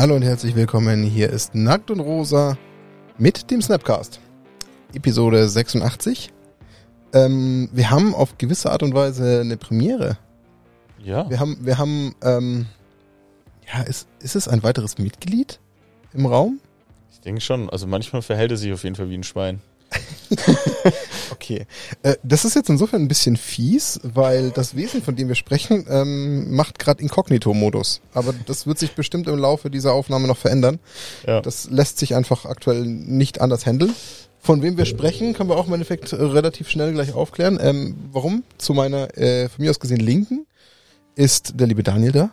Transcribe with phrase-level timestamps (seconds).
[0.00, 1.02] Hallo und herzlich willkommen.
[1.02, 2.56] Hier ist Nackt und Rosa
[3.18, 4.18] mit dem Snapcast.
[4.94, 6.32] Episode 86.
[7.12, 10.16] Ähm, wir haben auf gewisse Art und Weise eine Premiere.
[11.04, 11.28] Ja.
[11.28, 12.64] Wir haben, wir haben, ähm,
[13.70, 15.60] ja, ist, ist es ein weiteres Mitglied
[16.14, 16.60] im Raum?
[17.12, 17.68] Ich denke schon.
[17.68, 19.60] Also manchmal verhält er sich auf jeden Fall wie ein Schwein.
[21.32, 21.66] Okay.
[22.02, 25.86] Äh, das ist jetzt insofern ein bisschen fies, weil das Wesen, von dem wir sprechen,
[25.88, 28.00] ähm, macht gerade Inkognito-Modus.
[28.14, 30.78] Aber das wird sich bestimmt im Laufe dieser Aufnahme noch verändern.
[31.26, 31.40] Ja.
[31.40, 33.94] Das lässt sich einfach aktuell nicht anders handeln.
[34.38, 37.58] Von wem wir sprechen, können wir auch im Endeffekt äh, relativ schnell gleich aufklären.
[37.60, 38.44] Ähm, warum?
[38.58, 40.46] Zu meiner äh, von mir aus gesehen Linken
[41.16, 42.30] ist der liebe Daniel da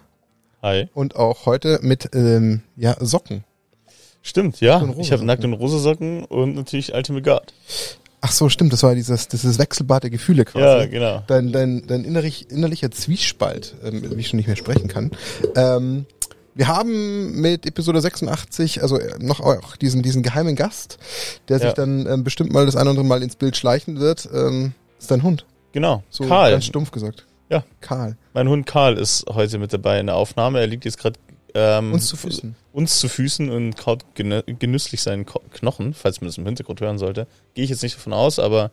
[0.62, 0.90] Hi.
[0.94, 3.44] und auch heute mit ähm, ja, Socken.
[4.28, 4.86] Stimmt, ja.
[4.98, 7.54] Ich habe nackt und rosa Socken und natürlich Ultimate Guard.
[8.20, 10.66] Ach so, stimmt, das war dieses, dieses Wechselbad der Gefühle quasi.
[10.66, 11.24] Ja, genau.
[11.28, 15.12] dein, dein, dein innerlich, innerlicher Zwiespalt, ähm, wie ich schon nicht mehr sprechen kann.
[15.56, 16.06] Ähm,
[16.56, 20.98] wir haben mit Episode 86, also äh, noch auch diesen, diesen geheimen Gast,
[21.48, 21.74] der sich Ja.
[21.74, 25.10] dann ähm, bestimmt mal das ein oder andere Mal ins Bild schleichen wird, ähm, ist
[25.10, 25.46] dein Hund.
[25.72, 26.04] Genau.
[26.10, 26.52] So Karl.
[26.52, 27.26] ganz stumpf gesagt.
[27.50, 27.64] Ja.
[27.80, 28.18] Karl.
[28.34, 30.60] Mein Hund Karl ist heute mit dabei in der Aufnahme.
[30.60, 31.18] Er liegt jetzt gerade
[31.60, 32.56] ähm, Uns zu Füßen.
[32.72, 36.98] uns zu Füßen und kaut genü genüsslich seinen Knochen, falls man das im Hintergrund hören
[37.00, 37.26] sollte.
[37.56, 38.70] Gehe ich jetzt nicht davon aus, aber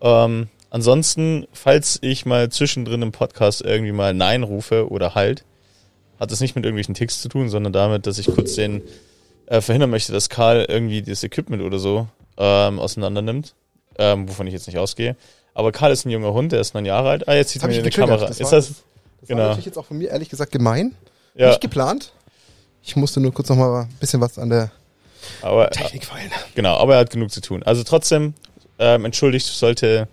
[0.00, 5.44] ähm, ansonsten, falls ich mal zwischendrin im Podcast irgendwie mal Nein rufe oder Halt,
[6.20, 8.82] hat das nicht mit irgendwelchen Ticks zu tun, sondern damit, dass ich kurz den
[9.46, 13.54] äh, verhindern möchte, dass Karl irgendwie das Equipment oder so ähm, auseinander nimmt,
[13.98, 15.16] ähm, wovon ich jetzt nicht ausgehe.
[15.54, 17.28] Aber Karl ist ein junger Hund, der ist neun Jahre alt.
[17.28, 17.90] Ah, jetzt man ich in die.
[17.90, 18.26] Kamera.
[18.26, 18.68] Das ist war- das?
[19.20, 19.40] Das Genau.
[19.40, 20.94] war natürlich jetzt auch von mir ehrlich gesagt gemein.
[21.36, 22.12] Ja, Nicht geplant.
[22.82, 24.70] Ich musste nur kurz noch mal ein bisschen was an der
[25.42, 26.30] aber Technik feilen.
[26.54, 27.62] Genau, aber er hat genug zu tun.
[27.64, 28.34] Also trotzdem,
[28.78, 30.08] ähm, entschuldigt, sollte,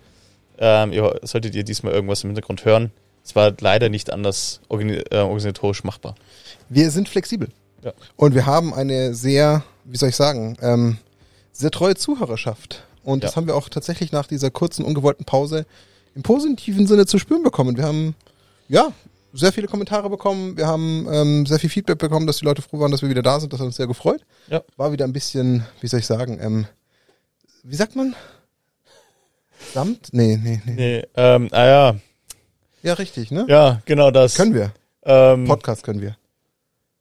[0.57, 2.91] ähm, ihr, solltet ihr diesmal irgendwas im Hintergrund hören.
[3.23, 6.15] Es war leider nicht anders äh, organisatorisch machbar.
[6.69, 7.49] Wir sind flexibel.
[7.83, 7.93] Ja.
[8.15, 10.97] Und wir haben eine sehr, wie soll ich sagen, ähm,
[11.51, 12.83] sehr treue Zuhörerschaft.
[13.03, 13.35] Und das Ja.
[13.37, 15.65] haben wir auch tatsächlich nach dieser kurzen, ungewollten Pause
[16.15, 17.77] im positiven Sinne zu spüren bekommen.
[17.77, 18.15] Wir haben,
[18.67, 18.91] ja,
[19.33, 20.55] sehr viele Kommentare bekommen.
[20.57, 23.21] Wir haben ähm, sehr viel Feedback bekommen, dass die Leute froh waren, dass wir wieder
[23.23, 23.51] da sind.
[23.51, 24.23] Das hat uns sehr gefreut.
[24.47, 24.61] Ja.
[24.77, 26.65] War wieder ein bisschen, wie soll ich sagen, ähm,
[27.63, 28.15] wie sagt man?
[29.73, 30.09] Samt?
[30.11, 30.73] Nee, nee, nee.
[30.75, 31.95] Nee, ähm, ah ja,
[32.83, 33.45] Ja, richtig, ne?
[33.47, 34.35] ja, genau das.
[34.35, 34.71] Können wir.
[35.03, 36.17] ähm, Podcast können wir.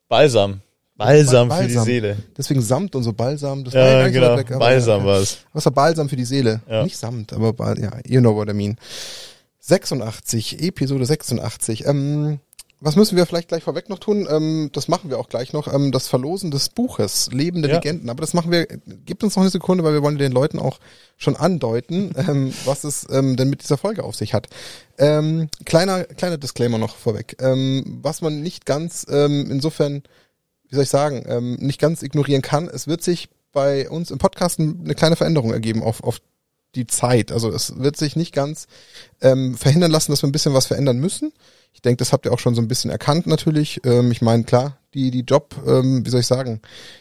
[0.08, 0.60] Balsam.
[0.96, 1.84] Balsam Ba- für die Balsam.
[1.84, 2.16] Seele.
[2.36, 3.64] Deswegen Samt und so Balsam.
[3.64, 4.36] Das war ja gar Ja, genau.
[4.36, 5.38] weg, Balsam war's.
[5.52, 6.60] Was war Balsam für die Seele?
[6.68, 6.84] Ja.
[6.84, 8.76] Nicht Samt, aber Bal ja, you know what I mean.
[9.62, 11.86] 86, Episode 86.
[11.86, 12.40] Ähm,
[12.80, 14.26] was müssen wir vielleicht gleich vorweg noch tun?
[14.28, 15.72] Ähm, das machen wir auch gleich noch.
[15.72, 17.76] Ähm, das Verlosen des Buches, Lebende Ja.
[17.76, 18.10] Legenden.
[18.10, 20.80] Aber das machen wir, gibt uns noch eine Sekunde, weil wir wollen den Leuten auch
[21.16, 24.48] schon andeuten, ähm, was es ähm, denn mit dieser Folge auf sich hat.
[24.98, 27.36] Ähm, kleiner, kleiner Disclaimer noch vorweg.
[27.40, 30.02] Ähm, was man nicht ganz, ähm, insofern,
[30.68, 34.18] wie soll ich sagen, ähm, nicht ganz ignorieren kann, es wird sich bei uns im
[34.18, 36.20] Podcast eine kleine Veränderung ergeben auf, auf
[36.74, 37.32] die Zeit.
[37.32, 38.66] Also es wird sich nicht ganz
[39.20, 41.32] ähm, verhindern lassen, dass wir ein bisschen was verändern müssen.
[41.74, 43.80] Ich denke, das habt ihr auch schon so ein bisschen erkannt natürlich.
[43.84, 46.60] Ähm, ich meine, klar, die, die Job, ähm, wie soll ich sagen,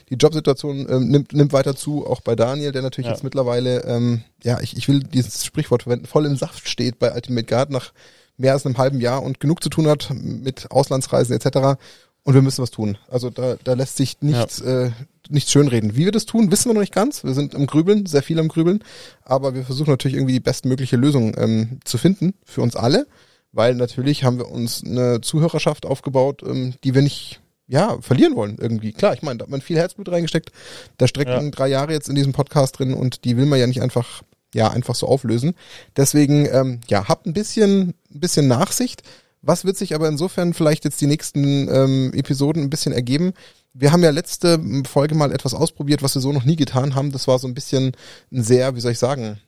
[0.09, 3.14] die Jobsituation ähm, nimmt, nimmt weiter zu, auch bei Daniel, der natürlich Ja.
[3.14, 7.14] jetzt mittlerweile, ähm, ja, ich, ich will dieses Sprichwort verwenden, voll im Saft steht bei
[7.14, 7.92] Ultimate Guard nach
[8.38, 11.78] mehr als einem halben Jahr und genug zu tun hat mit Auslandsreisen etc.
[12.24, 12.98] Und wir müssen was tun.
[13.09, 14.92] Also da, da lässt sich nichts, äh,
[15.30, 15.96] nichts schönreden.
[15.96, 17.24] Wie wir das tun, wissen wir noch nicht ganz.
[17.24, 18.84] Wir sind im Grübeln, sehr viel am Grübeln.
[19.24, 23.08] Aber wir versuchen natürlich irgendwie die bestmögliche Lösung ähm, zu finden für uns alle.
[23.54, 28.58] Weil natürlich haben wir uns eine Zuhörerschaft aufgebaut, ähm, die wir nicht ja, verlieren wollen
[28.59, 28.92] irgendwie.
[28.92, 30.52] Klar, ich meine, da hat man viel Herzblut reingesteckt.
[30.98, 31.50] Da stecken Ja.
[31.50, 34.70] drei Jahre jetzt in diesem Podcast drin und die will man ja nicht einfach, ja,
[34.70, 35.56] einfach so auflösen.
[35.96, 39.03] Deswegen, ähm, ja, habt ein bisschen, ein bisschen Nachsicht.
[39.41, 43.34] Was wird sich aber insofern vielleicht jetzt die nächsten ähm, Episoden ein bisschen ergeben?
[43.74, 47.12] Wir haben ja letzte Folge mal etwas ausprobiert, was wir so noch nie getan haben.
[47.12, 47.94] Das war so ein bisschen
[48.31, 49.40] ein sehr, wie soll ich sagen,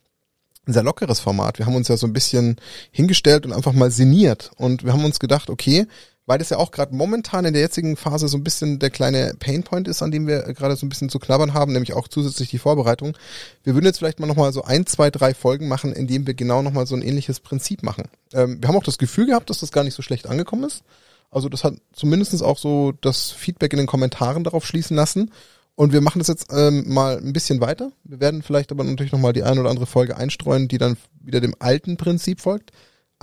[0.66, 1.60] ein sehr lockeres Format.
[1.60, 2.56] Wir haben uns ja so ein bisschen
[2.92, 4.52] hingestellt und einfach mal sinniert.
[4.56, 5.86] Und wir haben uns gedacht, okay,
[6.26, 9.34] weil das ja auch gerade momentan in der jetzigen Phase so ein bisschen der kleine
[9.40, 12.50] Painpoint ist, an dem wir gerade so ein bisschen zu knabbern haben, nämlich auch zusätzlich
[12.50, 13.18] die Vorbereitung.
[13.64, 16.34] Wir würden jetzt vielleicht mal nochmal so ein, zwei, drei Folgen machen, in denen wir
[16.34, 18.06] genau nochmal so ein ähnliches Prinzip machen.
[18.34, 20.84] Ähm, wir haben auch das Gefühl gehabt, dass das gar nicht so schlecht angekommen ist.
[21.30, 25.32] Also das hat zumindestens auch so das Feedback in den Kommentaren darauf schließen lassen.
[25.76, 27.92] Und wir machen das jetzt ähm, mal ein bisschen weiter.
[28.04, 31.42] Wir werden vielleicht aber natürlich nochmal die eine oder andere Folge einstreuen, die dann wieder
[31.42, 32.72] dem alten Prinzip folgt.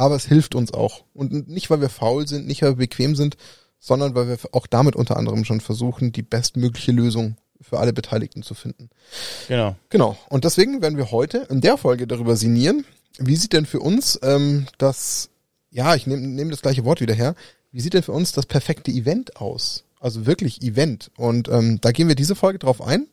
[0.00, 1.04] Aber es hilft uns auch.
[1.12, 3.36] Und nicht, weil wir faul sind, nicht, weil wir bequem sind,
[3.78, 8.42] sondern weil wir auch damit unter anderem schon versuchen, die bestmögliche Lösung für alle Beteiligten
[8.42, 8.88] zu finden.
[9.46, 9.76] Genau.
[9.90, 10.16] Genau.
[10.30, 12.86] Und deswegen werden wir heute in der Folge darüber sinnieren,
[13.18, 15.28] wie sieht denn für uns ähm, das,
[15.70, 17.34] ja, ich nehme nehm das gleiche Wort wieder her,
[17.70, 19.84] wie sieht denn für uns das perfekte Event aus?
[20.00, 21.10] Also wirklich Event.
[21.18, 23.06] Und ähm, da gehen wir diese Folge drauf ein.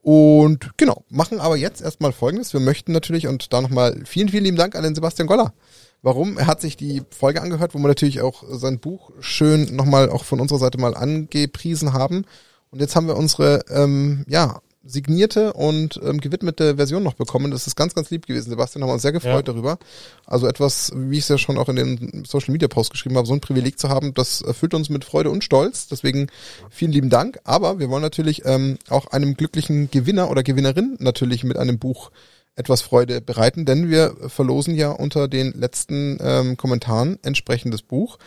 [0.00, 2.52] Und genau, machen aber jetzt erstmal Folgendes.
[2.52, 5.52] Wir möchten natürlich, und da nochmal vielen, vielen lieben Dank an den Sebastian Goller.
[6.02, 6.38] Warum?
[6.38, 10.24] Er hat sich die Folge angehört, wo wir natürlich auch sein Buch schön nochmal auch
[10.24, 12.24] von unserer Seite mal angepriesen haben.
[12.70, 17.50] Und jetzt haben wir unsere, ähm, ja, signierte und ähm, gewidmete Version noch bekommen.
[17.50, 18.50] Das ist ganz, ganz lieb gewesen.
[18.50, 19.52] Sebastian haben wir uns sehr gefreut ja.
[19.52, 19.78] darüber.
[20.24, 23.26] Also etwas, wie ich es ja schon auch in den Social Media Post geschrieben habe,
[23.26, 25.86] so ein Privileg zu haben, das erfüllt uns mit Freude und Stolz.
[25.88, 26.28] Deswegen
[26.70, 27.40] vielen lieben Dank.
[27.44, 32.10] Aber wir wollen natürlich ähm, auch einem glücklichen Gewinner oder Gewinnerin natürlich mit einem Buch
[32.56, 38.18] etwas Freude bereiten, denn wir verlosen ja unter den letzten ähm, Kommentaren entsprechendes Buch.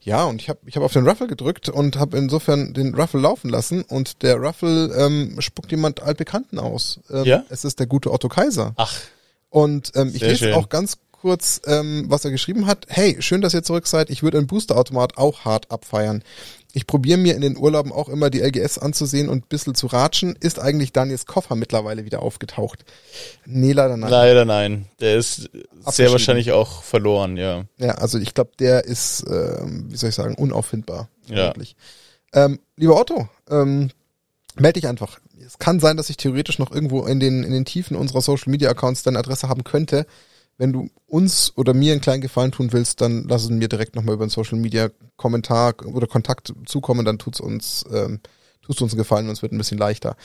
[0.00, 3.20] Ja, und ich habe ich hab auf den Ruffle gedrückt und habe insofern den Ruffle
[3.20, 7.00] laufen lassen und der Ruffle ähm, spuckt jemand altbekannten aus.
[7.10, 7.44] Ähm, ja?
[7.48, 8.72] Es ist der gute Otto Kaiser.
[8.76, 8.94] Ach.
[9.50, 10.54] Und ähm, ich lese schön.
[10.54, 12.86] auch ganz kurz, ähm, was er geschrieben hat.
[12.88, 14.10] Hey, schön, dass ihr zurück seid.
[14.10, 16.22] Ich würde ein Boosterautomat auch hart abfeiern.
[16.78, 19.88] Ich probiere mir in den Urlauben auch immer die LGS anzusehen und ein bisschen zu
[19.88, 20.36] ratschen.
[20.38, 22.84] Ist eigentlich Daniels Koffer mittlerweile wieder aufgetaucht?
[23.46, 24.08] Nee, leider nein.
[24.08, 24.86] Leider nein.
[25.00, 25.50] Der ist
[25.86, 27.64] sehr wahrscheinlich auch verloren, ja.
[27.78, 31.08] Ja, also ich glaube, der ist, ähm, wie soll ich sagen, unauffindbar.
[31.26, 31.52] Ja.
[32.32, 33.90] Ähm, lieber Otto, ähm,
[34.54, 35.18] melde dich einfach.
[35.44, 38.52] Es kann sein, dass ich theoretisch noch irgendwo in den, in den Tiefen unserer Social
[38.52, 40.06] Media Accounts deine Adresse haben könnte
[40.58, 43.94] wenn du uns oder mir einen kleinen Gefallen tun willst, dann lass es mir direkt
[43.96, 48.20] nochmal über einen Social Media Kommentar oder Kontakt zukommen, dann tut's uns, ähm,
[48.62, 50.16] tust du uns einen Gefallen und es wird ein bisschen leichter.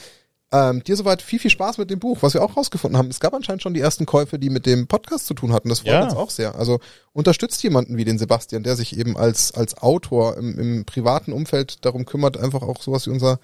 [0.52, 3.08] Ähm, dir soweit viel, viel Spaß mit dem Buch, was wir auch rausgefunden haben.
[3.08, 5.68] Es gab anscheinend schon die ersten Käufe, die mit dem Podcast zu tun hatten.
[5.68, 6.04] Das freut ja.
[6.04, 6.54] uns auch sehr.
[6.56, 6.80] Also
[7.12, 11.84] unterstützt jemanden wie den Sebastian, der sich eben als, als Autor im, im privaten Umfeld
[11.84, 13.40] darum kümmert, einfach auch sowas wie unser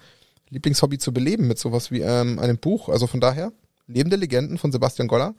[0.49, 2.87] Lieblingshobby zu beleben mit sowas wie ähm, einem Buch.
[2.87, 3.51] Also von daher,
[3.87, 5.35] Lebende Legenden von Sebastian Goller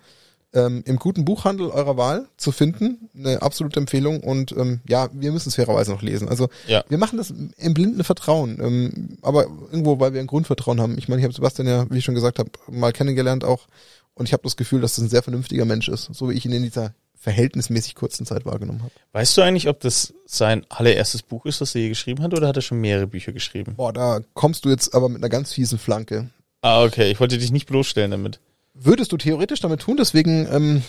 [0.54, 3.08] ähm, im guten Buchhandel eurer Wahl zu finden.
[3.16, 6.28] Eine absolute Empfehlung und ähm, ja, wir müssen es fairerweise noch lesen.
[6.28, 6.84] Also ja.
[6.88, 10.98] wir machen das im blinden Vertrauen, ähm, aber irgendwo, weil wir ein Grundvertrauen haben.
[10.98, 13.66] Ich meine, ich habe Sebastian ja, wie ich schon gesagt habe, mal kennengelernt auch
[14.14, 16.44] und ich habe das Gefühl, dass das ein sehr vernünftiger Mensch ist, so wie ich
[16.44, 18.92] ihn in dieser verhältnismäßig kurzen Zeit wahrgenommen habe.
[19.12, 22.48] Weißt du eigentlich, ob das sein allererstes Buch ist, das er je geschrieben hat, oder
[22.48, 23.74] hat er schon mehrere Bücher geschrieben?
[23.76, 26.30] Boah, da kommst du jetzt aber mit einer ganz fiesen Flanke.
[26.62, 27.12] Ah, okay.
[27.12, 28.40] Ich wollte dich nicht bloßstellen damit
[28.74, 29.96] würdest du theoretisch damit tun.
[29.96, 30.82] Deswegen, ähm,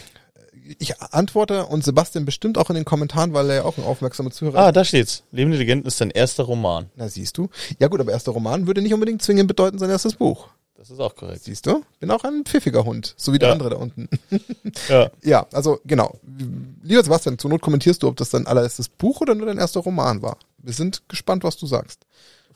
[0.80, 4.32] ich antworte und Sebastian bestimmt auch in den Kommentaren, weil er ja auch ein aufmerksamer
[4.32, 4.66] Zuhörer ist.
[4.68, 5.24] Ah, da steht's.
[5.32, 6.90] Lebende Legenden ist dein erster Roman.
[6.96, 7.50] Na, siehst du.
[7.80, 10.48] Ja gut, aber erster Roman würde nicht unbedingt zwingend bedeuten sein erstes Buch.
[10.78, 11.44] Das ist auch korrekt.
[11.44, 11.84] Siehst du?
[12.00, 14.10] Bin auch ein pfiffiger Hund, so wie der andere da unten.
[14.90, 15.10] ja.
[15.22, 16.20] Ja, also genau.
[16.82, 19.80] Lieber Sebastian, zur Not kommentierst du, ob das dein allererstes Buch oder nur dein erster
[19.80, 20.38] Roman war.
[20.58, 22.06] Wir sind gespannt, was du sagst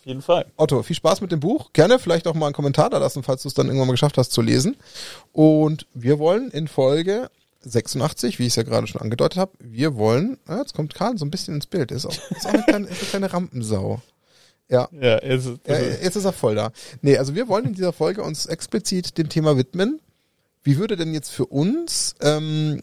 [0.08, 0.46] jeden Fall.
[0.56, 1.74] Otto, viel Spaß mit dem Buch.
[1.74, 4.18] Gerne vielleicht auch mal einen Kommentar da lassen, falls du es dann irgendwann mal geschafft
[4.18, 4.78] hast zu lesen.
[5.34, 7.30] Und wir wollen in Folge
[7.62, 11.18] 86, wie ich es ja gerade schon angedeutet habe, wir wollen, ah, jetzt kommt Karl
[11.18, 14.02] so ein bisschen ins Bild, ist auch, ist auch eine, kleine, ist eine kleine Rampensau.
[14.70, 14.90] Ja.
[14.92, 16.72] Ja, jetzt, ja, jetzt ist er voll da.
[17.02, 20.00] Nee, also wir wollen in dieser Folge uns explizit dem Thema widmen.
[20.64, 22.82] Wie würde denn jetzt für uns ähm,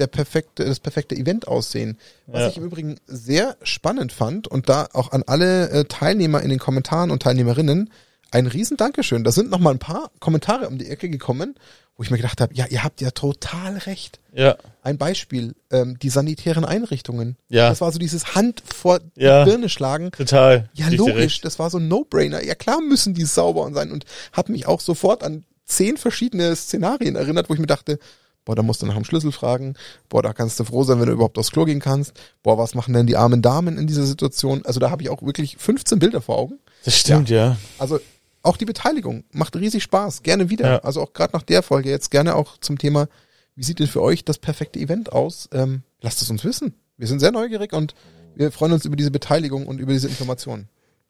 [0.00, 1.98] der perfekte, das perfekte Event aussehen.
[2.26, 2.48] Was ja.
[2.48, 6.58] ich im Übrigen sehr spannend fand und da auch an alle äh, Teilnehmer in den
[6.58, 7.90] Kommentaren und Teilnehmerinnen
[8.32, 9.24] ein riesen Dankeschön.
[9.24, 11.56] Da sind noch mal ein paar Kommentare um die Ecke gekommen,
[11.96, 14.20] wo ich mir gedacht habe, ja, ihr habt ja total recht.
[14.32, 14.56] Ja.
[14.82, 17.36] Ein Beispiel, ähm, die sanitären Einrichtungen.
[17.48, 17.68] Ja.
[17.68, 19.44] Das war so dieses Hand vor ja.
[19.44, 20.10] die Birne schlagen.
[20.12, 20.70] Total.
[20.72, 22.42] Ja, logisch, das war so ein No-Brainer.
[22.42, 27.16] Ja, klar müssen die sauber sein und habe mich auch sofort an zehn verschiedene Szenarien
[27.16, 27.98] erinnert, wo ich mir dachte,
[28.44, 29.74] Boah, da musst du nach dem Schlüssel fragen.
[30.08, 32.12] Boah, da kannst du froh sein, wenn du überhaupt aufs Klo gehen kannst.
[32.42, 34.64] Boah, was machen denn die armen Damen in dieser Situation?
[34.64, 36.58] Also da habe ich auch wirklich 15 Bilder vor Augen.
[36.84, 37.36] Das stimmt, ja.
[37.36, 37.56] ja.
[37.78, 38.00] Also
[38.42, 40.22] auch die Beteiligung macht riesig Spaß.
[40.22, 40.68] Gerne wieder.
[40.68, 40.78] Ja.
[40.78, 43.08] Also auch gerade nach der Folge jetzt gerne auch zum Thema,
[43.54, 45.48] wie sieht denn für euch das perfekte Event aus?
[45.52, 46.74] Ähm, lasst es uns wissen.
[46.96, 47.94] Wir sind sehr neugierig und
[48.34, 50.68] wir freuen uns über diese Beteiligung und über diese Informationen.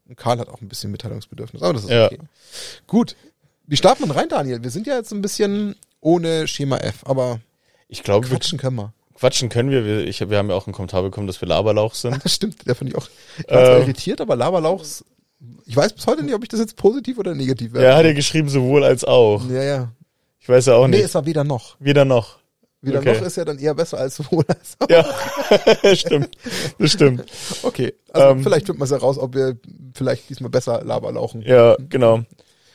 [0.08, 2.06] Und Karl hat auch ein bisschen Mitteilungsbedürfnis, aber das ist ja.
[2.06, 2.18] okay.
[2.86, 3.14] Gut.
[3.66, 4.64] Wie starten wir rein, Daniel?
[4.64, 7.40] Wir sind ja jetzt ein bisschen ohne Schema F, aber
[7.88, 8.92] ich glaube, quatschen können wir.
[9.14, 9.84] Quatschen können wir.
[9.84, 12.24] Wir, ich, wir haben ja auch einen Kommentar bekommen, dass wir Laberlauch sind.
[12.24, 13.08] Das stimmt, der finde ich auch
[13.46, 15.04] ganz ähm, irritiert, aber Laberlauchs,
[15.66, 17.86] ich weiß bis heute nicht, ob ich das jetzt positiv oder negativ werde.
[17.86, 19.48] Ja, hat er geschrieben, sowohl als auch.
[19.50, 19.92] Ja, ja.
[20.38, 20.98] Ich weiß ja auch nicht.
[20.98, 21.76] Nee, es war weder noch.
[21.80, 22.38] Weder noch.
[22.82, 23.18] Weder okay.
[23.18, 24.88] noch ist ja dann eher besser als sowohl als auch.
[24.88, 26.30] Ja, stimmt.
[26.78, 27.24] Das stimmt.
[27.62, 29.58] Okay, also ähm, vielleicht findet man es heraus, ob wir
[29.94, 31.42] vielleicht diesmal besser Laberlauchen.
[31.42, 32.22] Ja, genau.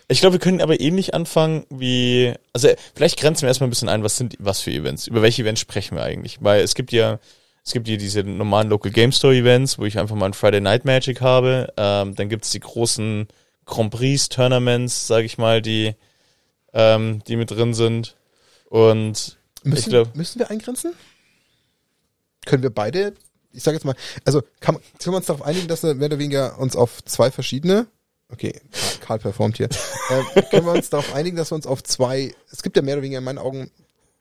[0.07, 3.89] Ich glaube, wir können aber ähnlich anfangen wie, also vielleicht grenzen wir erstmal ein bisschen
[3.89, 6.37] ein, was sind, was für Events, über welche Events sprechen wir eigentlich?
[6.41, 7.19] Weil es gibt ja,
[7.63, 10.61] es gibt ja diese normalen Local Game Store Events, wo ich einfach mal ein Friday
[10.61, 11.73] Night Magic habe.
[11.77, 13.27] Ähm, dann gibt es die großen
[13.65, 15.95] Grand Prix Tournaments, sage ich mal, die,
[16.73, 18.15] ähm, die mit drin sind.
[18.69, 20.93] Und müssen, ich glaube, müssen wir eingrenzen?
[22.45, 23.13] Können wir beide
[23.55, 23.95] ich sage jetzt mal,
[24.25, 27.31] also kann, können wir uns darauf einigen, dass wir mehr oder weniger uns auf zwei
[27.31, 27.87] verschiedene,
[28.31, 28.59] okay,
[29.01, 29.69] Karl, performt hier,
[30.35, 32.95] äh, können wir uns darauf einigen, dass wir uns auf zwei, es gibt ja mehr
[32.95, 33.69] oder weniger in meinen Augen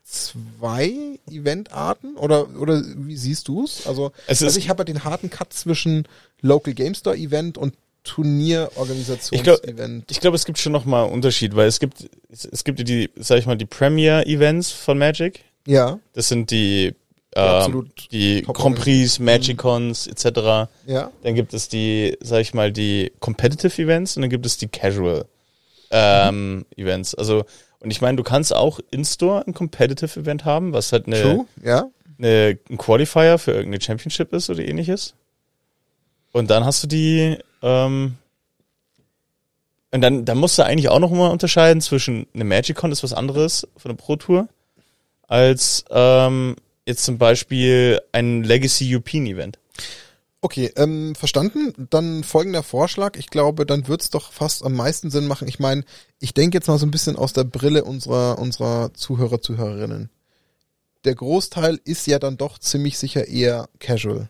[0.03, 3.87] zwei Eventarten oder oder wie siehst du es?
[3.87, 6.07] Also, Es ist- also ich habe ja den harten Cut zwischen
[6.41, 10.11] Local Game Store Event und Ich glaube, Turnierorganisationsevent.
[10.11, 12.87] ich glaube, es gibt schon noch mal einen Unterschied, weil es gibt, es, es gibt
[12.87, 15.43] die, sag ich mal, die Premier-Events von Magic.
[15.65, 16.93] Ja, Das sind die,
[17.35, 20.69] Die ähm, absolut die top- Grand Prix, Magicons etc.
[20.87, 21.11] ja.
[21.23, 24.67] Dann gibt es die, sag ich mal, die Competitive Events und dann gibt es die
[24.67, 25.25] Casual
[25.91, 27.13] ähm, Events.
[27.13, 27.45] Also,
[27.79, 31.45] und ich meine, du kannst auch in-store ein Competitive Event haben, was halt eine, True,
[31.61, 31.89] ja.
[32.17, 35.13] eine, ein Qualifier für irgendeine Championship ist oder ähnliches.
[36.31, 38.15] Und dann hast du die, ähm,
[39.91, 43.13] und dann, dann musst du eigentlich auch noch mal unterscheiden zwischen eine Magicon ist was
[43.13, 44.47] anderes von der Pro Tour,
[45.27, 49.59] als ähm, jetzt zum Beispiel ein Legacy European Event.
[50.41, 51.73] Okay, ähm, verstanden.
[51.89, 53.17] Dann folgender Vorschlag.
[53.17, 55.47] Ich glaube, dann wird's doch fast am meisten Sinn machen.
[55.47, 55.83] Ich meine,
[56.19, 60.11] ich denke jetzt mal so ein bisschen aus der Brille unserer, unserer Zuhörer, Zuhörerinnen.
[61.03, 64.29] Der Großteil ist ja dann doch ziemlich sicher eher casual.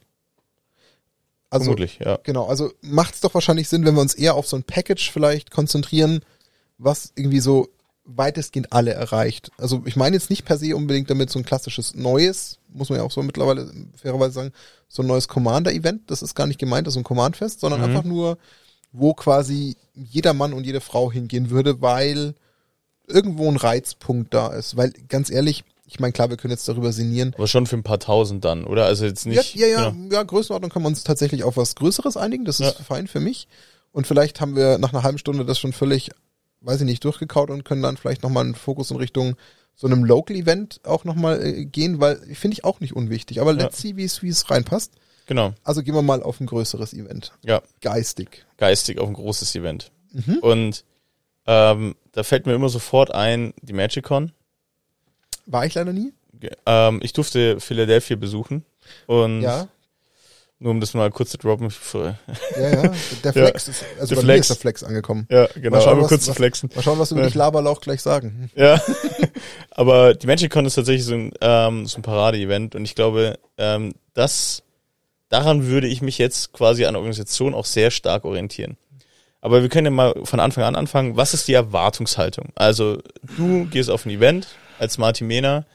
[1.50, 2.18] Also, Vermutlich, ja.
[2.24, 5.52] genau, also macht's doch wahrscheinlich Sinn, wenn wir uns eher auf so ein Package vielleicht
[5.52, 6.22] konzentrieren,
[6.78, 7.70] was irgendwie so
[8.06, 9.52] weitestgehend alle erreicht.
[9.58, 13.00] Also ich meine jetzt nicht per se unbedingt damit so ein klassisches neues, muss man
[13.00, 14.52] ja auch so mittlerweile fairerweise sagen,
[14.88, 17.86] so ein neues Commander-Event, das ist gar nicht gemeint, das ist ein Command-Fest, sondern Mhm.
[17.88, 18.38] einfach nur,
[18.92, 22.36] wo quasi jeder Mann und jede Frau hingehen würde, weil
[23.08, 24.78] irgendwo ein Reizpunkt da ist.
[24.78, 27.34] Weil ganz ehrlich, ich meine, klar, wir können jetzt darüber sinnieren.
[27.38, 28.86] Aber schon für ein paar tausend dann, oder?
[28.86, 29.56] Also jetzt nicht.
[29.56, 30.14] ja, ja, ja, genau.
[30.16, 32.84] ja, Größenordnung können wir uns tatsächlich auf was Größeres einigen, das ist Ja.
[32.86, 33.48] fein für mich.
[33.92, 36.10] Und vielleicht haben wir nach einer halben Stunde das schon völlig,
[36.66, 39.36] weiß ich nicht, durchgekaut und können dann vielleicht nochmal einen Fokus in Richtung
[39.76, 43.42] so einem Local-Event auch nochmal äh, gehen, weil finde ich auch nicht unwichtig.
[43.42, 44.94] Aber let's see, wie es wie es reinpasst.
[45.26, 45.54] Genau.
[45.64, 47.34] Also gehen wir mal auf ein größeres Event.
[47.44, 47.62] Ja.
[47.82, 48.46] Geistig.
[48.58, 49.92] Geistig auf ein großes Event.
[50.14, 50.38] Mhm.
[50.38, 50.86] Und
[51.46, 54.32] ähm, da fällt mir immer sofort ein, die Magicon.
[55.46, 56.14] War ich leider nie.
[56.66, 58.66] Ähm, ich durfte Philadelphia besuchen.
[59.08, 59.68] Und Ja.
[60.60, 61.70] Nur um das mal kurz zu droppen.
[61.94, 62.18] Ja,
[62.60, 62.94] ja.
[63.24, 64.50] Der Flex ist, also Der bei mir Flex.
[64.50, 65.28] ist der Flex angekommen.
[65.30, 65.72] Ja, genau.
[65.78, 66.70] Mal schauen, aber was- kurz zu was- flexen.
[66.76, 67.28] Mal schauen, was du über Ja.
[67.28, 68.50] dich Laberlauch gleich sagen.
[68.56, 68.82] Ja.
[69.72, 73.94] Aber die MagicCon ist tatsächlich so ein, ähm, so ein Parade-Event und ich glaube, ähm,
[74.14, 74.64] das,
[75.30, 78.78] daran würde ich mich jetzt quasi an Organisation auch sehr stark orientieren.
[79.42, 81.18] Aber wir können ja mal von Anfang an anfangen.
[81.18, 82.50] Was ist die Erwartungshaltung?
[82.56, 83.00] Also,
[83.38, 84.48] du gehst auf ein Event
[84.80, 85.66] als Martin Mehner.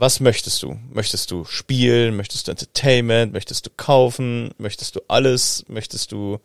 [0.00, 0.78] Was möchtest du?
[0.92, 2.16] Möchtest du spielen?
[2.16, 3.32] Möchtest du Entertainment?
[3.32, 4.50] Möchtest du kaufen?
[4.56, 5.64] Möchtest du alles?
[5.68, 6.38] Möchtest du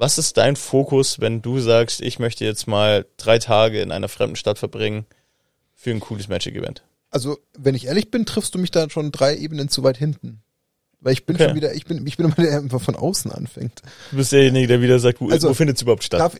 [0.00, 4.08] was ist dein Fokus, wenn du sagst, ich möchte jetzt mal drei Tage in einer
[4.08, 5.06] fremden Stadt verbringen
[5.74, 6.84] für ein cooles Magic-Event?
[7.10, 10.42] Also, wenn ich ehrlich bin, triffst du mich da schon drei Ebenen zu weit hinten.
[11.00, 11.46] Weil ich bin Okay.
[11.46, 13.82] schon wieder, ich bin, ich bin immer der, der einfach von außen anfängt.
[14.12, 16.20] Du bist derjenige, der wieder sagt, wo, Also, wo findet es überhaupt statt?
[16.20, 16.36] Darf,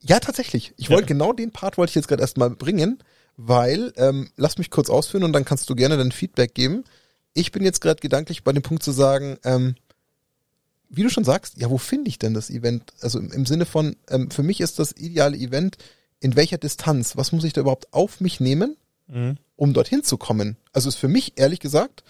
[0.00, 0.72] ja, tatsächlich.
[0.78, 0.94] Ich Ja.
[0.94, 3.02] wollte genau den Part wollte ich jetzt gerade erstmal bringen,
[3.36, 6.84] weil, ähm, lass mich kurz ausführen und dann kannst du gerne dein Feedback geben.
[7.32, 9.74] Ich bin jetzt gerade gedanklich bei dem Punkt zu sagen, ähm,
[10.88, 12.92] wie du schon sagst, ja, wo finde ich denn das Event?
[13.00, 15.76] Also im, im Sinne von, ähm, für mich ist das ideale Event,
[16.20, 17.16] in welcher Distanz?
[17.16, 18.76] Was muss ich da überhaupt auf mich nehmen,
[19.06, 19.36] Mhm.
[19.56, 20.56] um dorthin zu kommen?
[20.72, 22.04] Also ist für mich ehrlich gesagt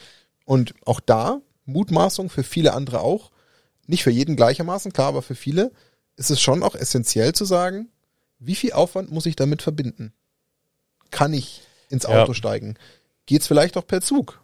[0.45, 3.31] und auch da Mutmaßung für viele andere auch,
[3.87, 5.73] nicht für jeden gleichermaßen, klar, aber für viele
[6.17, 7.89] ist es schon auch essentiell zu sagen,
[8.39, 10.13] wie viel Aufwand muss ich damit verbinden?
[11.15, 12.23] Kann ich ins Ja.
[12.23, 12.75] Auto steigen?
[13.27, 14.41] Geht's vielleicht auch per Zug?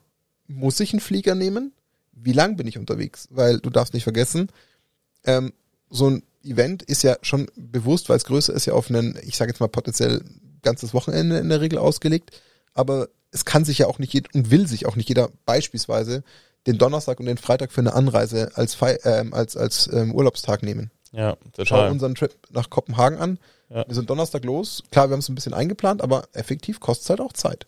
[0.46, 1.72] Muss ich einen Flieger nehmen?
[2.12, 3.28] Wie lang bin ich unterwegs?
[3.30, 4.50] Weil du darfst nicht vergessen,
[5.24, 5.52] ähm,
[5.90, 9.36] so ein Event ist ja schon bewusst, weil es größer ist, ja auf einen, ich
[9.36, 10.22] sage jetzt mal potenziell
[10.62, 12.40] ganzes Wochenende in der Regel ausgelegt.
[12.72, 16.22] Aber es kann sich ja auch nicht jeder und will sich auch nicht jeder beispielsweise
[16.66, 20.62] den Donnerstag und den Freitag für eine Anreise als Fei ähm, als als ähm, Urlaubstag
[20.62, 20.90] nehmen.
[21.12, 21.90] Ja, Schau total.
[21.90, 23.38] unseren Trip nach Kopenhagen an.
[23.70, 23.84] Ja.
[23.86, 24.82] Wir sind Donnerstag los.
[24.90, 27.66] Klar, wir haben es ein bisschen eingeplant, aber effektiv kostet es halt auch Zeit.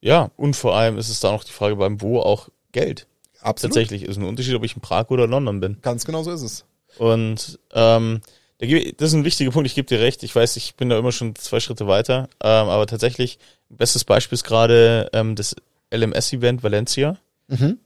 [0.00, 3.06] Ja, und vor allem ist es da noch die Frage beim Wo auch Geld.
[3.40, 3.74] Absolut.
[3.74, 5.78] Tatsächlich ist ein Unterschied, ob ich in Prag oder London bin.
[5.82, 6.64] Ganz genau so ist es.
[6.98, 8.20] Und ähm,
[8.58, 10.22] das ist ein wichtiger Punkt, ich gebe dir recht.
[10.22, 12.28] Ich weiß, ich bin da immer schon zwei Schritte weiter.
[12.42, 13.38] Ähm, aber tatsächlich,
[13.70, 15.56] bestes Beispiel ist gerade ähm, das
[15.92, 17.16] LMS-Event Valencia.
[17.48, 17.78] Mhm.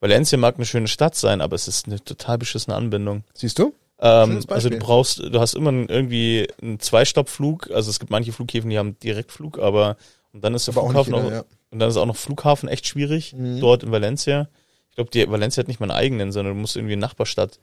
[0.00, 3.24] Valencia mag eine schöne Stadt sein, aber es ist eine total beschissene Anbindung.
[3.34, 3.74] Siehst du?
[4.04, 7.70] Ähm, also du brauchst, du hast immer irgendwie einen Zweistoppflug.
[7.70, 9.96] Also es gibt manche Flughäfen, die haben Direktflug, aber
[10.32, 11.44] und dann ist der Aber auch Flughafen jeder, auch, ja.
[11.70, 13.60] und dann ist auch noch Flughafen echt schwierig Mhm.
[13.60, 14.48] dort in Valencia.
[14.90, 17.60] Ich glaube, die Valencia hat nicht mal einen eigenen, sondern du musst irgendwie in Nachbarstadt.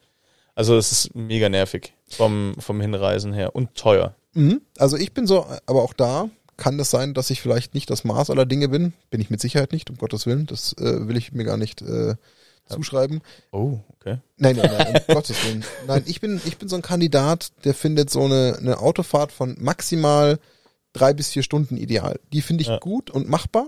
[0.55, 4.15] Also es ist mega nervig vom vom Hinreisen her und teuer.
[4.33, 4.61] Mhm.
[4.77, 8.03] Also ich bin so, aber auch da kann das sein, dass ich vielleicht nicht das
[8.03, 8.93] Maß aller Dinge bin.
[9.09, 10.45] Bin ich mit Sicherheit nicht, um Gottes Willen.
[10.45, 12.15] Das äh, will ich mir gar nicht äh,
[12.69, 13.21] zuschreiben.
[13.51, 14.17] Oh, okay.
[14.37, 15.65] Nein, nein, nein, um Gottes Willen.
[15.87, 19.55] Nein, ich bin, ich bin so ein Kandidat, der findet so eine, eine Autofahrt von
[19.59, 20.39] maximal
[20.93, 22.19] drei bis vier Stunden ideal.
[22.33, 22.77] Die finde ich Ja.
[22.79, 23.67] gut und machbar.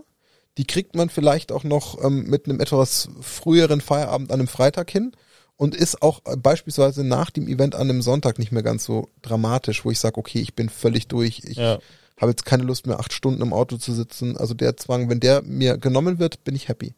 [0.58, 4.92] Die kriegt man vielleicht auch noch ähm, mit einem etwas früheren Feierabend an einem Freitag
[4.92, 5.12] hin
[5.56, 9.08] und ist auch äh, beispielsweise nach dem Event an einem Sonntag nicht mehr ganz so
[9.22, 11.80] dramatisch, wo ich sage, okay, ich bin völlig durch, ich Ja.
[12.20, 14.36] habe jetzt keine Lust mehr, acht Stunden im Auto zu sitzen.
[14.38, 16.94] Also der Zwang, wenn der mir genommen wird, bin ich happy.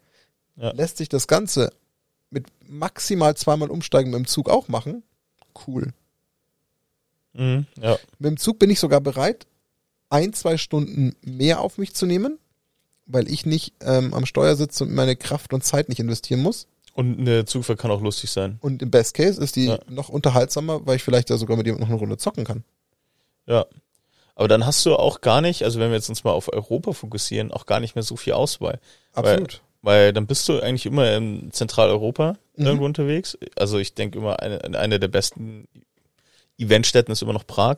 [0.55, 0.71] Ja.
[0.71, 1.71] Lässt sich das Ganze
[2.33, 5.03] mit maximal zweimal umsteigen mit dem Zug auch machen?
[5.67, 5.93] Cool.
[7.33, 7.67] Mhm.
[7.81, 7.97] Ja.
[8.19, 9.47] Mit dem Zug bin ich sogar bereit,
[10.09, 12.37] ein, zwei Stunden mehr auf mich zu nehmen,
[13.05, 16.67] weil ich nicht ähm, am Steuer sitze und meine Kraft und Zeit nicht investieren muss.
[16.93, 18.59] Und eine Zugfahrt kann auch lustig sein.
[18.61, 19.79] Und im Best Case ist die Ja.
[19.89, 22.63] noch unterhaltsamer, weil ich vielleicht ja sogar mit jemandem noch eine Runde zocken kann.
[23.47, 23.65] Ja.
[24.35, 26.93] Aber dann hast du auch gar nicht, also wenn wir jetzt uns mal auf Europa
[26.93, 28.79] fokussieren, auch gar nicht mehr so viel Auswahl.
[29.13, 29.62] Absolut.
[29.83, 32.65] Weil dann bist du eigentlich immer in Zentraleuropa Mhm.
[32.65, 33.37] irgendwo unterwegs.
[33.55, 35.67] Also ich denke immer, eine, eine der besten
[36.57, 37.77] Eventstätten ist immer noch Prag.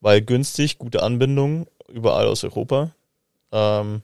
[0.00, 2.94] Weil günstig, gute Anbindung, überall aus Europa.
[3.52, 4.02] Ähm,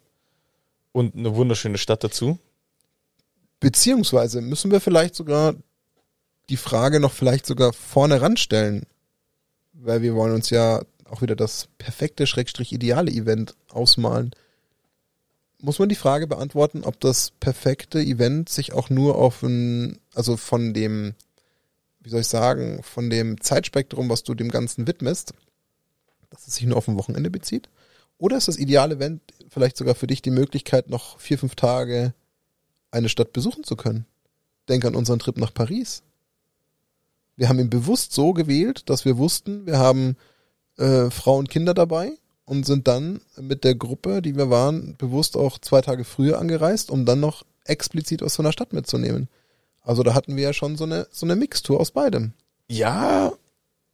[0.93, 2.39] und eine wunderschöne Stadt dazu.
[3.61, 5.55] Beziehungsweise müssen wir vielleicht sogar
[6.49, 8.87] die Frage noch vielleicht sogar vorne ranstellen,
[9.73, 14.31] weil wir wollen uns ja auch wieder das perfekte, schrägstrich ideale Event ausmalen.
[15.63, 20.37] Muss man die Frage beantworten, ob das perfekte Event sich auch nur auf ein, also
[20.37, 21.15] von dem,
[22.01, 25.35] wie soll ich sagen, von dem Zeitspektrum, was du dem Ganzen widmest,
[26.31, 27.69] dass es sich nur auf ein Wochenende bezieht?
[28.17, 32.15] Oder ist das ideale Event vielleicht sogar für dich die Möglichkeit, noch vier, fünf Tage
[32.91, 34.07] eine Stadt besuchen zu können.
[34.69, 36.03] Denk an unseren Trip nach Paris.
[37.37, 40.17] Wir haben ihn bewusst so gewählt, dass wir wussten, wir haben
[40.77, 42.13] äh, Frau und Kinder dabei
[42.51, 46.91] und sind dann mit der Gruppe, die wir waren, bewusst auch zwei Tage früher angereist,
[46.91, 49.29] um dann noch explizit aus so einer Stadt mitzunehmen.
[49.83, 52.33] Also da hatten wir ja schon so eine so eine Mixtur aus beidem.
[52.69, 53.33] Ja,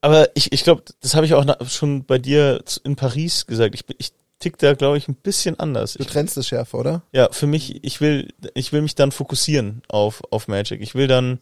[0.01, 3.75] aber ich, ich glaube, das habe ich auch schon bei dir in Paris gesagt.
[3.75, 5.95] Ich, ich tick da, glaube ich, ein bisschen anders.
[5.95, 7.03] Du trennst es schärfer, oder?
[7.13, 10.81] ja, für mich, ich will, ich will mich dann fokussieren auf, auf Magic.
[10.81, 11.41] Ich will dann,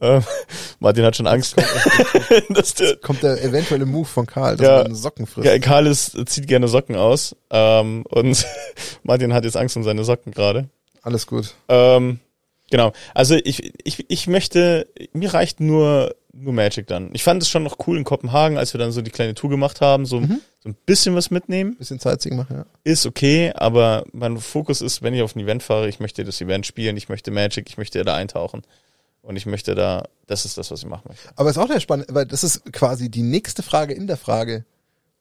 [0.00, 0.20] äh,
[0.80, 1.56] Martin hat schon Angst,
[2.50, 4.82] dass der, Kommt der eventuelle Move von Karl, dass Ja.
[4.84, 5.46] man Socken frisst.
[5.46, 8.46] ja, Karl ist, zieht gerne Socken aus, ähm, und
[9.02, 10.68] Martin hat jetzt Angst um seine Socken gerade.
[11.02, 11.54] Alles gut.
[11.68, 12.18] Ähm,
[12.70, 12.92] genau.
[13.14, 17.10] Also ich, ich, ich möchte, mir reicht nur, nur Magic dann.
[17.12, 19.50] Ich fand es schon noch cool in Kopenhagen, als wir dann so die kleine Tour
[19.50, 20.40] gemacht haben, so, Mhm.
[20.62, 21.76] so ein bisschen was mitnehmen.
[21.76, 22.66] Bisschen Sightseeing machen, ja.
[22.84, 26.40] Ist okay, aber mein Fokus ist, wenn ich auf ein Event fahre, ich möchte das
[26.40, 28.62] Event spielen, ich möchte Magic, ich möchte da eintauchen.
[29.24, 31.30] Und ich möchte da, das ist das, was ich machen möchte.
[31.36, 34.66] Aber ist auch sehr spannend, weil das ist quasi die nächste Frage in der Frage.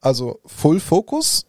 [0.01, 1.45] Also Full Focus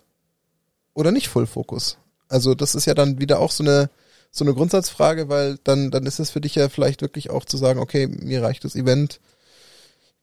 [0.94, 1.98] oder nicht Full Focus?
[2.28, 3.90] Also das ist ja dann wieder auch so eine
[4.30, 7.56] so eine Grundsatzfrage, weil dann dann ist es für dich ja vielleicht wirklich auch zu
[7.56, 9.20] sagen, okay, mir reicht das Event,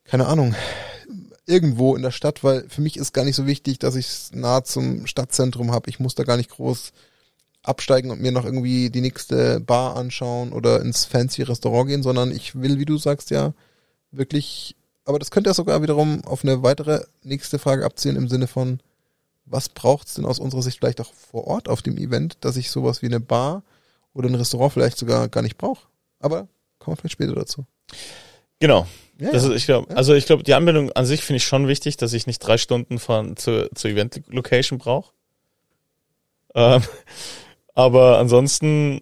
[0.06, 0.56] keine Ahnung,
[1.46, 4.32] irgendwo in der Stadt, weil für mich ist gar nicht so wichtig, dass ich es
[4.34, 5.90] nah zum Stadtzentrum habe.
[5.90, 6.94] Ich muss da gar nicht groß
[7.64, 12.32] absteigen und mir noch irgendwie die nächste Bar anschauen oder ins fancy Restaurant gehen, sondern
[12.32, 13.54] ich will, wie du sagst, ja,
[14.12, 18.48] wirklich, aber das könnte ja sogar wiederum auf eine weitere nächste Frage abzielen im Sinne
[18.48, 18.80] von,
[19.46, 22.72] was braucht's denn aus unserer Sicht vielleicht auch vor Ort auf dem Event, dass ich
[22.72, 23.64] sowas wie eine Bar
[24.14, 25.88] oder ein Restaurant vielleicht sogar gar nicht brauche.
[26.20, 26.48] Aber
[26.80, 27.66] kommen wir vielleicht später dazu.
[28.60, 28.88] Genau.
[29.20, 29.50] Ja, Das ja.
[29.50, 32.14] ist, ich glaube, also ich glaube, die Anbindung an sich finde ich schon wichtig, dass
[32.14, 35.12] ich nicht drei Stunden von zur, zur Event-Location brauche.
[36.56, 36.82] Ähm,
[37.74, 39.02] aber ansonsten,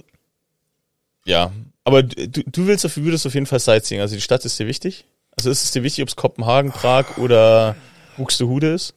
[1.25, 1.51] ja.
[1.83, 4.01] Aber du, du willst auf, würdest auf jeden Fall Sightseeing.
[4.01, 5.05] Also die Stadt ist dir wichtig.
[5.35, 7.75] Also ist es dir wichtig, ob es Kopenhagen, Prag oder
[8.17, 8.93] Buxtehude ist?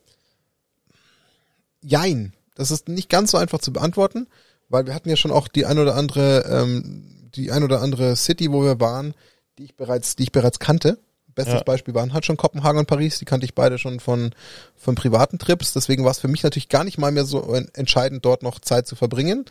[1.80, 2.32] Jein.
[2.54, 4.26] Das ist nicht ganz so einfach zu beantworten,
[4.68, 8.16] weil wir hatten ja schon auch die ein oder andere, ähm, die ein oder andere
[8.16, 9.14] City, wo wir waren,
[9.58, 10.98] die ich bereits, die ich bereits kannte.
[11.34, 11.62] Bestes Ja.
[11.62, 14.34] Beispiel waren halt schon Kopenhagen und Paris, die kannte ich beide schon von,
[14.76, 15.72] von privaten Trips.
[15.72, 18.58] Deswegen war es für mich natürlich gar nicht mal mehr so en- entscheidend, dort noch
[18.60, 19.44] Zeit zu verbringen.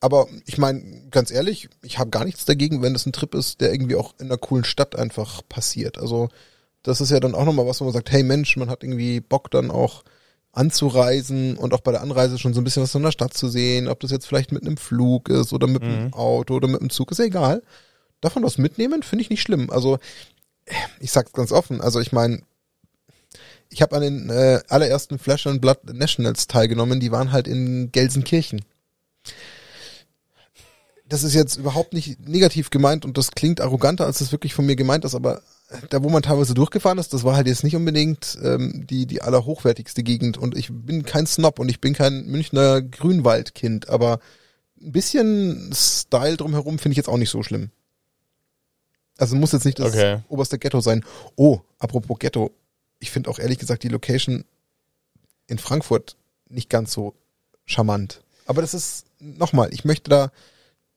[0.00, 3.60] Aber ich meine, ganz ehrlich, ich habe gar nichts dagegen, wenn das ein Trip ist,
[3.60, 5.98] der irgendwie auch in einer coolen Stadt einfach passiert.
[5.98, 6.28] Also
[6.82, 9.20] das ist ja dann auch nochmal was, wo man sagt, hey Mensch, man hat irgendwie
[9.20, 10.02] Bock dann auch
[10.52, 13.48] anzureisen und auch bei der Anreise schon so ein bisschen was von der Stadt zu
[13.48, 16.12] sehen, ob das jetzt vielleicht mit einem Flug ist oder mit einem Mhm.
[16.14, 17.62] Auto oder mit einem Zug, ist ja egal.
[18.20, 19.70] Davon was mitnehmen, finde ich nicht schlimm.
[19.70, 19.98] Also
[21.00, 22.42] ich sag's ganz offen, also ich meine,
[23.70, 27.92] ich habe an den äh, allerersten Flash and Blood Nationals teilgenommen, die waren halt in
[27.92, 28.64] Gelsenkirchen.
[31.08, 34.66] Das ist jetzt überhaupt nicht negativ gemeint und das klingt arroganter, als es wirklich von
[34.66, 35.42] mir gemeint ist, aber
[35.88, 39.22] da, wo man teilweise durchgefahren ist, das war halt jetzt nicht unbedingt ähm, die, die
[39.22, 44.20] allerhochwertigste Gegend und ich bin kein Snob und ich bin kein Münchner Grünwaldkind, aber
[44.80, 47.70] ein bisschen Style drumherum finde ich jetzt auch nicht so schlimm.
[49.20, 50.18] Also muss jetzt nicht das Okay.
[50.28, 51.04] oberste Ghetto sein.
[51.36, 52.50] Oh, apropos Ghetto.
[52.98, 54.44] Ich finde auch ehrlich gesagt die Location
[55.46, 56.16] in Frankfurt
[56.48, 57.14] nicht ganz so
[57.66, 58.22] charmant.
[58.46, 60.32] Aber das ist, nochmal, ich möchte da,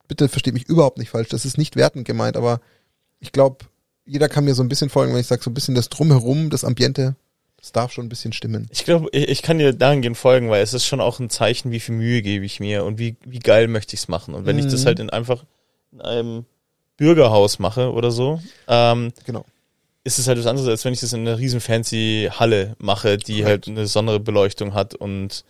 [0.07, 2.61] bitte versteht mich überhaupt nicht falsch, das ist nicht wertend gemeint, aber
[3.19, 3.65] ich glaube,
[4.05, 6.49] jeder kann mir so ein bisschen folgen, wenn ich sage, so ein bisschen das Drumherum,
[6.49, 7.15] das Ambiente,
[7.57, 8.67] das darf schon ein bisschen stimmen.
[8.71, 11.71] Ich glaube, ich, ich kann dir dahingehend folgen, weil es ist schon auch ein Zeichen,
[11.71, 14.33] wie viel Mühe gebe ich mir und wie, wie geil möchte ich es machen.
[14.33, 14.85] Und wenn ich das Mhm.
[14.87, 15.45] halt in einfach
[15.91, 16.45] in einem
[16.97, 19.45] Bürgerhaus mache oder so, ähm, Genau.
[20.03, 23.17] ist es halt was anderes, als wenn ich das in einer riesen fancy Halle mache,
[23.17, 23.47] die Korrekt.
[23.47, 25.43] halt eine besondere Beleuchtung hat und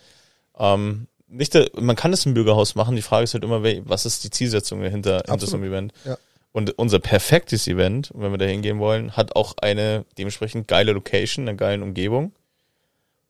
[0.58, 4.06] ähm, nicht, der, man kann es im Bürgerhaus machen, die Frage ist halt immer, was
[4.06, 5.92] ist die Zielsetzung dahinter, hinter so einem Event.
[6.04, 6.16] Ja.
[6.52, 11.48] Und unser perfektes Event, wenn wir da hingehen wollen, hat auch eine dementsprechend geile Location,
[11.48, 12.30] eine geile Umgebung,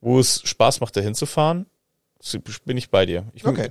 [0.03, 1.65] wo es Spaß macht, da hinzufahren.
[2.67, 3.25] Bin ich bei dir.
[3.33, 3.71] Ich, Okay.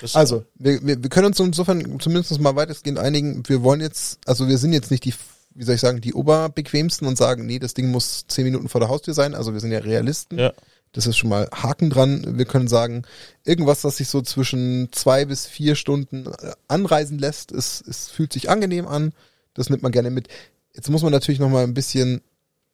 [0.00, 3.42] Das, Also, wir, wir, wir können uns insofern zumindest mal weitestgehend einigen.
[3.46, 5.14] Wir wollen jetzt, also wir sind jetzt nicht die,
[5.54, 8.80] wie soll ich sagen, die oberbequemsten und sagen, nee, das Ding muss zehn Minuten vor
[8.80, 9.34] der Haustür sein.
[9.34, 10.38] Also wir sind ja Realisten.
[10.38, 10.52] Ja.
[10.92, 12.36] Das ist schon mal Haken dran.
[12.36, 13.04] Wir können sagen,
[13.44, 18.32] irgendwas, das sich so zwischen zwei bis vier Stunden äh, anreisen lässt, ist, es fühlt
[18.32, 19.12] sich angenehm an.
[19.54, 20.28] Das nimmt man gerne mit.
[20.74, 22.22] Jetzt muss man natürlich noch mal ein bisschen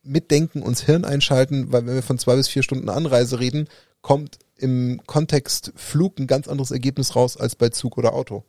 [0.02, 3.68] mitdenken, uns Hirn einschalten, weil wenn wir von zwei bis vier Stunden Anreise reden,
[4.00, 8.44] kommt im Kontext Flug ein ganz anderes Ergebnis raus als bei Zug oder Auto.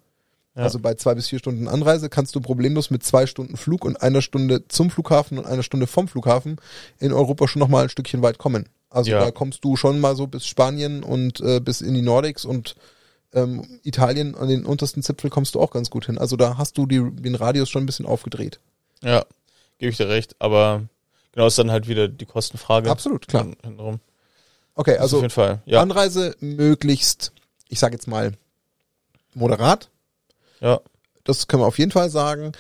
[0.55, 0.63] Ja.
[0.63, 4.01] Also bei zwei bis vier Stunden Anreise kannst du problemlos mit zwei Stunden Flug und
[4.01, 6.57] einer Stunde zum Flughafen und einer Stunde vom Flughafen
[6.99, 8.67] in Europa schon noch mal ein Stückchen weit kommen.
[8.89, 9.19] Also Ja.
[9.19, 12.75] da kommst du schon mal so bis Spanien und äh, bis in die Nordics und
[13.33, 16.17] ähm, Italien an den untersten Zipfel kommst du auch ganz gut hin.
[16.17, 18.59] Also da hast du die, den Radius schon ein bisschen aufgedreht.
[19.03, 19.25] ja,
[19.77, 20.83] gebe ich dir recht, aber
[21.33, 22.89] genau ist dann halt wieder die Kostenfrage.
[22.89, 23.43] Absolut, klar.
[23.43, 23.99] Hin- Hintenrum.
[24.77, 25.61] Okay, Also Fall.
[25.65, 27.33] Ja, Anreise möglichst,
[27.67, 28.33] ich sage jetzt mal,
[29.33, 29.89] moderat.
[30.61, 30.79] ja.
[31.23, 32.53] Das können wir auf jeden Fall sagen.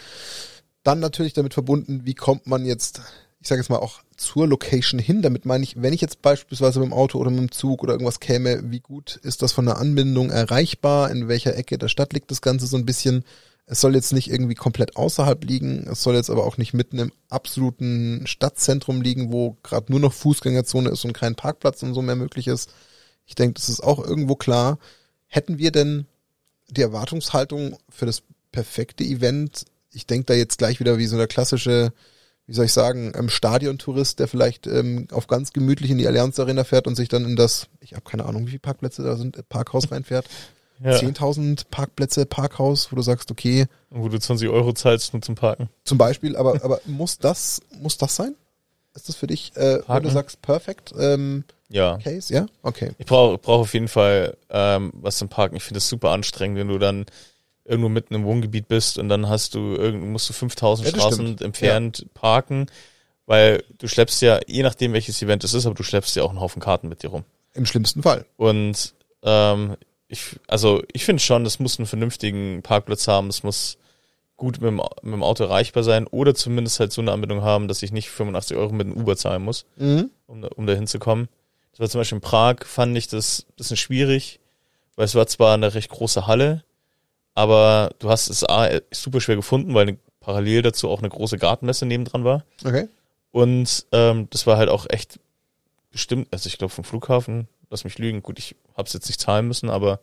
[0.83, 2.99] Dann natürlich damit verbunden, wie kommt man jetzt,
[3.39, 5.21] ich sage jetzt mal auch zur Location hin.
[5.21, 7.93] Damit meine ich, wenn ich jetzt beispielsweise mit dem Auto oder mit dem Zug oder
[7.93, 11.11] irgendwas käme, wie gut ist das von der Anbindung erreichbar?
[11.11, 13.23] In welcher Ecke der Stadt liegt das Ganze so ein bisschen?
[13.69, 15.87] Es soll jetzt nicht irgendwie komplett außerhalb liegen.
[15.91, 20.13] Es soll jetzt aber auch nicht mitten im absoluten Stadtzentrum liegen, wo gerade nur noch
[20.13, 22.71] Fußgängerzone ist und kein Parkplatz und so mehr möglich ist.
[23.25, 24.79] Ich denke, das ist auch irgendwo klar.
[25.27, 26.05] Hätten wir denn
[26.69, 31.27] die Erwartungshaltung für das perfekte Event, ich denke da jetzt gleich wieder wie so der
[31.27, 31.91] klassische,
[32.45, 36.39] wie soll ich sagen, ähm, Stadiontourist, der vielleicht ähm, auf ganz gemütlich in die Allianz
[36.39, 39.17] Arena fährt und sich dann in das, ich habe keine Ahnung, wie viele Parkplätze da
[39.17, 40.27] sind, Parkhaus reinfährt.
[40.83, 40.91] Ja.
[40.91, 45.69] 10.000 Parkplätze, Parkhaus, wo du sagst, okay, Wo du 20 Euro zahlst nur zum Parken.
[45.83, 48.35] zum Beispiel, aber, aber muss das, muss das sein?
[48.93, 50.07] Ist das für dich, äh, Parken?
[50.07, 51.97] du sagst, perfect ähm, Ja.
[51.97, 52.33] Case?
[52.33, 52.47] Ja?
[52.63, 52.91] Okay.
[52.97, 55.55] Ich brauche brauch auf jeden Fall ähm, was zum Parken.
[55.55, 57.05] Ich finde es super anstrengend, wenn du dann
[57.65, 61.01] irgendwo mitten im Wohngebiet bist und dann hast du irgend musst du 5000 Ja, das
[61.01, 61.41] Straßen stimmt.
[61.41, 62.67] entfernt parken,
[63.25, 66.29] weil du schleppst ja, je nachdem welches Event es ist, aber du schleppst ja auch
[66.29, 67.23] einen Haufen Karten mit dir rum.
[67.53, 68.25] Im schlimmsten Fall.
[68.37, 69.75] Und ähm,
[70.07, 73.77] ich, also ich finde schon, das muss einen vernünftigen Parkplatz haben, es muss
[74.37, 77.67] gut mit dem, mit dem Auto erreichbar sein oder zumindest halt so eine Anbindung haben,
[77.67, 80.09] dass ich nicht 85 Euro mit dem Uber zahlen muss Mhm.
[80.27, 81.27] um, da- um da hinzukommen.
[81.71, 84.39] Das war zum Beispiel in Prag, fand ich das ein bisschen schwierig,
[84.95, 86.63] weil es war zwar eine recht große Halle,
[87.33, 91.37] aber du hast es A, super schwer gefunden, weil eine, parallel dazu auch eine große
[91.37, 92.43] Gartenmesse nebendran war.
[92.65, 92.87] Okay.
[93.31, 95.19] Und ähm, das war halt auch echt
[95.91, 99.47] bestimmt, also ich glaube vom Flughafen, lass mich lügen, gut, ich hab's jetzt nicht zahlen
[99.47, 99.99] müssen, aber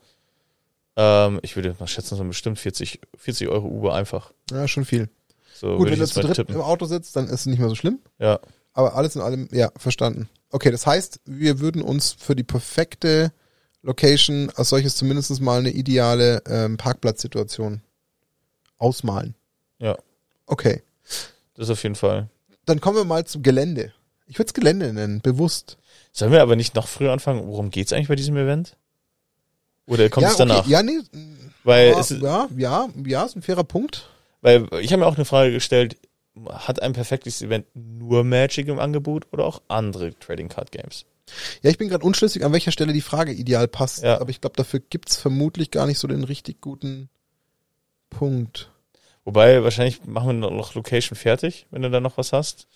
[0.96, 4.32] ähm, ich würde mal schätzen, so bestimmt 40, 40 Euro Uber einfach.
[4.50, 5.08] Ja, schon viel.
[5.54, 6.54] So Gut, wenn du zu dritt tippen.
[6.54, 8.00] im Auto sitzt, dann ist es nicht mehr so schlimm.
[8.18, 8.40] Ja,
[8.72, 10.28] Aber alles in allem, ja, verstanden.
[10.50, 13.32] Okay, das heißt, wir würden uns für die perfekte
[13.82, 17.82] Location als solches zumindest mal eine ideale ähm, Parkplatzsituation
[18.78, 19.34] ausmalen.
[19.78, 19.96] Ja.
[20.46, 20.82] Okay.
[21.54, 22.28] das auf jeden Fall.
[22.66, 23.92] Dann kommen wir mal zum Gelände.
[24.26, 25.76] Ich würde es Gelände nennen, bewusst.
[26.16, 27.44] Sollen wir aber nicht noch früher anfangen?
[27.48, 28.76] Worum geht's eigentlich bei diesem Event?
[29.86, 30.60] Oder kommt ja, es danach?
[30.60, 30.70] Okay.
[30.70, 31.00] Ja, nee.
[31.64, 34.08] Weil, ja, es, ist- ja, ja, ja, ist ein fairer Punkt.
[34.40, 35.96] weil ich habe mir auch eine Frage gestellt,
[36.48, 41.04] hat ein perfektes Event nur Magic im Angebot oder auch andere Trading Card Games?
[41.62, 44.04] Ja, ich bin gerade unschlüssig, an welcher Stelle die Frage ideal passt.
[44.04, 44.20] Ja.
[44.20, 47.08] Aber ich glaube, dafür gibt's vermutlich gar nicht so den richtig guten
[48.10, 48.70] Punkt.
[49.24, 52.68] Wobei, wahrscheinlich machen wir noch Location fertig, wenn du da noch was hast.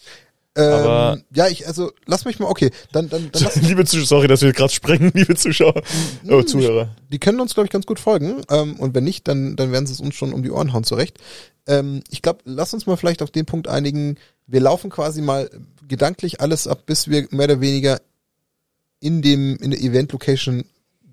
[0.59, 4.29] Ähm, Aber- ja, ich, also lass mich mal, okay, dann, dann, dann liebe Zuschauer, sorry,
[4.29, 5.81] dass wir gerade sprengen, liebe Zuschauer.
[6.29, 6.89] Oh, Hm, Zuhörer.
[7.13, 8.43] die können uns, glaube ich, ganz gut folgen.
[8.51, 10.85] Ähm, und wenn nicht, dann, dann werden sie es uns schon um die Ohren hauen
[10.85, 11.19] zurecht.
[11.67, 14.17] Ähm, ich glaube, lass uns mal vielleicht auf den Punkt einigen.
[14.47, 15.49] Wir laufen quasi mal
[15.87, 18.01] gedanklich alles ab, bis wir mehr oder weniger
[19.01, 20.65] in dem, in der Event-Location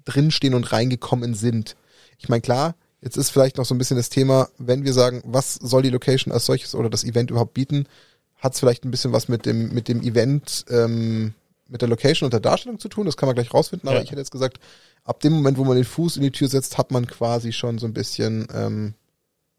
[0.05, 1.75] drinstehen und reingekommen sind.
[2.17, 5.21] Ich meine, klar, Jetzt ist vielleicht noch so ein bisschen das Thema, wenn wir sagen,
[5.25, 7.85] was soll die Location als solches oder das Event überhaupt bieten,
[8.45, 11.33] hat es vielleicht ein bisschen was mit dem, mit dem Event, ähm,
[11.67, 13.05] mit der Location und der Darstellung zu tun.
[13.05, 14.03] Das kann man gleich rausfinden, aber Ja.
[14.03, 14.59] ich hätte jetzt gesagt,
[15.03, 17.77] ab dem Moment, wo man den Fuß in die Tür setzt, hat man quasi schon
[17.79, 18.93] so ein bisschen ähm,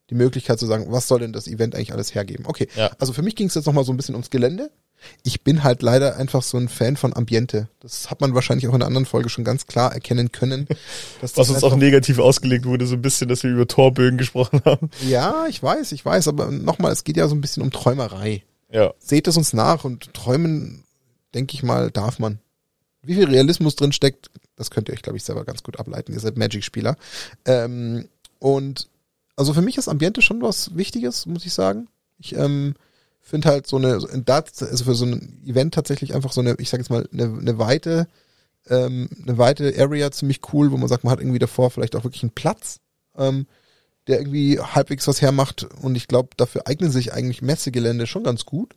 [0.09, 2.46] die Möglichkeit zu sagen, was soll denn das Event eigentlich alles hergeben?
[2.46, 2.92] Okay, Ja.
[3.01, 4.70] also für mich ging es jetzt nochmal so ein bisschen ums Gelände.
[5.25, 7.68] Ich bin halt leider einfach so ein Fan von Ambiente.
[7.81, 10.66] Das hat man wahrscheinlich auch in einer anderen Folge schon ganz klar erkennen können.
[11.20, 14.16] Dass Was das uns auch negativ ausgelegt wurde, so ein bisschen, dass wir über Torbögen
[14.16, 14.90] gesprochen haben.
[15.07, 18.42] Ja, ich weiß, ich weiß, aber nochmal, es geht ja so ein bisschen um Träumerei.
[18.70, 18.94] Ja.
[18.98, 20.85] Seht es uns nach und träumen,
[21.35, 22.40] denke ich mal, darf man.
[23.02, 26.12] Wie viel Realismus drin steckt, das könnt ihr euch, glaube ich, selber ganz gut ableiten.
[26.12, 26.96] Ihr seid Magic-Spieler.
[27.44, 28.88] Ähm, und
[29.37, 31.88] also für mich ist Ambiente schon was Wichtiges, muss ich sagen.
[32.18, 32.74] Ich ähm,
[33.20, 36.83] finde halt so eine, also für so ein Event tatsächlich einfach so eine, ich sage
[36.83, 38.09] jetzt mal, eine, eine weite,
[38.68, 42.05] ähm, eine weite Area ziemlich cool, wo man sagt, man hat irgendwie davor vielleicht auch
[42.05, 42.81] wirklich einen Platz,
[43.16, 43.46] ähm,
[44.07, 45.64] der irgendwie halbwegs was hermacht.
[45.83, 48.75] Und ich glaube, dafür eignen sich eigentlich Messegelände schon ganz gut.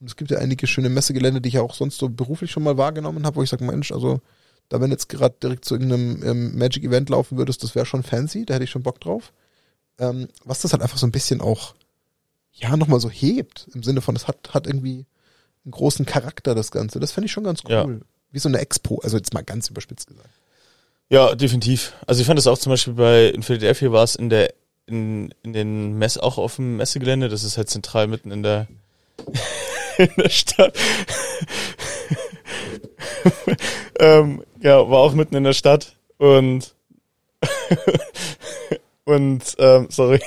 [0.00, 2.62] Und es gibt ja einige schöne Messegelände, die ich ja auch sonst so beruflich schon
[2.62, 4.20] mal wahrgenommen habe, wo ich sage, Mensch, also
[4.68, 8.44] da wenn jetzt gerade direkt zu irgendeinem ähm, Magic-Event laufen würdest, das wäre schon fancy,
[8.44, 9.32] da hätte ich schon Bock drauf.
[9.98, 11.74] Ähm, was das halt einfach so ein bisschen auch,
[12.52, 15.06] ja, nochmal so hebt, im Sinne von, das hat, hat irgendwie
[15.64, 17.00] einen großen Charakter, das Ganze.
[17.00, 17.70] Das fände ich schon ganz cool.
[17.72, 18.06] Ja.
[18.30, 20.28] Wie so eine Expo, also jetzt mal ganz überspitzt gesagt.
[21.10, 21.94] Ja, definitiv.
[22.06, 24.52] Also ich fand das auch zum Beispiel bei in Philadelphia war es in der
[24.86, 27.28] in, in den Mess auch auf dem Messegelände.
[27.28, 28.68] Das ist halt zentral mitten in der
[29.98, 30.76] in der Stadt.
[34.00, 36.74] ähm, ja, war auch mitten in der Stadt und
[39.04, 40.20] und ähm, sorry,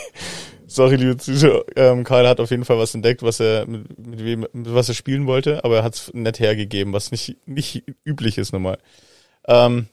[0.66, 4.24] sorry, liebe Zuschauer, ähm, Karl hat auf jeden Fall was entdeckt, was er mit, mit
[4.24, 7.84] wem mit was er spielen wollte, aber er hat es nett hergegeben, was nicht nicht
[8.04, 8.78] üblich ist normal.
[9.48, 9.88] Ähm,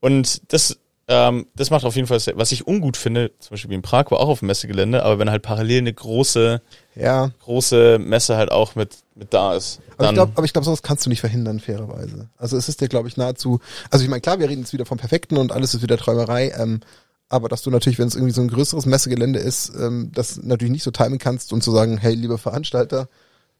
[0.00, 3.74] und das, ähm, das macht auf jeden Fall, was ich ungut finde, zum Beispiel wie
[3.74, 6.62] in Prag war auch auf dem Messegelände, aber wenn halt parallel eine große,
[6.94, 11.04] Ja, große Messe halt auch mit, mit da ist, aber ich glaube, glaube, sowas kannst
[11.04, 12.30] du nicht verhindern, fairerweise.
[12.38, 13.60] Also es ist dir, glaube ich, nahezu,
[13.90, 16.52] also ich meine, klar, wir reden jetzt wieder vom Perfekten und alles ist wieder Träumerei,
[16.56, 16.80] ähm,
[17.28, 20.72] aber dass du natürlich, wenn es irgendwie so ein größeres Messegelände ist, ähm, das natürlich
[20.72, 23.08] nicht so timen kannst und zu sagen, hey, lieber Veranstalter,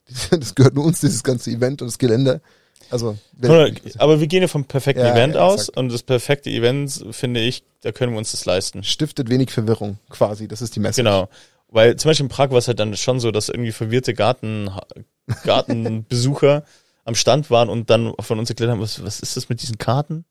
[0.30, 2.40] das gehört nur uns, dieses ganze Event und das Gelände.
[2.90, 3.16] Also,
[3.98, 5.78] aber wir gehen ja vom perfekten Ja, Event ja, aus exakt.
[5.78, 8.82] und das perfekte Event, finde ich, da können wir uns das leisten.
[8.82, 10.96] stiftet wenig Verwirrung, quasi, das ist die Message.
[11.04, 11.28] Genau.
[11.68, 14.70] Weil zum Beispiel in Prag war es halt dann schon so, dass irgendwie verwirrte Garten,
[15.44, 16.64] Gartenbesucher
[17.04, 19.78] am Stand waren und dann von uns erklärt haben, was, was ist das mit diesen
[19.78, 20.24] Karten?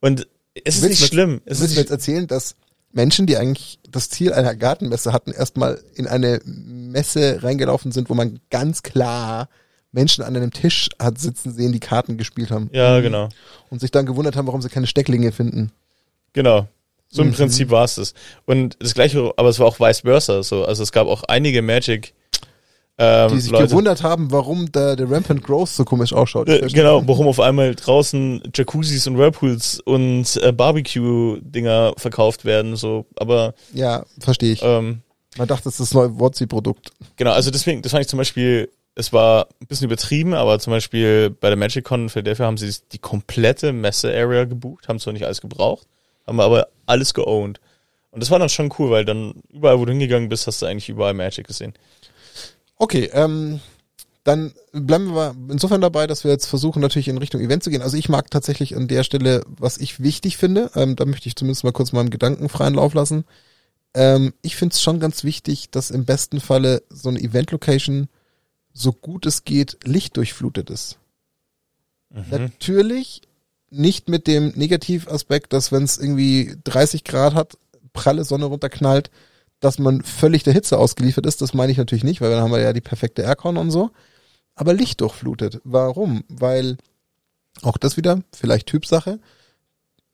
[0.00, 0.26] Und
[0.64, 1.40] es ist Willst nicht jetzt- schlimm.
[1.44, 2.56] Es Willst ist du mir jetzt erzählen, dass
[2.92, 8.14] Menschen, die eigentlich das Ziel einer Gartenmesse hatten, erstmal in eine Messe reingelaufen sind, wo
[8.14, 9.48] man ganz klar
[9.96, 12.70] Menschen an einem Tisch hat sitzen sehen, die Karten gespielt haben.
[12.72, 13.28] ja, genau.
[13.70, 15.72] Und sich dann gewundert haben, warum sie keine Stecklinge finden.
[16.34, 16.68] Genau.
[17.08, 17.32] So im Mhm.
[17.34, 18.14] Prinzip war es das.
[18.44, 20.64] Und das gleiche, aber es war auch vice versa so.
[20.64, 22.14] Also es gab auch einige Magic
[22.98, 23.68] ähm, Die sich Leute.
[23.68, 26.48] gewundert haben, warum der, der Rampant Growth so komisch ausschaut.
[26.48, 33.06] Äh, genau, warum auf einmal draußen Jacuzzis und Whirlpools und äh, Barbecue-Dinger verkauft werden, so,
[33.16, 34.62] aber Ja, verstehe ich.
[34.62, 35.02] ähm,
[35.36, 36.90] Man dachte, das ist das neue Wotzi-Produkt.
[37.16, 40.72] Genau, also deswegen, das fand ich zum Beispiel, es war ein bisschen übertrieben, aber zum
[40.72, 45.26] Beispiel bei der MagicCon in Philadelphia haben sie die komplette Messe-Area gebucht, haben zwar nicht
[45.26, 45.86] alles gebraucht,
[46.26, 47.60] haben aber alles geowned.
[48.10, 50.66] Und das war dann schon cool, weil dann überall, wo du hingegangen bist, hast du
[50.66, 51.74] eigentlich überall Magic gesehen.
[52.78, 53.60] Okay, ähm,
[54.24, 57.82] dann bleiben wir insofern dabei, dass wir jetzt versuchen, natürlich in Richtung Event zu gehen.
[57.82, 61.36] Also ich mag tatsächlich an der Stelle, was ich wichtig finde, ähm, da möchte ich
[61.36, 63.26] zumindest mal kurz meinem Gedanken freien Lauf lassen.
[63.92, 68.08] Ähm, ich finde es schon ganz wichtig, dass im besten Falle so eine Event-Location
[68.76, 70.98] so gut es geht lichtdurchflutet ist.
[72.10, 72.24] Mhm.
[72.30, 73.22] Natürlich
[73.70, 77.58] nicht mit dem Negativaspekt, dass wenn es irgendwie 30 Grad hat,
[77.92, 79.10] pralle Sonne runterknallt,
[79.60, 81.40] dass man völlig der Hitze ausgeliefert ist.
[81.40, 83.90] Das meine ich natürlich nicht, weil dann haben wir ja die perfekte Aircon und so.
[84.54, 85.60] Aber lichtdurchflutet.
[85.64, 86.24] Warum?
[86.28, 86.76] Weil
[87.62, 89.18] auch das wieder, vielleicht Typsache.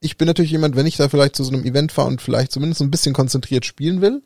[0.01, 2.53] Ich bin natürlich jemand, wenn ich da vielleicht zu so einem Event fahre und vielleicht
[2.53, 4.23] zumindest ein bisschen konzentriert spielen will,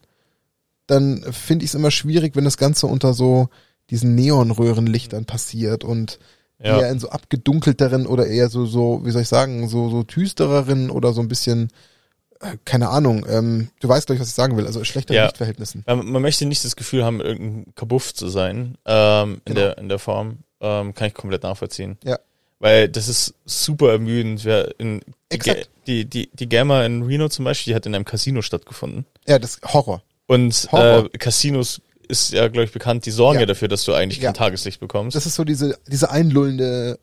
[0.86, 3.48] dann finde ich es immer schwierig, wenn das Ganze unter so
[3.90, 6.18] diesen Neonröhrenlichtern passiert und
[6.58, 6.78] Ja.
[6.80, 10.90] eher in so abgedunkelteren oder eher so, so, wie soll ich sagen, so, so düstereren
[10.90, 11.68] oder so ein bisschen,
[12.40, 15.24] äh, keine Ahnung, ähm, du weißt gleich, was ich sagen will, also schlechteren Ja.
[15.24, 15.84] Lichtverhältnissen.
[15.86, 19.60] Man, man möchte nicht das Gefühl haben, irgendein Kabuff zu sein, ähm, in, Genau.
[19.60, 20.38] der, in der Form.
[20.62, 21.98] Ähm, kann ich komplett nachvollziehen.
[22.02, 22.18] Ja.
[22.58, 24.42] Weil das ist super ermüdend.
[24.46, 25.68] Wir in, die, Exakt.
[25.86, 29.04] die, die, die Gamma in Reno zum Beispiel, die hat in einem Casino stattgefunden.
[29.28, 30.02] Ja, das Horror.
[30.26, 31.10] Und Horror.
[31.12, 33.40] äh, Casinos ist ja, glaube ich, bekannt, die sorgen ja.
[33.40, 33.46] Ja.
[33.46, 34.28] dafür, dass du eigentlich Ja.
[34.28, 35.14] kein Tageslicht bekommst.
[35.16, 36.98] Das ist so diese, diese einlullende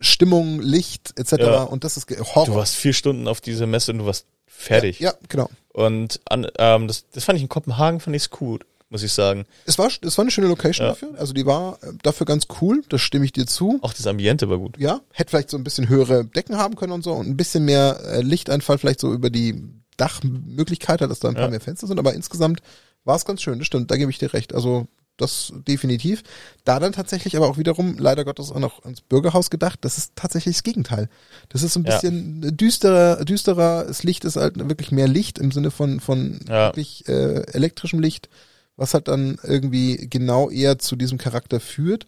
[0.00, 1.32] Stimmung, Licht etc.
[1.38, 1.62] Ja.
[1.64, 2.46] Und das ist Horror.
[2.46, 5.00] du warst vier Stunden auf dieser Messe und du warst fertig.
[5.00, 5.48] Ja, genau.
[5.72, 9.44] Und an, ähm, das, das fand ich in Kopenhagen, fand ich's cool, muss ich sagen.
[9.66, 10.92] Es war, es war eine schöne Location Ja.
[10.92, 11.14] dafür.
[11.18, 13.78] Also die war äh, dafür ganz cool, das stimme ich dir zu.
[13.82, 14.78] Auch das Ambiente war gut.
[14.78, 17.64] Ja, hätte vielleicht so ein bisschen höhere Decken haben können und so und ein bisschen
[17.64, 19.62] mehr äh, Lichteinfall vielleicht so über die
[19.96, 21.50] Dachmöglichkeit, dass da ein paar Ja.
[21.50, 22.60] mehr Fenster sind, aber insgesamt
[23.04, 24.54] war es ganz schön, das stimmt, da gebe ich dir recht.
[24.54, 26.22] Also das definitiv.
[26.64, 30.12] Da dann tatsächlich aber auch wiederum, leider Gottes, auch noch ans Bürgerhaus gedacht, das ist
[30.14, 31.08] tatsächlich das Gegenteil.
[31.48, 31.94] Das ist so ein Ja.
[31.94, 36.68] bisschen düsterer, düsterer, das Licht ist halt wirklich mehr Licht im Sinne von, von Ja.
[36.68, 38.28] wirklich äh, elektrischem Licht,
[38.76, 42.06] was halt dann irgendwie genau eher zu diesem Charakter führt.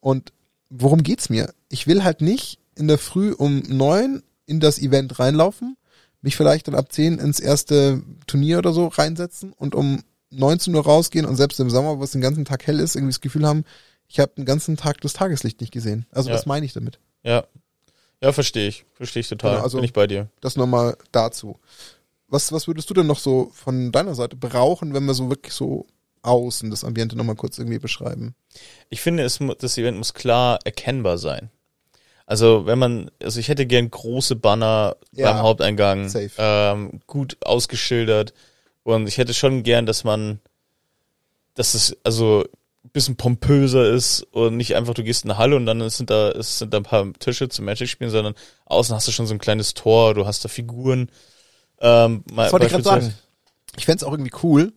[0.00, 0.32] Und
[0.70, 1.52] worum geht's mir?
[1.68, 5.76] Ich will halt nicht in der Früh um neun in das Event reinlaufen,
[6.22, 10.84] mich vielleicht dann ab zehn ins erste Turnier oder so reinsetzen und um 19 Uhr
[10.84, 13.46] rausgehen und selbst im Sommer, wo es den ganzen Tag hell ist, irgendwie das Gefühl
[13.46, 13.64] haben,
[14.08, 16.06] ich habe den ganzen Tag das Tageslicht nicht gesehen.
[16.10, 16.36] Also Ja.
[16.36, 16.98] das meine ich damit.
[17.22, 17.44] Ja.
[18.22, 18.84] Ja, verstehe ich.
[18.94, 19.52] Verstehe ich total.
[19.52, 20.28] Genau, also- Bin ich bei dir.
[20.40, 21.58] Das nochmal dazu.
[22.28, 25.52] Was, was würdest du denn noch so von deiner Seite brauchen, wenn wir so wirklich
[25.52, 25.86] so
[26.22, 28.34] außen das Ambiente nochmal kurz irgendwie beschreiben?
[28.88, 31.50] Ich finde, es, das Event muss klar erkennbar sein.
[32.24, 38.34] Also wenn man, also ich hätte gern große Banner Ja, beim Haupteingang, ähm, gut ausgeschildert
[38.86, 40.38] und ich hätte schon gern, dass man,
[41.54, 42.44] dass es also
[42.84, 46.08] ein bisschen pompöser ist und nicht einfach du gehst in eine Halle und dann sind
[46.08, 48.34] da es sind da ein paar Tische zum Magic spielen, sondern
[48.66, 51.10] außen hast du schon so ein kleines Tor, du hast da Figuren.
[51.80, 53.14] Ähm, Das wollte ich gerade sagen.
[53.76, 54.72] Ich fänd's auch irgendwie cool,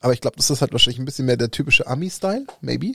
[0.00, 2.94] aber ich glaube, das ist halt wahrscheinlich ein bisschen mehr der typische Ami-Style, maybe.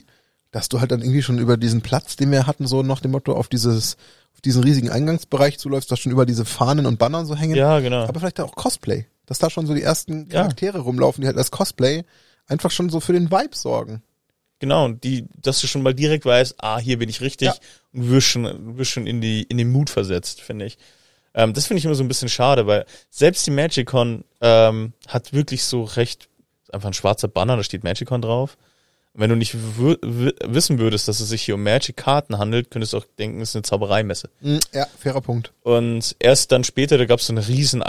[0.50, 3.12] Dass du halt dann irgendwie schon über diesen Platz, den wir hatten, so nach dem
[3.12, 3.96] Motto auf dieses,
[4.34, 7.56] auf diesen riesigen Eingangsbereich zuläufst, dass schon über diese Fahnen und Bannern so hängen.
[7.56, 8.04] Ja, genau.
[8.04, 9.06] Aber vielleicht auch Cosplay.
[9.26, 10.42] Dass da schon so die ersten Ja.
[10.42, 12.04] Charaktere rumlaufen, die halt als Cosplay
[12.46, 14.02] einfach schon so für den Vibe sorgen.
[14.60, 17.54] Genau, und die, dass du schon mal direkt weißt, ah, hier bin ich richtig Ja.
[17.92, 20.78] und wirst schon, wirst schon in die, in den Mut versetzt, finde ich.
[21.34, 25.32] Ähm, das finde ich immer so ein bisschen schade, weil selbst die Magicon ähm, hat
[25.32, 26.28] wirklich so recht,
[26.62, 28.56] ist einfach ein schwarzer Banner, da steht Magicon drauf.
[29.14, 32.98] Und wenn du nicht wissen würdest, dass es sich hier um Magic-Karten handelt, könntest du
[32.98, 34.28] auch denken, es ist eine Zaubereimesse.
[34.40, 35.52] Mm, Ja, fairer Punkt.
[35.62, 37.82] Und erst dann später, da gab es so einen riesen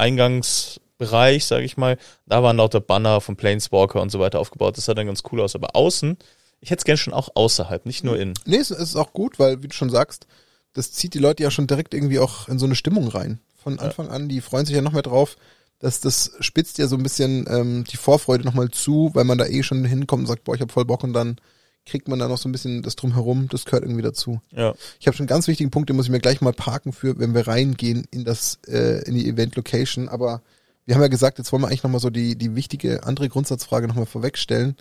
[1.00, 1.98] Eingangsbereich, sage ich mal.
[2.26, 4.78] Da waren lauter Banner von Planeswalker und so weiter aufgebaut.
[4.78, 5.56] Das sah dann ganz cool aus.
[5.56, 6.18] Aber außen,
[6.62, 8.34] ich hätte es gern schon auch außerhalb, nicht nur innen.
[8.46, 10.28] Nee, es ist auch gut, weil, wie du schon sagst,
[10.74, 13.40] das zieht die Leute ja schon direkt irgendwie auch in so eine Stimmung rein.
[13.56, 15.38] Von Anfang an, die freuen sich ja noch mehr drauf.
[15.80, 19.46] dass das spitzt ja so ein bisschen ähm, die Vorfreude nochmal zu, weil man da
[19.46, 21.38] eh schon hinkommt und sagt, boah, ich hab voll Bock und dann
[21.86, 24.42] kriegt man da noch so ein bisschen das drumherum, das gehört irgendwie dazu.
[24.52, 24.74] Ja.
[25.00, 27.20] Ich habe schon einen ganz wichtigen Punkt, den muss ich mir gleich mal parken für,
[27.20, 30.10] wenn wir reingehen in das, äh, in die Event-Location.
[30.10, 30.42] Aber
[30.86, 33.88] wir haben ja gesagt, jetzt wollen wir eigentlich nochmal so die, die wichtige andere Grundsatzfrage
[33.88, 34.76] nochmal vorwegstellen.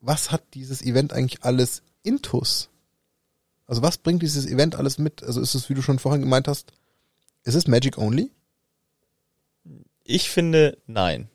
[0.00, 2.68] Was hat dieses Event eigentlich alles intus?
[3.66, 5.22] Also was bringt dieses Event alles mit?
[5.22, 6.72] Also ist es, wie du schon vorhin gemeint hast,
[7.44, 8.30] ist es Magic only?
[10.04, 11.28] Ich finde, nein.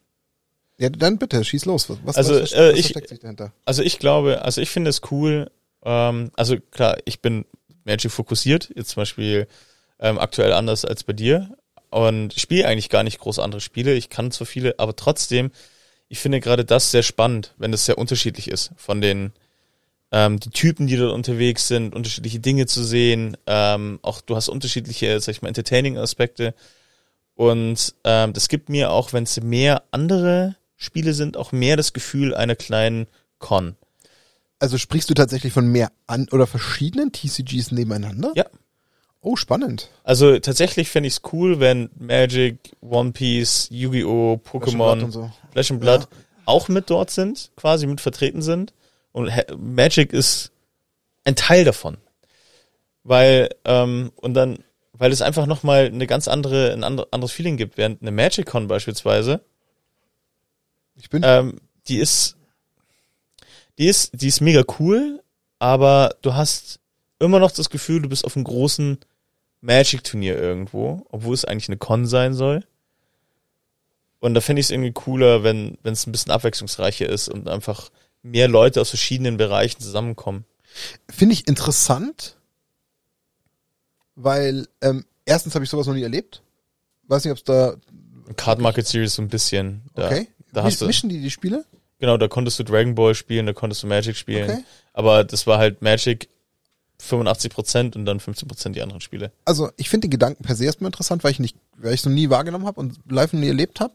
[0.77, 1.89] Ja, dann bitte, schieß los.
[1.89, 3.51] Was, was, Also, was, äh, was ich- sich dahinter?
[3.65, 5.49] Also ich glaube, also ich finde es cool.
[5.83, 7.45] Ähm, also klar, ich bin
[7.83, 9.47] Magic fokussiert, jetzt zum Beispiel
[9.99, 11.57] ähm, aktuell anders als bei dir
[11.89, 13.93] und spiele eigentlich gar nicht groß andere Spiele.
[13.93, 15.51] Ich kann zwar viele, aber trotzdem,
[16.07, 19.31] ich finde gerade das sehr spannend, wenn das sehr unterschiedlich ist von den
[20.11, 23.37] ähm, die Typen, die dort unterwegs sind, unterschiedliche Dinge zu sehen.
[23.45, 26.55] Ähm, auch du hast unterschiedliche, sag ich mal, Entertaining-Aspekte.
[27.35, 31.93] Und ähm, das gibt mir auch, wenn es mehr andere Spiele sind, auch mehr das
[31.93, 33.75] Gefühl einer kleinen Con.
[34.59, 38.33] Also sprichst du tatsächlich von mehr an oder verschiedenen TCGs nebeneinander?
[38.35, 38.45] Ja.
[39.21, 39.89] Oh, spannend.
[40.03, 45.31] Also tatsächlich fände ich es cool, wenn Magic, One Piece, Yu-Gi-Oh!, Pokémon, so.
[45.51, 46.07] Flash and Blood
[46.45, 48.73] auch mit dort sind, quasi mit vertreten sind.
[49.11, 50.51] Und Magic ist
[51.25, 51.97] ein Teil davon.
[53.03, 54.59] Weil, ähm, und dann,
[54.93, 59.41] weil es einfach nochmal eine ganz andere, ein anderes Feeling gibt, während eine Magic-Con beispielsweise,
[60.95, 62.37] Ich bin ähm, die ist,
[63.77, 65.21] die ist, die ist mega cool,
[65.57, 66.79] aber du hast
[67.19, 68.97] immer noch das Gefühl, du bist auf einem großen
[69.61, 72.63] Magic-Turnier irgendwo, obwohl es eigentlich eine Con sein soll.
[74.19, 77.89] Und da finde ich es irgendwie cooler, wenn es ein bisschen abwechslungsreicher ist und einfach
[78.21, 80.45] mehr Leute aus verschiedenen Bereichen zusammenkommen.
[81.09, 82.35] Finde ich interessant,
[84.15, 86.41] weil ähm, erstens habe ich sowas noch nie erlebt.
[87.07, 87.75] Weiß nicht, ob es da
[88.35, 89.83] Card Market Series so ein bisschen.
[89.95, 90.27] Da, okay.
[90.51, 91.65] da hast du, Mischen die die Spiele?
[91.99, 94.49] genau, da konntest du Dragon Ball spielen, da konntest du Magic spielen.
[94.49, 94.63] Okay.
[94.93, 96.29] Aber das war halt Magic
[97.01, 99.31] 85% und dann 15% die anderen Spiele.
[99.45, 102.05] Also ich finde den Gedanken per se erstmal interessant, weil ich nicht, weil ich es
[102.05, 103.93] noch nie wahrgenommen habe und live noch nie erlebt habe.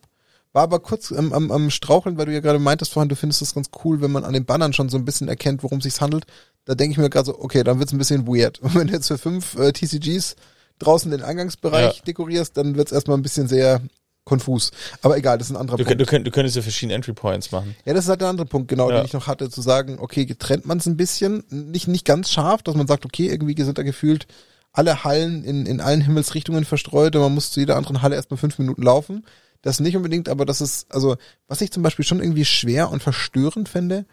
[0.53, 3.43] War aber kurz am, am, am Straucheln, weil du ja gerade meintest vorhin, du findest
[3.43, 5.85] es ganz cool, wenn man an den Bannern schon so ein bisschen erkennt, worum es
[5.85, 6.27] sich handelt.
[6.65, 8.59] Da denke ich mir gerade so, okay, dann wird's ein bisschen weird.
[8.63, 10.37] Und wenn du jetzt für fünf äh, TCGs
[10.79, 12.03] draußen den Eingangsbereich Ja.
[12.05, 13.81] dekorierst, dann wird's erstmal ein bisschen sehr
[14.25, 14.71] konfus.
[15.03, 16.01] Aber egal, das ist ein anderer Du, Punkt.
[16.01, 17.77] du, könnt, du könntest ja verschiedene Entry Points machen.
[17.85, 18.97] Ja, das ist halt der andere Punkt, genau, Ja.
[18.99, 22.31] den ich noch hatte, zu sagen, okay, getrennt man es ein bisschen, nicht, nicht ganz
[22.31, 24.27] scharf, dass man sagt, okay, irgendwie sind da gefühlt
[24.73, 28.39] alle Hallen in, in allen Himmelsrichtungen verstreut und man muss zu jeder anderen Halle erstmal
[28.39, 29.25] fünf Minuten laufen.
[29.63, 31.17] Das nicht unbedingt, aber das ist, also,
[31.47, 34.05] was ich zum Beispiel schon irgendwie schwer und verstörend fände,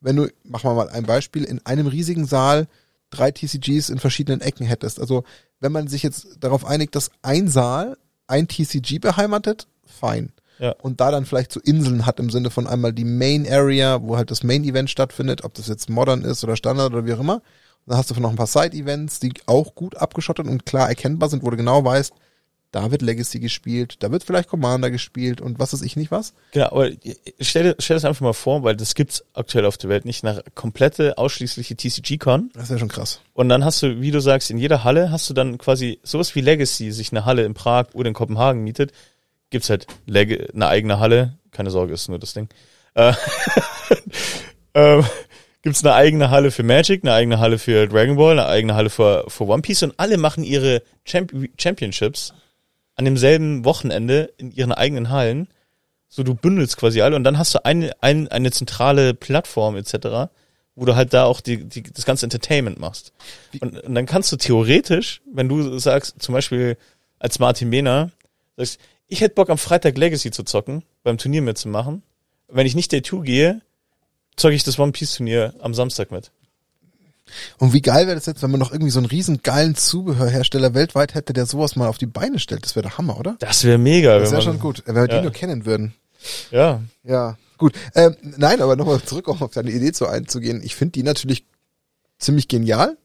[0.00, 2.68] wenn du, machen wir mal ein Beispiel, in einem riesigen Saal
[3.10, 5.00] drei TCGs in verschiedenen Ecken hättest.
[5.00, 5.24] Also,
[5.58, 7.96] wenn man sich jetzt darauf einigt, dass ein Saal
[8.30, 10.72] ein TCG beheimatet, fein Ja.
[10.82, 14.16] und da dann vielleicht so Inseln hat im Sinne von einmal die Main Area, wo
[14.16, 17.20] halt das Main Event stattfindet, ob das jetzt modern ist oder Standard oder wie auch
[17.20, 17.36] immer.
[17.36, 17.42] Und
[17.92, 21.28] dann hast du noch ein paar Side Events, die auch gut abgeschottet und klar erkennbar
[21.28, 22.12] sind, wo du genau weißt,
[22.72, 26.34] da wird Legacy gespielt, da wird vielleicht Commander gespielt und was weiß ich nicht was.
[26.52, 26.90] Genau, aber
[27.40, 30.22] stell dir, stell das einfach mal vor, weil das gibt's aktuell auf der Welt nicht,
[30.22, 32.50] nach komplette, ausschließliche TCG-Con.
[32.54, 33.20] Das ja schon krass.
[33.32, 36.34] Und dann hast du, wie du sagst, in jeder Halle hast du dann quasi sowas
[36.34, 38.92] wie Legacy, sich eine Halle in Prag oder in Kopenhagen mietet,
[39.50, 41.38] gibt's halt Leg eine eigene Halle.
[41.50, 42.48] Keine Sorge, ist nur das Ding.
[42.94, 43.12] Äh,
[44.74, 45.04] ähm,
[45.62, 48.90] gibt's eine eigene Halle für Magic, eine eigene Halle für Dragon Ball, eine eigene Halle
[48.90, 52.32] für, für One Piece und alle machen ihre Champ Championships
[53.00, 55.48] an demselben Wochenende in ihren eigenen Hallen.
[56.10, 60.30] So, du bündelst quasi alle und dann hast du eine, ein, eine zentrale Plattform etc.,
[60.74, 63.14] wo du halt da auch die, die, das ganze Entertainment machst.
[63.58, 66.76] Und, und dann kannst du theoretisch, wenn du sagst, zum Beispiel
[67.18, 68.10] als Martin Behner,
[68.58, 72.02] sagst, ich hätte Bock am Freitag Legacy zu zocken, beim Turnier mitzumachen.
[72.48, 73.62] Wenn ich nicht Day 2 gehe,
[74.36, 76.32] zocke ich das One Piece Turnier am Samstag mit.
[77.58, 80.74] Und wie geil wäre das jetzt, wenn man noch irgendwie so einen riesen geilen Zubehörhersteller
[80.74, 82.64] weltweit hätte, der sowas mal auf die Beine stellt.
[82.64, 83.36] Das wäre der Hammer, oder?
[83.40, 84.18] Das wäre mega.
[84.18, 85.16] Das wäre schon gut, wenn wir Ja.
[85.18, 85.94] die nur kennen würden.
[86.50, 87.72] Ja, Ja, gut.
[87.94, 90.62] Ähm, nein, aber nochmal zurück um auf deine Idee zu einzugehen.
[90.62, 91.46] Ich finde die natürlich
[92.18, 92.96] ziemlich genial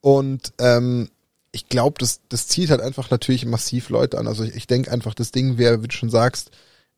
[0.00, 1.08] und ähm,
[1.50, 4.26] ich glaube, das, das zieht halt einfach natürlich massiv Leute an.
[4.26, 6.50] Also ich, ich denke einfach, das Ding wäre, wie du schon sagst,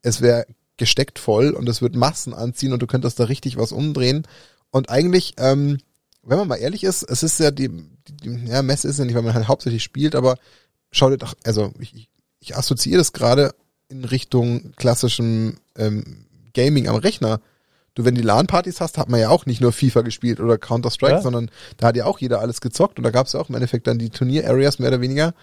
[0.02, 0.46] es wäre
[0.78, 4.26] gesteckt voll und es wird Massen anziehen und du könntest da richtig was umdrehen.
[4.70, 5.78] Und eigentlich, ähm,
[6.26, 7.68] wenn man mal ehrlich ist, es ist ja die,
[8.08, 10.36] die, ja, Messe ist ja nicht, weil man halt hauptsächlich spielt, aber
[10.90, 12.08] schau dir doch, also ich, ich-
[12.40, 13.54] ich assoziiere das gerade
[13.88, 17.40] in Richtung klassischem ähm, Gaming am Rechner.
[17.94, 21.14] Du, wenn die LAN-Partys hast, hat man ja auch nicht nur FIFA gespielt oder Counter-Strike,
[21.16, 21.22] Ja.
[21.22, 23.54] sondern da hat ja auch jeder alles gezockt und da gab es ja auch im
[23.56, 25.34] Endeffekt dann die Turnier-Areas mehr oder weniger.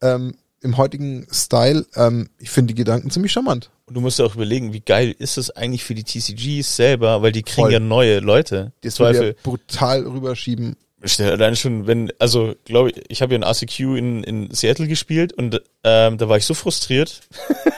[0.00, 3.70] Ähm, Im heutigen Style, ähm, ich finde die Gedanken ziemlich charmant.
[3.86, 7.22] und du musst ja auch überlegen, wie geil ist es eigentlich für die TCGs selber,
[7.22, 7.72] weil die kriegen Voll.
[7.72, 8.72] ja neue Leute.
[8.82, 9.28] Das würde Zweifel.
[9.28, 10.76] ja brutal rüberschieben.
[11.20, 15.32] Allein schon, wenn, also glaube ich, ich habe ja ein ACQ in, in Seattle gespielt
[15.32, 17.20] und ähm, da war ich so frustriert.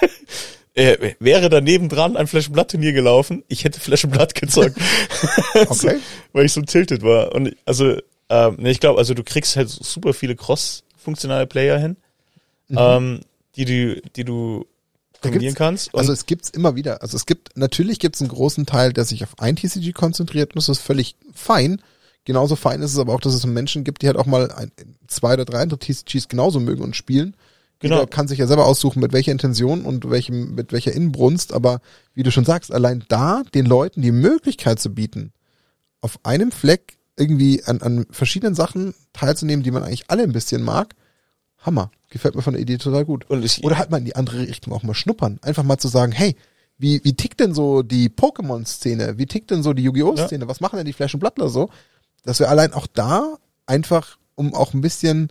[0.74, 4.76] äh, wäre daneben dran ein Flash Blood Turnier gelaufen, ich hätte Flash Blood gezockt.
[5.55, 5.99] Okay.
[6.33, 7.35] weil ich so tilted war.
[7.35, 7.99] Und also,
[8.31, 11.97] ähm, ich glaube, also du kriegst halt super viele cross-funktionale Player hin,
[12.78, 13.20] ähm,
[13.56, 14.66] die du, die du
[15.20, 15.94] kombinieren kannst.
[15.94, 17.02] Also es gibt's immer wieder.
[17.02, 20.56] Also es gibt, natürlich gibt's einen großen Teil, der sich auf ein TCG konzentriert und
[20.56, 21.82] das ist völlig fein.
[22.24, 24.72] Genauso fein ist es aber auch, dass es Menschen gibt, die halt auch mal ein,
[25.06, 27.34] zwei oder drei andere TCGs genauso mögen und spielen.
[27.80, 27.96] Genau.
[27.96, 31.80] Jeder kann sich ja selber aussuchen, mit welcher Intention und welchem, mit welcher Inbrunst, aber
[32.14, 35.32] wie du schon sagst, allein da den Leuten die Möglichkeit zu bieten,
[36.02, 40.62] auf einem Fleck irgendwie an, an verschiedenen Sachen teilzunehmen, die man eigentlich alle ein bisschen
[40.62, 40.94] mag,
[41.58, 41.90] Hammer.
[42.11, 43.24] Gefällt mir von der Idee total gut.
[43.42, 45.38] Ich- Oder halt mal in die andere Richtung auch mal schnuppern.
[45.42, 46.36] Einfach mal zu sagen, hey,
[46.76, 49.16] wie, wie tickt denn so die Pokémon-Szene?
[49.18, 50.16] Wie tickt denn so die Yu-Gi-Oh!
[50.16, 50.48] Szene?
[50.48, 51.70] Was machen denn die Flash und Blattler so?
[52.24, 53.36] Dass wir allein auch da
[53.66, 55.30] einfach, um auch ein bisschen,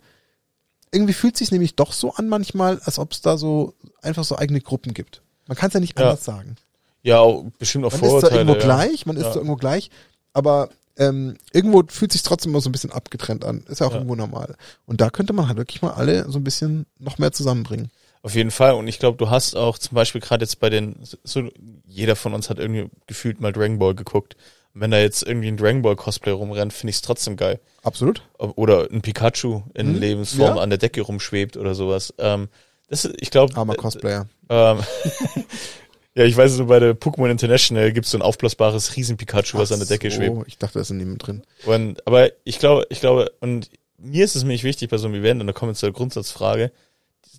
[0.92, 4.38] irgendwie fühlt sich nämlich doch so an manchmal, als ob es da so einfach so
[4.38, 5.22] eigene Gruppen gibt.
[5.48, 6.06] Man kann es ja nicht Ja.
[6.06, 6.56] anders sagen.
[7.02, 7.24] ja,
[7.58, 8.42] bestimmt auch Man ist zwar Vorurteile.
[8.42, 8.64] irgendwo ja.
[8.66, 9.32] gleich, man ist Ja.
[9.32, 9.90] zwar irgendwo gleich,
[10.34, 10.70] aber
[11.00, 13.64] ähm, irgendwo fühlt sich trotzdem immer so ein bisschen abgetrennt an.
[13.68, 13.98] Ist ja auch Ja.
[13.98, 14.56] irgendwo normal.
[14.86, 17.90] Und da könnte man halt wirklich mal alle so ein bisschen noch mehr zusammenbringen.
[18.22, 18.74] Auf jeden Fall.
[18.74, 21.50] Und ich glaube, du hast auch zum Beispiel gerade jetzt bei den, so,
[21.88, 24.36] jeder von uns hat irgendwie gefühlt mal Dragon Ball geguckt.
[24.76, 27.60] Und wenn da jetzt irgendwie ein Dragon Ball Cosplay rumrennt, finde ich es trotzdem geil.
[27.82, 28.22] Absolut.
[28.38, 30.00] Oder ein Pikachu in Mhm.
[30.00, 30.62] Lebensform Ja.
[30.62, 32.14] an der Decke rumschwebt oder sowas.
[32.18, 32.50] Ähm,
[32.90, 34.28] das, ist- ich glaube, Armer Cosplayer.
[34.50, 34.80] ähm,
[36.16, 39.72] ja, ich weiß, so bei der Pokémon International gibt es so ein aufblasbares Riesen-Pikachu, was
[39.72, 40.36] an der Decke Ach schwebt.
[40.36, 41.44] so, Ich dachte, da ist niemand drin.
[41.66, 45.16] Und, aber ich glaube, ich glaube, und mir ist es nämlich wichtig bei so einem
[45.16, 46.72] Event, und da kommen wir zur Grundsatzfrage,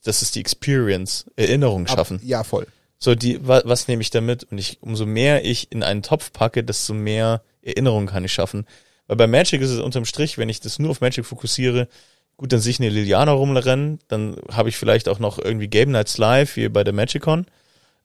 [0.05, 2.17] das ist die Experience, Erinnerung schaffen.
[2.19, 2.67] Ab, ja, voll.
[2.99, 4.45] So, die, wa, was nehme ich damit?
[4.45, 8.67] Und ich, umso mehr ich in einen Topf packe, desto mehr Erinnerungen kann ich schaffen.
[9.07, 11.89] Weil bei Magic ist es unterm Strich, wenn ich das nur auf Magic fokussiere,
[12.37, 15.91] gut, dann sehe ich eine Liliana rumrennen, dann habe ich vielleicht auch noch irgendwie Game
[15.91, 17.47] Nights Live, wie bei der Magicon,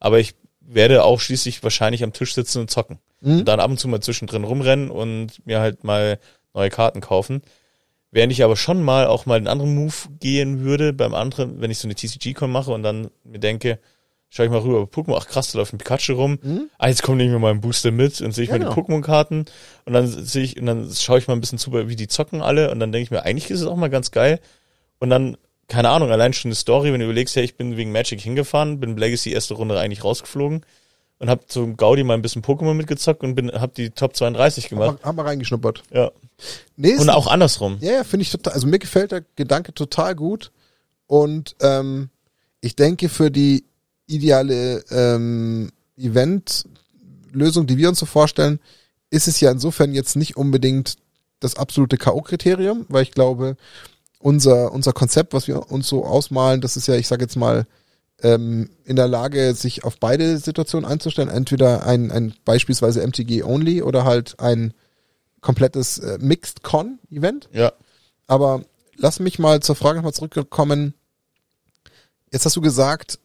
[0.00, 0.34] aber ich
[0.66, 2.98] werde auch schließlich wahrscheinlich am Tisch sitzen und zocken.
[3.20, 3.40] Mhm.
[3.40, 6.18] Und dann ab und zu mal zwischendrin rumrennen und mir halt mal
[6.54, 7.42] neue Karten kaufen.
[8.10, 11.70] Während ich aber schon mal auch mal einen anderen Move gehen würde beim anderen, wenn
[11.70, 13.78] ich so eine TCG-Con mache und dann mir denke,
[14.28, 16.38] Schau ich mal rüber über Pokémon, ach krass, da läuft ein Pikachu rum.
[16.42, 16.68] Mhm.
[16.78, 18.76] Ah, jetzt kommt nicht mehr mein Booster mit und sehe ich Ja, meine genau.
[18.76, 19.44] Pokémon-Karten
[19.84, 22.42] und dann sehe ich, und dann schaue ich mal ein bisschen zu, wie die zocken
[22.42, 24.40] alle und dann denke ich mir, eigentlich ist es auch mal ganz geil.
[24.98, 25.36] Und dann,
[25.68, 28.80] keine Ahnung, allein schon eine Story, wenn du überlegst, ja, ich bin wegen Magic hingefahren,
[28.80, 30.64] bin Legacy erste Runde eigentlich rausgeflogen
[31.18, 34.68] und hab im Gaudi mal ein bisschen Pokémon mitgezockt und bin, hab die Top 32
[34.68, 34.88] gemacht.
[34.88, 35.82] Haben wir, haben wir reingeschnuppert.
[35.92, 36.12] Ja.
[36.76, 37.78] Nee, Und auch andersrum.
[37.80, 40.52] Ja, ja, finde ich total, also mir gefällt der Gedanke total gut
[41.06, 42.10] und ähm,
[42.60, 43.64] ich denke für die
[44.06, 48.60] ideale ähm, Event-Lösung, die wir uns so vorstellen,
[49.10, 50.96] ist es ja insofern jetzt nicht unbedingt
[51.40, 53.56] das absolute K.O.-Kriterium, weil ich glaube,
[54.18, 57.66] unser, unser Konzept, was wir uns so ausmalen, das ist ja, ich sage jetzt mal,
[58.22, 61.28] ähm, in der Lage, sich auf beide Situationen einzustellen.
[61.28, 64.72] Entweder ein, ein beispielsweise MTG Only oder halt ein
[65.40, 67.48] komplettes äh, Mixed Con Event.
[67.52, 67.72] Ja.
[68.26, 68.62] Aber
[68.96, 70.94] lass mich mal zur Frage nochmal zurückkommen.
[72.32, 73.18] Jetzt hast du gesagt,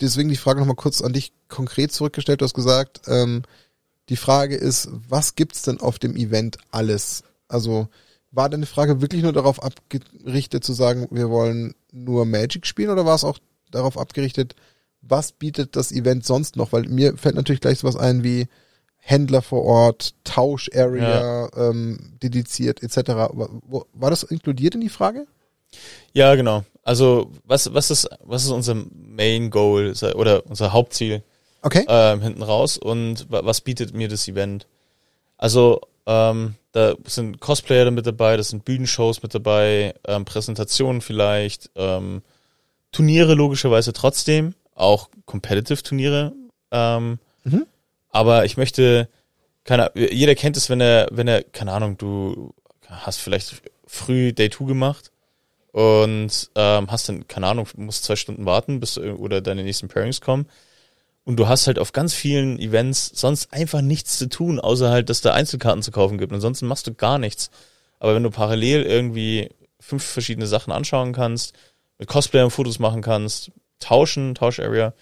[0.00, 2.40] deswegen die Frage nochmal kurz an dich konkret zurückgestellt.
[2.40, 3.42] Du hast gesagt, ähm,
[4.08, 7.24] die Frage ist, was gibt's denn auf dem Event alles?
[7.48, 7.88] Also
[8.36, 13.04] war deine Frage wirklich nur darauf abgerichtet zu sagen, wir wollen nur Magic spielen oder
[13.06, 13.38] war es auch
[13.70, 14.54] darauf abgerichtet,
[15.02, 16.72] was bietet das Event sonst noch?
[16.72, 18.46] Weil mir fällt natürlich gleich sowas ein wie
[18.98, 22.96] Händler vor Ort, Tausch-Area, ähm, dediziert etc.
[23.08, 25.26] War, das inkludiert in die Frage?
[26.12, 26.64] Ja, genau.
[26.82, 31.22] Also, was, was ist, was ist unser Main Goal oder unser Hauptziel?
[31.62, 31.84] Okay.
[31.88, 34.66] ähm, hinten raus und wa- was bietet mir das Event?
[35.36, 41.00] Also ähm, da sind Cosplayer da mit dabei, das sind Bühnenshows mit dabei, ähm, Präsentationen
[41.00, 42.22] vielleicht, ähm,
[42.92, 46.32] Turniere logischerweise trotzdem, auch Competitive Turniere.
[46.70, 47.66] Ähm, Mhm.
[48.10, 49.08] Aber ich möchte,
[49.64, 52.54] keine, jeder kennt es, wenn er, wenn er, keine Ahnung, du
[52.88, 55.12] hast vielleicht früh Day 2 gemacht
[55.72, 60.20] und ähm, hast dann, keine Ahnung, musst zwei Stunden warten, bis oder deine nächsten Pairings
[60.20, 60.48] kommen.
[61.26, 65.10] Und du hast halt auf ganz vielen Events sonst einfach nichts zu tun, außer halt,
[65.10, 66.32] dass da Einzelkarten zu kaufen gibt.
[66.32, 67.50] Ansonsten machst du gar nichts.
[67.98, 69.50] Aber wenn du parallel irgendwie
[69.80, 71.52] fünf verschiedene Sachen anschauen kannst,
[71.98, 73.50] mit Cosplayern Fotos machen kannst,
[73.80, 74.94] tauschen, Tausch-Area,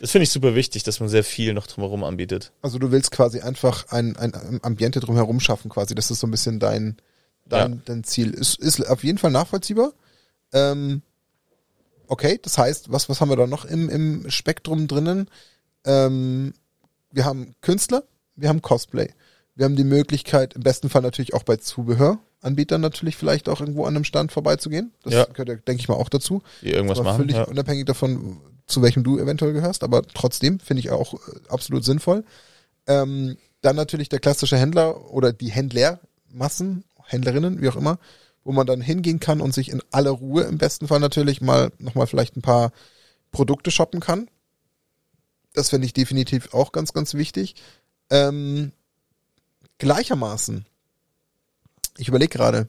[0.00, 2.50] das finde ich super wichtig, dass man sehr viel noch drumherum anbietet.
[2.60, 5.94] Also du willst quasi einfach ein, ein Ambiente drumherum schaffen quasi.
[5.94, 6.96] Das ist so ein bisschen dein,
[7.46, 7.78] dein, Ja.
[7.84, 8.30] dein Ziel.
[8.34, 9.92] Ist, ist auf jeden Fall nachvollziehbar.
[10.52, 11.02] Ähm,
[12.08, 15.28] okay, das heißt, was, was haben wir da noch im, im Spektrum drinnen?
[15.84, 16.54] Ähm,
[17.10, 18.04] wir haben Künstler,
[18.36, 19.10] wir haben Cosplay.
[19.54, 23.84] Wir haben die Möglichkeit, im besten Fall natürlich auch bei Zubehöranbietern natürlich vielleicht auch irgendwo
[23.84, 24.92] an einem Stand vorbeizugehen.
[25.02, 25.24] Das Ja.
[25.24, 26.42] gehört, ja, denke ich mal, auch dazu.
[26.62, 27.18] Die irgendwas machen.
[27.18, 27.44] völlig Ja.
[27.44, 31.18] unabhängig davon, zu welchem du eventuell gehörst, aber trotzdem finde ich auch äh,
[31.48, 32.24] absolut sinnvoll.
[32.86, 37.98] Ähm, dann natürlich der klassische Händler oder die Händlermassen, Händlerinnen, wie auch immer,
[38.44, 41.70] wo man dann hingehen kann und sich in aller Ruhe im besten Fall natürlich mal
[41.78, 42.72] nochmal vielleicht ein paar
[43.30, 44.28] Produkte shoppen kann.
[45.52, 47.54] Das finde ich definitiv auch ganz, ganz wichtig.
[48.10, 48.72] Ähm,
[49.78, 50.66] gleichermaßen,
[51.98, 52.68] ich überlege gerade,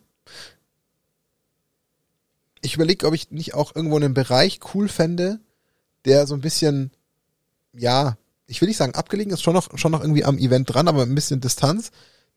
[2.62, 5.40] ich überlege, ob ich nicht auch irgendwo einen Bereich cool fände,
[6.06, 6.92] der so ein bisschen,
[7.74, 8.18] ja,
[8.48, 11.04] ich will nicht sagen abgelegen ist, schon noch, schon noch irgendwie am Event dran, aber
[11.04, 11.92] ein bisschen Distanz,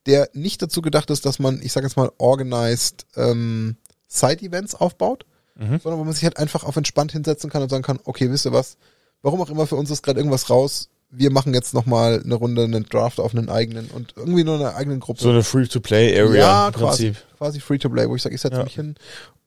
[0.07, 3.77] der nicht dazu gedacht ist, dass man, ich sage jetzt mal, organized ähm,
[4.09, 5.27] Side-Events aufbaut,
[5.59, 5.81] Mhm.
[5.81, 8.45] sondern wo man sich halt einfach auf entspannt hinsetzen kann und sagen kann, okay, wisst
[8.45, 8.77] ihr was,
[9.23, 12.65] warum auch immer für uns ist gerade irgendwas raus, wir machen jetzt nochmal eine Runde,
[12.65, 15.23] einen Draft auf einen eigenen und irgendwie nur eine eigenen Gruppe.
[15.23, 17.37] So eine Free-to-Play-Area Ja, im quasi, Prinzip.
[17.39, 18.65] quasi Free-to-Play, wo ich sage, ich setze Ja.
[18.65, 18.97] mich hin.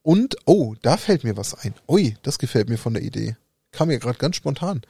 [0.01, 1.73] Und, oh, da fällt mir was ein.
[1.87, 3.35] Ui, das gefällt mir von der Idee.
[3.71, 4.81] Kam mir gerade ganz spontan.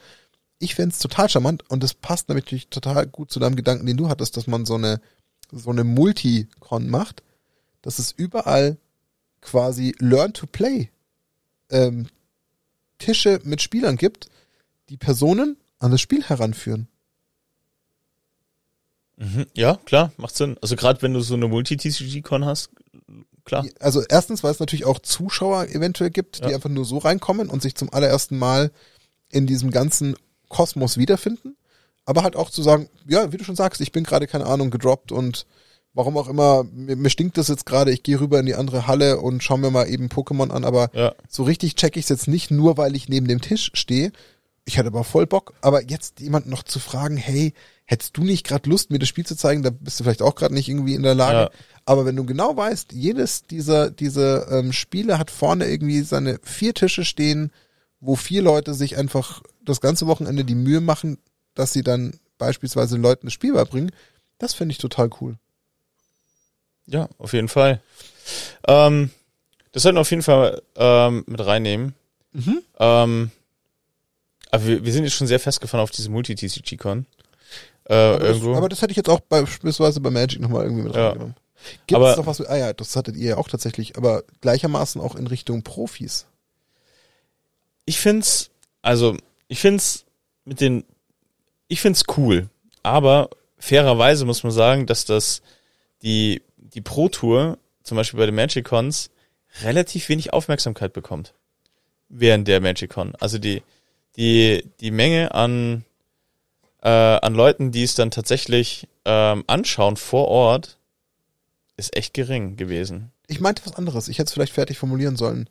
[0.60, 4.08] Ich fänd's total charmant und das passt natürlich total gut zu deinem Gedanken, den du
[4.10, 5.02] hattest, dass man so eine,
[5.52, 7.24] so eine Multicon macht,
[7.82, 8.78] dass es überall
[9.42, 10.90] quasi Learn-to-Play
[11.72, 12.08] ähm,
[13.00, 14.30] Tische mit Spielern gibt,
[14.90, 16.88] die Personen an das Spiel heranführen.
[19.18, 19.46] Mhm.
[19.54, 20.58] Ja, klar, macht Sinn.
[20.62, 22.70] Also gerade wenn du so eine Multi-TCG-Con hast,
[23.44, 23.66] klar.
[23.80, 26.56] Also erstens, weil es natürlich auch Zuschauer eventuell gibt, die Ja.
[26.56, 28.72] einfach nur so reinkommen und sich zum allerersten Mal
[29.30, 30.16] in diesem ganzen
[30.48, 31.56] Kosmos wiederfinden.
[32.06, 34.72] Aber halt auch zu sagen, ja, wie du schon sagst, ich bin gerade, keine Ahnung,
[34.72, 35.46] gedroppt und
[35.94, 38.88] warum auch immer, mir, mir stinkt das jetzt gerade, ich gehe rüber in die andere
[38.88, 42.10] Halle und schau mir mal eben Pokémon an, aber Ja, so richtig check ich es
[42.10, 44.12] jetzt nicht nur, weil ich neben dem Tisch stehe.
[44.66, 47.53] Ich hatte aber voll Bock, aber jetzt jemanden noch zu fragen, hey,
[47.86, 49.64] hättest du nicht gerade Lust, mir das Spiel zu zeigen?
[49.64, 51.38] Da bist du vielleicht auch gerade nicht irgendwie in der Lage.
[51.38, 51.49] Ja.
[51.86, 56.76] Aber wenn du genau weißt, jedes dieser diese ähm, Spiele hat vorne irgendwie seine vier
[56.76, 57.51] Tische stehen,
[57.99, 61.18] wo vier Leute sich einfach das ganze Wochenende die Mühe machen,
[61.55, 63.91] dass sie dann beispielsweise Leuten das Spiel beibringen,
[64.38, 65.38] das finde ich total cool.
[66.86, 67.82] ja, auf jeden Fall.
[68.68, 69.10] Ähm,
[69.72, 71.95] das sollten wir auf jeden Fall ähm, mit reinnehmen.
[72.34, 72.62] Mhm.
[72.80, 73.32] Ähm,
[74.52, 77.06] Aber wir, wir sind jetzt schon sehr festgefahren auf diese Multi-TCG-Con.
[77.86, 78.56] Äh, Aber das, irgendwo.
[78.56, 81.08] aber das hätte ich jetzt auch beispielsweise bei Magic nochmal irgendwie mit Ja.
[81.10, 81.36] reingenommen.
[81.88, 85.02] Gibt Aber- es noch was, ah ja, das hattet ihr ja auch tatsächlich, aber gleichermaßen
[85.02, 86.26] auch in Richtung Profis.
[87.86, 90.06] ich find's, also, ich find's
[90.45, 90.84] mit den,
[91.68, 92.50] ich find's cool.
[92.84, 95.41] Aber fairerweise muss man sagen, dass das,
[96.04, 99.10] die, die Pro Tour, zum Beispiel bei den Magic Cons,
[99.64, 101.34] relativ wenig Aufmerksamkeit bekommt.
[102.10, 103.14] Während der Magic Con.
[103.20, 103.64] Also die,
[104.20, 105.84] die, die Menge an,
[106.84, 110.78] äh, an Leuten, die es dann tatsächlich ähm, anschauen vor Ort,
[111.78, 113.12] ist echt gering gewesen.
[113.28, 115.50] Ich meinte was anderes, ich hätte es vielleicht fertig formulieren sollen.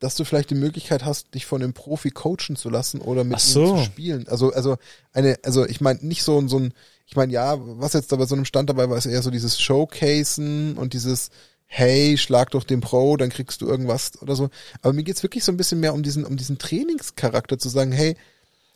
[0.00, 3.38] Dass du vielleicht die Möglichkeit hast, dich von einem Profi coachen zu lassen oder mit
[3.40, 3.62] so.
[3.64, 4.28] ihm zu spielen.
[4.28, 4.76] Also, also
[5.12, 6.74] eine, also ich meine nicht so, ein- so ein,
[7.06, 9.30] ich meine, ja, was jetzt da bei so einem Stand dabei war, ist eher so
[9.30, 11.30] dieses Showcasen und dieses,
[11.66, 14.50] hey, schlag doch den Pro, dann kriegst du irgendwas oder so.
[14.82, 17.92] Aber mir geht's wirklich so ein bisschen mehr um diesen, um diesen Trainingscharakter zu sagen,
[17.92, 18.16] hey,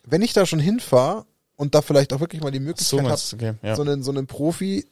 [0.03, 1.25] wenn ich da schon hinfahre
[1.55, 3.75] und da vielleicht auch wirklich mal die Möglichkeit habe, okay, ja.
[3.75, 4.85] so einen, so einen Profi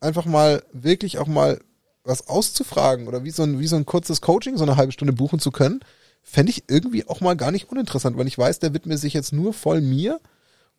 [0.00, 1.60] einfach mal wirklich auch mal
[2.04, 5.12] was auszufragen oder wie so ein, wie so ein kurzes Coaching, so eine halbe Stunde
[5.12, 5.80] buchen zu können,
[6.22, 9.32] fände ich irgendwie auch mal gar nicht uninteressant, weil ich weiß, der widmet sich jetzt
[9.32, 10.20] nur voll mir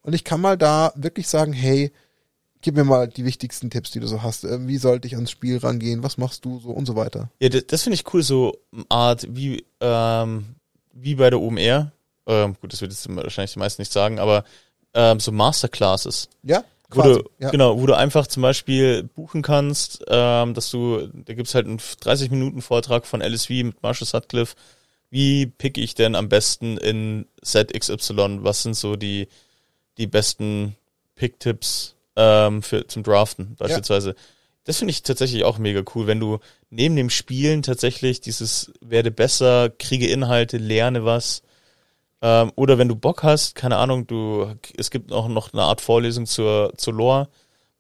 [0.02, 1.92] und ich kann mal da wirklich sagen, hey,
[2.64, 4.44] gib mir mal die wichtigsten Tipps, die du so hast.
[4.44, 6.02] Äh, Wie sollte ich ans Spiel rangehen?
[6.02, 7.30] Was machst du so und so weiter?
[7.40, 8.58] Ja, das, das finde ich cool, so
[8.90, 10.56] Art wie, ähm,
[10.94, 11.92] wie bei der OMR.
[12.26, 14.46] Ähm, gut, das wird jetzt wahrscheinlich die meisten nicht sagen, aber
[14.94, 16.30] ähm, so Masterclasses.
[16.42, 17.20] Ja, Wo quasi.
[17.20, 17.50] du, ja.
[17.52, 21.82] Genau, wo du einfach zum Beispiel buchen kannst, ähm, dass du, da gibt's halt einen
[22.00, 24.56] 30 Minuten Vortrag von LSV mit Marshall Sutcliffe.
[25.10, 28.40] Wie picke ich denn am besten in Set XY?
[28.42, 29.28] Was sind so die,
[29.98, 30.76] die besten
[31.16, 34.16] Pick-Tipps ähm, für, zum Draften beispielsweise?
[34.66, 36.40] Das finde ich tatsächlich auch mega cool, wenn du
[36.70, 41.44] neben dem Spielen tatsächlich dieses werde besser, kriege Inhalte, lerne was.
[42.22, 45.82] Ähm, oder wenn du Bock hast, keine Ahnung, du, es gibt auch noch eine Art
[45.82, 47.28] Vorlesung zur, zur Lore,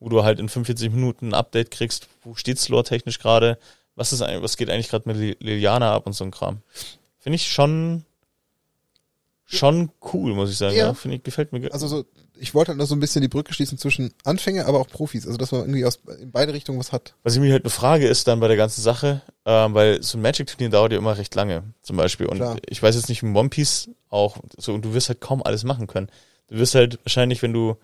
[0.02, 3.58] wo du halt in 45 Minuten ein Update kriegst, wo steht's Lore-technisch gerade,
[3.96, 6.62] was ist eigentlich, was geht eigentlich gerade mit Li- Liliana ab und so ein Kram.
[7.20, 8.04] Finde ich schon,
[9.46, 10.76] schon cool, muss ich sagen.
[10.76, 10.88] Ja.
[10.88, 10.94] Ja.
[10.94, 11.72] Finde ich, gefällt mir.
[11.72, 12.06] Also so,
[12.38, 15.26] ich wollte halt nur so ein bisschen die Brücke schließen zwischen Anfänger, aber auch Profis.
[15.26, 17.16] Also dass man irgendwie aus in beide Richtungen was hat.
[17.24, 20.18] Was ich mir halt eine Frage ist dann bei der ganzen Sache, ähm, weil so
[20.18, 22.28] ein Magic-Turnier dauert ja immer recht lange, zum Beispiel.
[22.28, 22.58] Und Klar.
[22.68, 25.64] ich weiß jetzt nicht, im One Piece auch, so, und du wirst halt kaum alles
[25.64, 26.10] machen können.
[26.48, 27.76] Du wirst halt wahrscheinlich, wenn du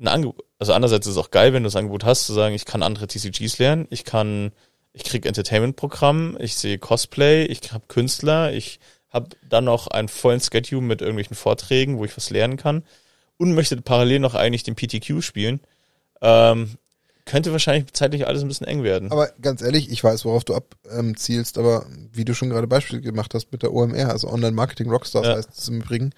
[0.00, 2.54] ein Angebot, also andererseits ist es auch geil, wenn du das Angebot hast, zu sagen,
[2.54, 4.52] ich kann andere TCGs lernen, ich kann,
[4.92, 10.40] ich krieg Entertainment-Programm, ich sehe Cosplay, ich habe Künstler, ich habe dann noch einen vollen
[10.40, 12.82] Schedule mit irgendwelchen Vorträgen, wo ich was lernen kann
[13.38, 15.60] und möchte parallel noch eigentlich den PTQ spielen.
[16.22, 16.70] Ähm,
[17.24, 19.10] könnte wahrscheinlich zeitlich alles ein bisschen eng werden.
[19.10, 23.00] Aber ganz ehrlich, ich weiß, worauf du abzielst, ähm, aber wie du schon gerade Beispiel
[23.00, 25.36] gemacht hast mit der OMR, also Online Marketing Rockstars Ja.
[25.36, 26.12] heißt es im Übrigen,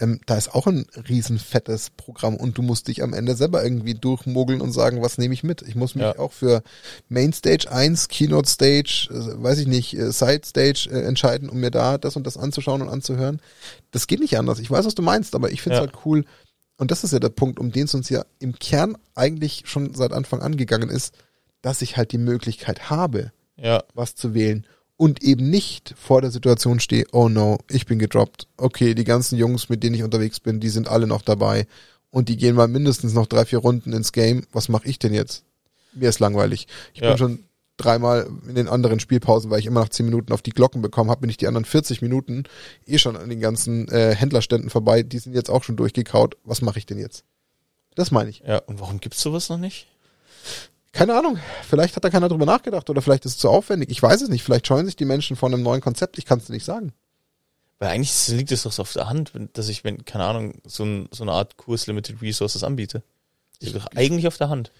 [0.00, 3.62] ähm, da ist auch ein riesen fettes Programm und du musst dich am Ende selber
[3.64, 5.62] irgendwie durchmogeln und sagen, was nehme ich mit?
[5.62, 6.18] Ich muss mich Ja.
[6.18, 6.62] auch für
[7.08, 11.70] Mainstage 1, Keynote Stage, äh, weiß ich nicht, äh, Side Stage äh, entscheiden, um mir
[11.70, 13.40] da das und das anzuschauen und anzuhören.
[13.92, 14.58] Das geht nicht anders.
[14.58, 15.86] Ich weiß, was du meinst, aber ich finde es Ja.
[15.86, 16.24] halt cool.
[16.78, 19.94] Und das ist ja der Punkt, um den es uns ja im Kern eigentlich schon
[19.94, 21.14] seit Anfang an gegangen ist,
[21.60, 24.64] dass ich halt die Möglichkeit habe, ja, was zu wählen
[24.96, 28.46] und eben nicht vor der Situation stehe, oh no, ich bin gedroppt.
[28.56, 31.66] Okay, die ganzen Jungs, mit denen ich unterwegs bin, die sind alle noch dabei
[32.10, 34.44] und die gehen mal mindestens noch drei, vier Runden ins Game.
[34.52, 35.44] Was mache ich denn jetzt?
[35.92, 36.68] Mir ist langweilig.
[36.94, 37.08] Ich Ja.
[37.10, 37.44] bin schon
[37.78, 41.10] dreimal in den anderen Spielpausen, weil ich immer nach zehn Minuten auf die Glocken bekommen
[41.10, 42.44] habe, bin ich die anderen 40 Minuten
[42.86, 45.02] eh schon an den ganzen äh, Händlerständen vorbei.
[45.02, 46.36] Die sind jetzt auch schon durchgekaut.
[46.44, 47.24] Was mache ich denn jetzt?
[47.94, 48.40] Das meine ich.
[48.46, 48.58] ja.
[48.58, 49.86] Und warum gibt's sowas noch nicht?
[50.92, 51.38] Keine Ahnung.
[51.68, 53.90] Vielleicht hat da keiner drüber nachgedacht oder vielleicht ist es zu aufwendig.
[53.90, 54.42] Ich weiß es nicht.
[54.42, 56.18] Vielleicht scheuen sich die Menschen vor einem neuen Konzept.
[56.18, 56.92] Ich kann es dir nicht sagen.
[57.78, 60.84] Weil eigentlich liegt es doch so auf der Hand, dass ich, wenn, keine Ahnung, so,
[60.84, 63.02] ein, so eine Art Kurs Limited Resources anbiete.
[63.60, 64.72] Liegt doch eigentlich auf der Hand.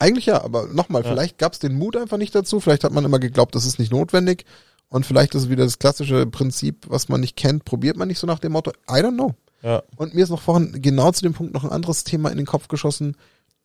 [0.00, 1.10] Eigentlich ja, aber nochmal, Ja.
[1.10, 2.58] vielleicht gab es den Mut einfach nicht dazu.
[2.58, 4.44] Vielleicht hat man immer geglaubt, das ist nicht notwendig.
[4.88, 8.18] Und vielleicht ist es wieder das klassische Prinzip, was man nicht kennt, probiert man nicht
[8.18, 8.72] so nach dem Motto.
[8.90, 9.34] I don't know.
[9.62, 12.38] Ja, Und mir ist noch vorhin genau zu dem Punkt noch ein anderes Thema in
[12.38, 13.14] den Kopf geschossen,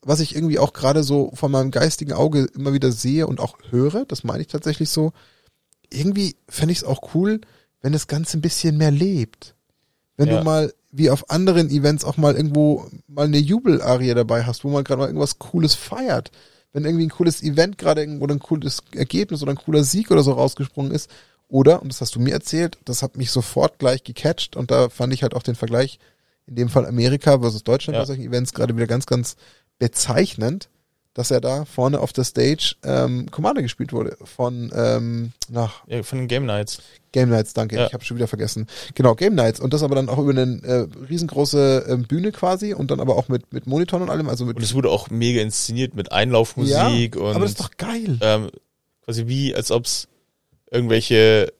[0.01, 3.57] was ich irgendwie auch gerade so von meinem geistigen Auge immer wieder sehe und auch
[3.71, 4.05] höre.
[4.05, 5.13] Das meine ich tatsächlich so.
[5.89, 7.41] Irgendwie fände ich es auch cool,
[7.81, 9.55] wenn das Ganze ein bisschen mehr lebt.
[10.17, 10.39] Wenn Ja.
[10.39, 14.69] du mal wie auf anderen Events auch mal irgendwo mal eine Jubelarie dabei hast, wo
[14.69, 16.31] man gerade mal irgendwas Cooles feiert.
[16.71, 20.23] Wenn irgendwie ein cooles Event gerade irgendwo ein cooles Ergebnis oder ein cooler Sieg oder
[20.23, 21.09] so rausgesprungen ist.
[21.47, 24.89] Oder, und das hast du mir erzählt, das hat mich sofort gleich gecatcht und da
[24.89, 25.99] fand ich halt auch den Vergleich,
[26.47, 28.01] in dem Fall Amerika versus Deutschland Ja.
[28.01, 29.35] bei solchen Events gerade wieder ganz, ganz
[29.77, 30.69] bezeichnend.
[31.15, 36.03] Dass er da vorne auf der Stage ähm, Commander gespielt wurde von ähm, nach Ja,
[36.03, 36.79] von den Game Nights.
[37.13, 37.87] Game Nights, danke, Ja.
[37.87, 38.67] ich habe schon wieder vergessen.
[38.93, 42.73] Genau, Game Nights und das aber dann auch über eine äh, riesengroße ähm, Bühne quasi
[42.73, 45.09] und dann aber auch mit mit Monitoren und allem, also mit Und es wurde auch
[45.09, 48.19] mega inszeniert mit Einlaufmusik ja, und aber das ist doch geil.
[48.21, 48.51] ähm,
[49.05, 50.07] quasi wie, als ob's
[50.69, 51.51] irgendwelche.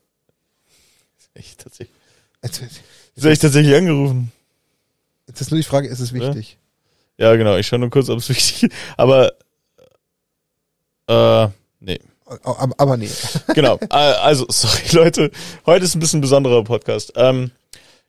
[1.33, 1.95] Ich tatsächlich.
[2.43, 2.61] Jetzt,
[3.23, 4.31] ich tatsächlich angerufen.
[5.27, 6.57] jetzt ist nur die Frage, ist es wichtig?
[7.17, 7.55] Ja, genau.
[7.55, 8.73] Ich schaue nur kurz, ob es wichtig ist.
[8.97, 9.33] Aber
[11.07, 11.47] äh,
[11.79, 11.99] nee.
[12.25, 13.09] Aber, aber nee.
[13.53, 13.77] Genau.
[13.81, 15.31] Äh, also, sorry, Leute.
[15.65, 17.13] Heute ist ein bisschen ein besonderer Podcast.
[17.15, 17.51] Ähm,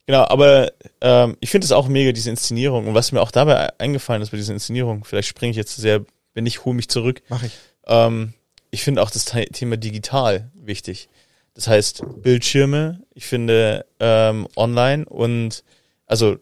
[0.07, 2.87] genau, aber ähm, ich finde es auch mega, diese Inszenierung.
[2.89, 6.05] Und was mir auch dabei eingefallen ist bei dieser Inszenierung, vielleicht springe ich jetzt sehr,
[6.35, 7.23] wenn ich, hole mich zurück.
[7.29, 7.53] Mach ich.
[7.87, 8.33] Ähm,
[8.71, 11.09] ich finde auch das Thema digital wichtig.
[11.55, 15.63] Das heißt Bildschirme, ich finde ähm, online und
[16.07, 16.37] also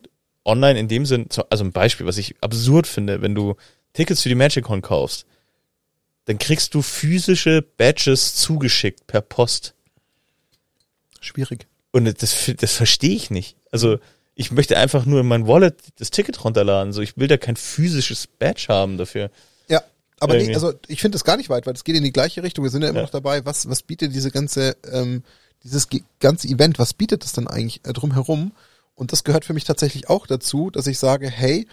[0.45, 3.55] online in dem Sinn, so- also ein Beispiel, was ich absurd finde, wenn du
[3.93, 5.27] Tickets für die MagicCon kaufst,
[6.27, 9.75] dann kriegst du physische Badges zugeschickt per Post.
[11.20, 11.66] Schwierig.
[11.93, 13.57] Und das, das verstehe ich nicht.
[13.70, 13.99] Also
[14.35, 16.93] ich möchte einfach nur in mein Wallet das Ticket runterladen.
[16.93, 19.31] So, ich will da kein physisches Badge haben dafür.
[19.68, 19.83] Ja,
[20.18, 22.43] aber nee, also ich finde das gar nicht weit, weil es geht in die gleiche
[22.43, 22.64] Richtung.
[22.64, 23.05] Wir sind ja immer Ja.
[23.05, 23.45] noch dabei.
[23.47, 25.22] Was, was bietet diese ganze, ähm,
[25.62, 25.89] dieses
[26.20, 28.53] ganze Event, was bietet das dann eigentlich äh, drumherum?
[28.97, 31.66] Und das gehört für mich tatsächlich auch dazu, dass ich sage, hey,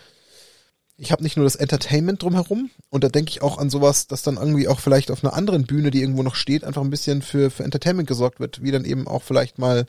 [1.01, 4.21] ich habe nicht nur das Entertainment drumherum und da denke ich auch an sowas, dass
[4.21, 7.23] dann irgendwie auch vielleicht auf einer anderen Bühne, die irgendwo noch steht, einfach ein bisschen
[7.23, 9.87] für, für Entertainment gesorgt wird, wie dann eben auch vielleicht mal,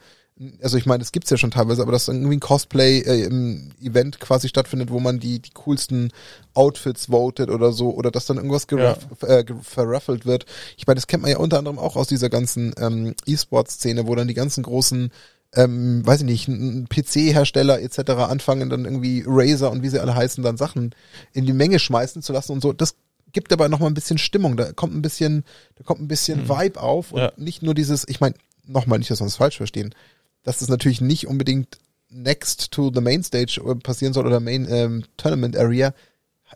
[0.62, 3.24] also ich meine, das gibt's ja schon teilweise, aber dass dann irgendwie ein Cosplay äh,
[3.24, 6.12] im Event quasi stattfindet, wo man die, die coolsten
[6.54, 10.46] Outfits votet oder so, oder dass dann irgendwas geraff, äh, verraffelt wird.
[10.78, 14.14] Ich meine, das kennt man ja unter anderem auch aus dieser ganzen ähm, E-Sport-Szene, wo
[14.14, 15.10] dann die ganzen großen
[15.55, 18.11] ähm, weiß ich nicht, ein PC-Hersteller etc.
[18.12, 20.94] anfangen, dann irgendwie Razer und wie sie alle heißen, dann Sachen
[21.32, 22.72] in die Menge schmeißen zu lassen und so.
[22.72, 22.94] Das
[23.32, 24.57] gibt aber nochmal ein bisschen Stimmung.
[24.57, 25.44] Da kommt ein bisschen,
[25.76, 27.32] da kommt ein bisschen Vibe auf und Ja.
[27.36, 28.34] nicht nur dieses, ich meine,
[28.66, 29.94] nochmal nicht, dass wir uns falsch verstehen,
[30.42, 31.78] dass das natürlich nicht unbedingt
[32.09, 35.94] next to the main stage äh, passieren soll oder main ähm, Tournament Area.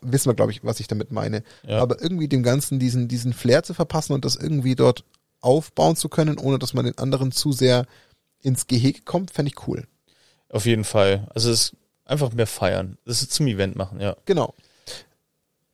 [0.03, 1.43] Wissen wir, glaube ich, was ich damit meine.
[1.67, 1.79] Ja.
[1.81, 5.05] Aber irgendwie dem Ganzen diesen, diesen Flair zu verpassen und das irgendwie dort
[5.41, 7.87] aufbauen zu können, ohne dass man den anderen zu sehr
[8.47, 9.87] ins Gehege kommt, fände ich cool.
[10.49, 11.27] Auf jeden Fall.
[11.35, 12.97] Also es ist einfach mehr feiern.
[13.05, 14.17] Das ist zum Event machen, ja.
[14.25, 14.55] Genau.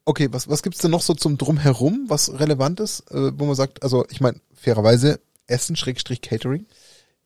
[0.05, 3.55] Okay, was, was gibt's denn noch so zum Drumherum, was relevant ist, äh, wo man
[3.55, 6.66] sagt, also ich meine, fairerweise Essen, Schrägstrich Catering.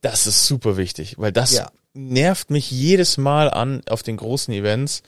[0.03, 1.71] Das ist super wichtig, weil das Ja.
[1.95, 5.03] nervt mich jedes Mal an auf den großen Events,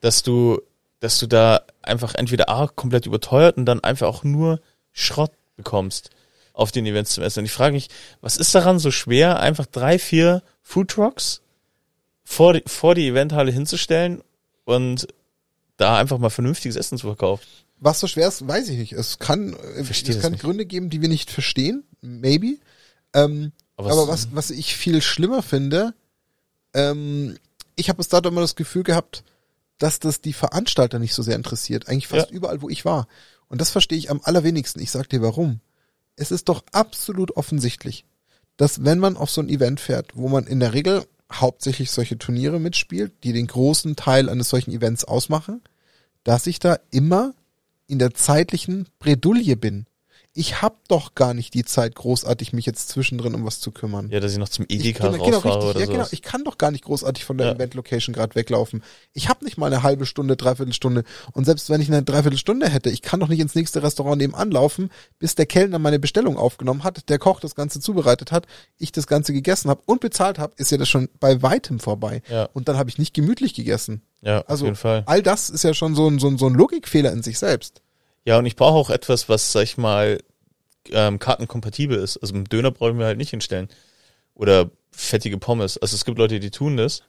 [0.00, 0.60] dass du,
[1.00, 4.60] dass du da einfach entweder A, komplett überteuert und dann einfach auch nur
[4.92, 6.10] Schrott bekommst
[6.60, 7.40] auf den Events zum Essen.
[7.40, 7.88] Und ich frage mich,
[8.20, 11.40] was ist daran so schwer, einfach drei, vier Food Trucks
[12.22, 14.22] vor die, vor die Eventhalle hinzustellen
[14.64, 15.08] und
[15.76, 17.44] da einfach mal vernünftiges Essen zu verkaufen?
[17.78, 18.92] Was so schwer ist, weiß ich nicht.
[18.92, 20.42] Es kann, äh, Versteh es kann nicht.
[20.42, 22.58] Gründe geben, die wir nicht verstehen, maybe.
[23.14, 25.94] Ähm, Aber aber was, was ich viel schlimmer finde,
[26.74, 27.38] ähm,
[27.76, 29.24] ich habe bis dato immer das Gefühl gehabt,
[29.78, 31.88] dass das die Veranstalter nicht so sehr interessiert.
[31.88, 32.36] Eigentlich fast Ja.
[32.36, 33.08] überall, wo ich war.
[33.48, 34.82] Und das verstehe ich am allerwenigsten.
[34.82, 35.60] Ich sag dir warum.
[36.20, 38.04] Es ist doch absolut offensichtlich,
[38.58, 42.18] dass wenn man auf so ein Event fährt, wo man in der Regel hauptsächlich solche
[42.18, 45.62] Turniere mitspielt, die den großen Teil eines solchen Events ausmachen,
[46.22, 47.32] dass ich da immer
[47.86, 49.86] in der zeitlichen Bredouille bin.
[50.32, 54.10] Ich hab doch gar nicht die Zeit, großartig mich jetzt zwischendrin um was zu kümmern.
[54.10, 55.64] Ja, dass ich noch zum Ich, Edeka genau, genau, richtig.
[55.70, 56.06] oder Ja, genau.
[56.12, 57.52] Ich kann doch gar nicht großartig von der Ja.
[57.54, 58.84] Event-Location gerade weglaufen.
[59.12, 61.02] Ich habe nicht mal eine halbe Stunde, dreiviertel Stunde.
[61.32, 64.52] Und selbst wenn ich eine Dreiviertelstunde hätte, ich kann doch nicht ins nächste Restaurant nebenan
[64.52, 68.46] laufen, bis der Kellner meine Bestellung aufgenommen hat, der Koch das Ganze zubereitet hat,
[68.78, 72.22] ich das Ganze gegessen habe und bezahlt habe, ist ja das schon bei weitem vorbei.
[72.30, 72.44] Ja.
[72.52, 74.02] Und dann habe ich nicht gemütlich gegessen.
[74.22, 75.02] Ja, Also auf jeden Fall.
[75.06, 77.82] all das ist ja schon so ein, so ein, so ein Logikfehler in sich selbst.
[78.24, 80.20] Ja, und ich brauche auch etwas, was, sag ich mal,
[80.90, 82.16] ähm, kartenkompatibel ist.
[82.18, 83.68] Also einen Döner brauchen wir halt nicht hinstellen.
[84.34, 85.78] Oder fettige Pommes.
[85.78, 87.02] Also es gibt Leute, die tun das.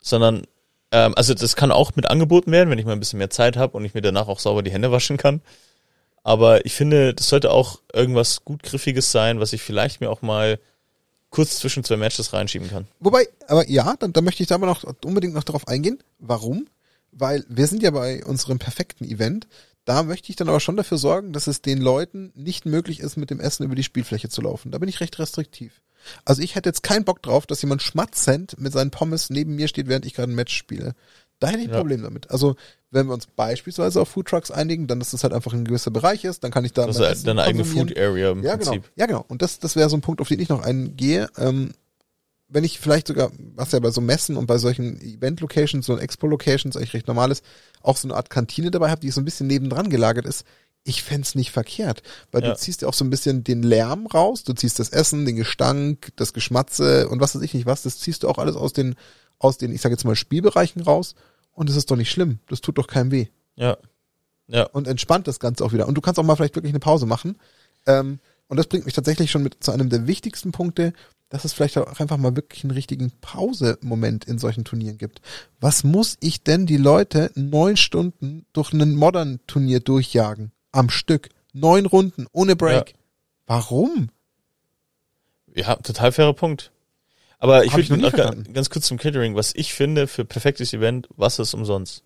[0.00, 0.46] Sondern,
[0.92, 3.56] ähm, also das kann auch mit angeboten werden, wenn ich mal ein bisschen mehr Zeit
[3.56, 5.40] habe und ich mir danach auch sauber die Hände waschen kann.
[6.22, 10.22] Aber ich finde, das sollte auch irgendwas gut Griffiges sein, was ich vielleicht mir auch
[10.22, 10.58] mal
[11.30, 12.86] kurz zwischen zwei Matches reinschieben kann.
[13.00, 15.98] Wobei, aber ja, dann, dann möchte ich da aber noch unbedingt noch darauf eingehen.
[16.18, 16.66] Warum?
[17.12, 19.46] Weil wir sind ja bei unserem perfekten Event.
[19.88, 23.16] Da möchte ich dann aber schon dafür sorgen, dass es den Leuten nicht möglich ist,
[23.16, 24.70] mit dem Essen über die Spielfläche zu laufen.
[24.70, 25.80] Da bin ich recht restriktiv.
[26.26, 29.66] Also ich hätte jetzt keinen Bock drauf, dass jemand schmatzend mit seinen Pommes neben mir
[29.66, 30.94] steht, während ich gerade ein Match spiele.
[31.38, 31.78] Da hätte ich ein Ja.
[31.78, 32.30] Problem damit.
[32.30, 32.56] Also
[32.90, 36.22] wenn wir uns beispielsweise auf Foodtrucks einigen, dann dass das halt einfach ein gewisser Bereich
[36.24, 37.64] ist, dann kann ich da Das mein ist deine eigene.
[37.64, 38.72] Food Area im Ja, genau.
[38.72, 38.92] Prinzip.
[38.94, 39.24] Ja, genau.
[39.28, 41.28] Und das, das wäre so ein Punkt, auf den ich noch eingehe.
[41.38, 41.72] Ähm,
[42.48, 46.76] wenn ich vielleicht sogar, was ja bei so Messen und bei solchen Event-Locations, so Expo-Locations
[46.76, 47.44] eigentlich recht normal ist,
[47.82, 50.44] auch so eine Art Kantine dabei habe, die so ein bisschen nebendran gelagert ist,
[50.84, 52.02] ich fänd's nicht verkehrt.
[52.32, 52.50] Weil Ja.
[52.50, 55.36] du ziehst ja auch so ein bisschen den Lärm raus, du ziehst das Essen, den
[55.36, 58.72] Gestank, das Geschmatze und was weiß ich nicht was, das ziehst du auch alles aus
[58.72, 58.94] den,
[59.38, 61.14] aus den, ich sage jetzt mal, Spielbereichen raus
[61.52, 62.38] und das ist doch nicht schlimm.
[62.48, 63.26] Das tut doch keinem weh.
[63.56, 63.76] Ja.
[64.46, 64.62] Ja.
[64.64, 65.86] Und entspannt das Ganze auch wieder.
[65.86, 67.36] Und du kannst auch mal vielleicht wirklich eine Pause machen.
[67.86, 70.94] Ähm, und das bringt mich tatsächlich schon mit zu einem der wichtigsten Punkte,
[71.28, 75.20] dass es vielleicht auch einfach mal wirklich einen richtigen Pause-Moment in solchen Turnieren gibt.
[75.60, 80.52] Was muss ich denn die Leute neun Stunden durch ein Modern-Turnier durchjagen?
[80.72, 81.28] Am Stück.
[81.52, 82.90] Neun Runden, ohne Break.
[82.90, 82.96] Ja.
[83.46, 84.10] Warum?
[85.54, 86.70] Ja, total fairer Punkt.
[87.38, 88.52] Aber ich würde noch verstanden.
[88.52, 92.02] ganz kurz zum Catering, was ich finde für perfektes Event, Wasser ist umsonst.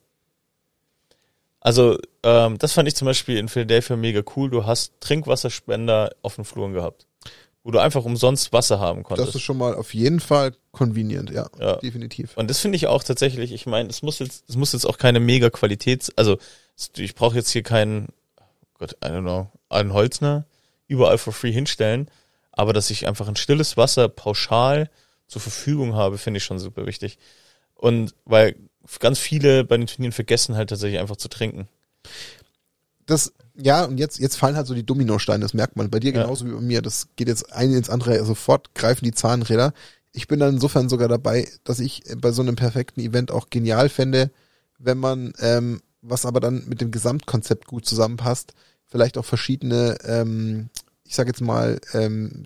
[1.61, 4.51] Also, ähm, das fand ich zum Beispiel in Philadelphia mega cool.
[4.51, 7.07] Du hast Trinkwasserspender auf den Fluren gehabt.
[7.65, 9.29] Wo du einfach umsonst Wasser haben konntest.
[9.29, 11.49] Das ist schon mal auf jeden Fall convenient, ja.
[11.61, 11.77] Ja.
[11.77, 12.37] Definitiv.
[12.37, 14.99] Und das finde ich auch tatsächlich, ich meine, es muss jetzt, es muss jetzt auch
[14.99, 16.39] keine mega Qualitäts, also
[16.97, 18.09] ich brauche jetzt hier keinen,
[18.79, 20.47] Gott, I don't know, einen Holzner
[20.89, 22.11] überall for free hinstellen,
[22.51, 24.91] aber dass ich einfach ein stilles Wasser pauschal
[25.29, 27.19] zur Verfügung habe, finde ich schon super wichtig.
[27.75, 28.57] Und weil
[28.99, 31.69] ganz viele bei den Turnieren vergessen halt tatsächlich einfach zu trinken.
[33.07, 35.91] das, ja, und jetzt, jetzt fallen halt so die Dominosteine, das merkt man.
[35.91, 36.23] Bei dir Ja.
[36.23, 36.83] genauso wie bei mir.
[36.83, 39.73] Das geht jetzt ein ins andere, sofort greifen die Zahnräder.
[40.13, 43.89] Ich bin dann insofern sogar dabei, dass ich bei so einem perfekten Event auch genial
[43.89, 44.31] fände,
[44.79, 48.55] wenn man, ähm, was aber dann mit dem Gesamtkonzept gut zusammenpasst,
[48.87, 50.69] vielleicht auch verschiedene, ähm,
[51.05, 52.43] ich sag jetzt mal, ähm,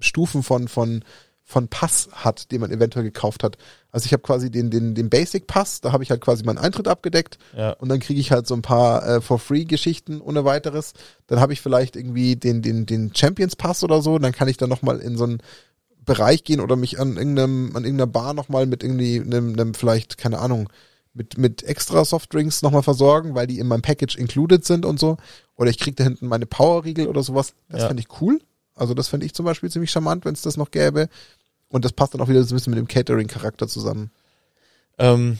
[0.00, 1.04] Stufen von, von,
[1.50, 3.58] von Pass hat, den man eventuell gekauft hat.
[3.90, 6.58] Also ich habe quasi den, den, den Basic Pass, da habe ich halt quasi meinen
[6.58, 7.72] Eintritt abgedeckt Ja.
[7.72, 10.92] und dann kriege ich halt so ein paar äh, for free Geschichten ohne weiteres.
[11.26, 14.58] Dann habe ich vielleicht irgendwie den den den Champions Pass oder so, dann kann ich
[14.58, 15.38] dann noch mal in so einen
[16.04, 19.74] Bereich gehen oder mich an irgendeinem an irgendeiner Bar noch mal mit irgendwie einem, einem
[19.74, 20.68] vielleicht keine Ahnung
[21.14, 25.00] mit mit extra Softdrinks noch mal versorgen, weil die in meinem Package included sind und
[25.00, 25.16] so.
[25.56, 27.54] Oder ich krieg da hinten meine Powerriegel oder sowas.
[27.68, 27.88] Das Ja.
[27.88, 28.40] fände ich cool.
[28.76, 31.08] Also das fände ich zum Beispiel ziemlich charmant, wenn es das noch gäbe.
[31.70, 34.10] Und das passt dann auch wieder so ein bisschen mit dem Catering-Charakter zusammen.
[34.98, 35.38] Ähm,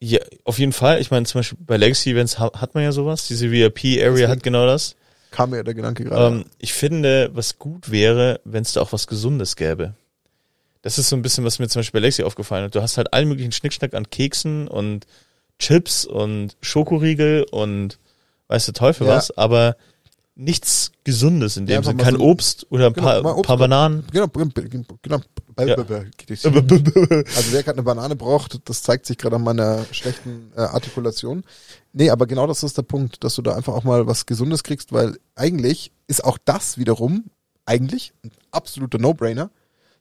[0.00, 1.00] ja, auf jeden Fall.
[1.00, 3.28] Ich meine, zum Beispiel bei Legacy Events ha hat man ja sowas.
[3.28, 4.96] Diese VIP-Area hat genau das.
[5.30, 6.36] Kam mir der Gedanke gerade.
[6.38, 9.94] Ähm, ich finde, was gut wäre, wenn es da auch was Gesundes gäbe.
[10.82, 12.74] Das ist so ein bisschen, was mir zum Beispiel bei Lexi aufgefallen hat.
[12.74, 15.06] Du hast halt allen möglichen Schnickschnack an Keksen und
[15.60, 18.00] Chips und Schokoriegel und
[18.48, 19.14] weiß der Teufel Ja.
[19.14, 19.76] was, aber
[20.34, 21.96] nichts Gesundes in Ja, dem einfach Sinn.
[21.98, 24.04] mal Kein so- Obst oder ein Genau, paar, Obst paar Bananen.
[24.10, 25.20] Genau, genau.
[25.60, 25.76] Ja.
[25.76, 31.44] Also wer gerade eine Banane braucht, das zeigt sich gerade an meiner schlechten äh, Artikulation.
[31.92, 34.62] Nee, aber genau das ist der Punkt, dass du da einfach auch mal was Gesundes
[34.62, 37.24] kriegst, weil eigentlich ist auch das wiederum
[37.66, 39.50] eigentlich ein absoluter No-Brainer.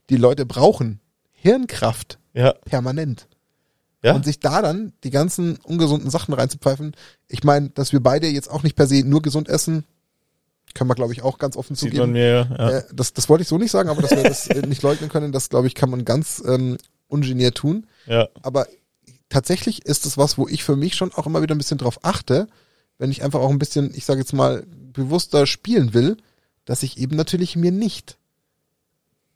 [0.09, 0.99] Die Leute brauchen
[1.33, 3.27] Hirnkraft Ja, permanent.
[4.03, 4.13] ja.
[4.15, 6.95] Und sich da dann die ganzen ungesunden Sachen reinzupfeifen.
[7.27, 9.83] Ich meine, dass wir beide jetzt auch nicht per se nur gesund essen,
[10.75, 12.03] können wir, glaube ich, auch ganz offen Sieht zugeben.
[12.03, 12.69] man mir, ja.
[12.69, 15.09] Äh, das, das wollte ich so nicht sagen, aber dass wir das äh, nicht leugnen
[15.09, 17.87] können, das glaube ich, kann man ganz ähm, ungeniert tun.
[18.05, 18.29] ja.
[18.41, 18.67] Aber
[19.29, 21.99] tatsächlich ist es was, wo ich für mich schon auch immer wieder ein bisschen drauf
[22.03, 22.47] achte,
[22.97, 24.63] wenn ich einfach auch ein bisschen, ich sage jetzt mal,
[24.93, 26.17] bewusster spielen will,
[26.65, 28.17] dass ich eben natürlich mir nicht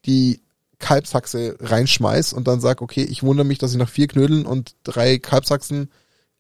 [0.06, 0.42] die
[0.78, 4.76] Kalbshaxe reinschmeiß und dann sag, okay, ich wundere mich, dass ich nach vier Knödeln und
[4.84, 5.90] drei Kalbshaxen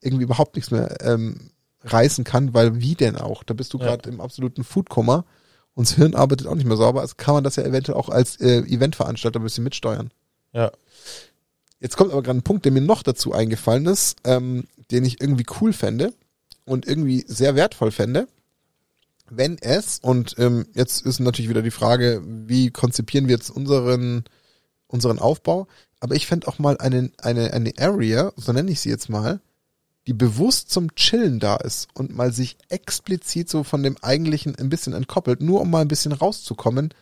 [0.02, 1.50] irgendwie überhaupt nichts mehr ähm,
[1.86, 3.44] reißen kann, weil wie denn auch?
[3.44, 3.86] Da bist du Ja.
[3.86, 5.26] gerade im absoluten Foodkoma
[5.74, 8.10] und das Hirn arbeitet auch nicht mehr sauber, also kann man das ja eventuell auch
[8.10, 10.12] als äh, Eventveranstalter ein bisschen mitsteuern.
[10.54, 10.72] Ja.
[11.80, 15.22] Jetzt kommt aber gerade ein Punkt, der mir noch dazu eingefallen ist, ähm, den ich
[15.22, 16.14] irgendwie cool fände
[16.66, 18.28] und irgendwie sehr wertvoll fände,
[19.30, 24.24] wenn es, und ähm, jetzt ist natürlich wieder die Frage, wie konzipieren wir jetzt unseren,
[24.88, 25.68] unseren Aufbau,
[26.00, 29.42] aber ich fände auch mal eine, eine, eine Area, so nenne ich sie jetzt mal,
[30.08, 34.70] die bewusst zum Chillen da ist und mal sich explizit so von dem eigentlichen ein
[34.70, 36.94] bisschen entkoppelt, nur um mal ein bisschen rauszukommen,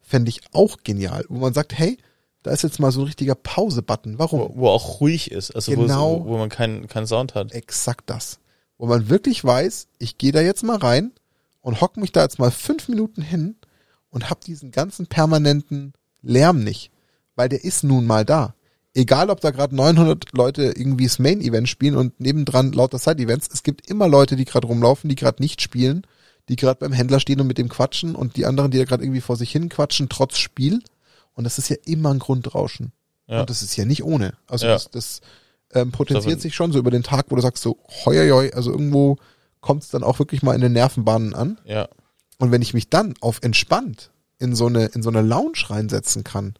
[0.00, 1.98] fände ich auch genial, wo man sagt, hey,
[2.42, 4.18] da ist jetzt mal so ein richtiger Pause-Button.
[4.18, 4.40] Warum?
[4.40, 6.24] Wo, wo auch ruhig ist, also Genau.
[6.24, 7.52] wo, wo man keinen keinen Sound hat.
[7.52, 8.38] Exakt das.
[8.78, 11.12] Wo man wirklich weiß, ich gehe da jetzt mal rein
[11.60, 13.56] und hock mich da jetzt mal fünf Minuten hin
[14.10, 16.90] und hab diesen ganzen permanenten Lärm nicht.
[17.36, 18.54] Weil der ist nun mal da.
[18.94, 23.62] Egal, ob da gerade 900 Leute irgendwie das Main-Event spielen und nebendran lauter Side-Events, es
[23.62, 26.06] gibt immer Leute, die gerade rumlaufen, die gerade nicht spielen,
[26.48, 29.02] die gerade beim Händler stehen und mit dem quatschen und die anderen, die da gerade
[29.02, 30.82] irgendwie vor sich hin quatschen, trotz Spiel.
[31.34, 32.92] Und das ist ja immer ein Grundrauschen.
[33.26, 33.40] Ja.
[33.40, 34.34] Und das ist ja nicht ohne.
[34.46, 34.74] Also Ja.
[34.74, 35.20] das, das
[35.72, 38.70] ähm, potenziert sich schon so über den Tag, wo du sagst so, hoi, hoi, also
[38.70, 39.16] irgendwo
[39.60, 41.58] kommt es dann auch wirklich mal in den Nervenbahnen an.
[41.64, 41.88] Ja.
[42.38, 46.24] Und wenn ich mich dann auf entspannt in so eine, in so eine Lounge reinsetzen
[46.24, 46.54] kann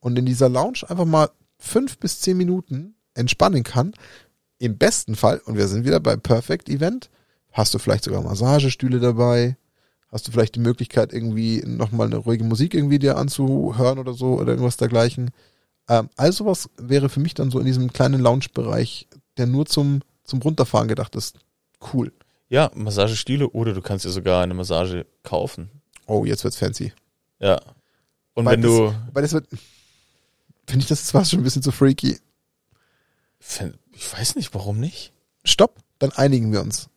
[0.00, 3.94] und in dieser Lounge einfach mal fünf bis zehn Minuten entspannen kann.
[4.58, 7.10] Im besten Fall, und wir sind wieder bei Perfect Event,
[7.52, 9.56] hast du vielleicht sogar Massagestühle dabei,
[10.10, 14.34] hast du vielleicht die Möglichkeit, irgendwie nochmal eine ruhige Musik irgendwie dir anzuhören oder so
[14.34, 15.30] oder irgendwas dergleichen.
[15.88, 20.00] Ähm, all sowas wäre für mich dann so in diesem kleinen Lounge-Bereich, der nur zum,
[20.24, 21.38] zum Runterfahren gedacht ist,
[21.92, 22.12] cool.
[22.48, 25.70] Ja, Massagestühle oder du kannst dir sogar eine Massage kaufen.
[26.06, 26.92] Oh, jetzt wird's fancy.
[27.38, 27.60] Ja.
[28.34, 29.46] Und Weil wenn du, Das, weil das wird,
[30.68, 32.18] finde ich das fast schon ein bisschen zu freaky.
[33.92, 35.12] Ich weiß nicht, warum nicht?
[35.44, 36.88] Stopp, dann einigen wir uns.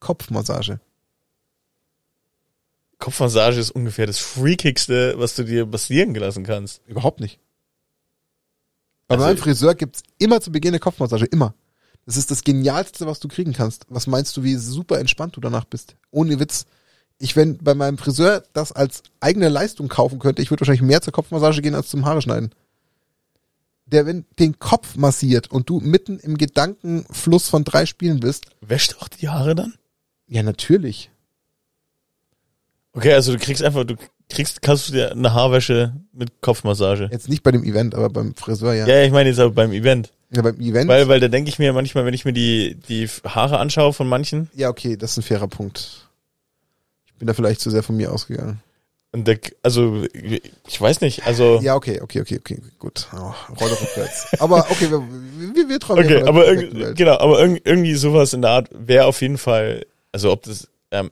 [0.00, 0.80] Kopfmassage.
[2.98, 6.80] Kopfmassage ist ungefähr das Freakigste, was du dir passieren gelassen kannst.
[6.86, 7.40] Überhaupt nicht.
[9.08, 11.26] Bei Also- meinem Friseur gibt's immer zu Beginn eine Kopfmassage.
[11.26, 11.54] Immer.
[12.06, 13.86] Das ist das Genialste, was du kriegen kannst.
[13.88, 15.96] Was meinst du, wie super entspannt du danach bist?
[16.10, 16.66] Ohne Witz.
[17.18, 21.02] Ich, wenn bei meinem Friseur das als eigene Leistung kaufen könnte, ich würde wahrscheinlich mehr
[21.02, 22.52] zur Kopfmassage gehen als zum Haare schneiden.
[23.92, 28.96] Der, wenn den Kopf massiert und du mitten im Gedankenfluss von drei Spielen bist, Wäscht
[29.00, 29.74] auch die Haare dann?
[30.26, 31.10] ja, natürlich.
[32.94, 33.96] Okay, also du kriegst einfach, du
[34.28, 37.08] kriegst, kannst du dir eine Haarwäsche mit Kopfmassage.
[37.12, 38.86] Jetzt nicht bei dem Event, aber beim Friseur, ja.
[38.86, 40.12] Ja, ich meine jetzt aber beim Event.
[40.30, 40.88] Ja, beim Event.
[40.88, 44.08] Weil, weil da denke ich mir manchmal, wenn ich mir die, die Haare anschaue von
[44.08, 46.08] manchen, ja, okay, das ist ein fairer Punkt.
[47.06, 48.60] Ich bin da vielleicht zu sehr von mir ausgegangen.
[49.12, 50.04] Und der, also,
[50.66, 53.08] ich weiß nicht, also, Ja, okay, okay, okay, okay, gut.
[53.14, 54.28] Oh, Rolle rückwärts.
[54.40, 55.02] aber okay, wir,
[55.54, 56.96] wir, wir träumen okay, aber perfekten irg Welt.
[56.96, 60.66] genau, aber irg irgendwie sowas in der Art wäre auf jeden Fall, also ob das,
[60.90, 61.10] ähm,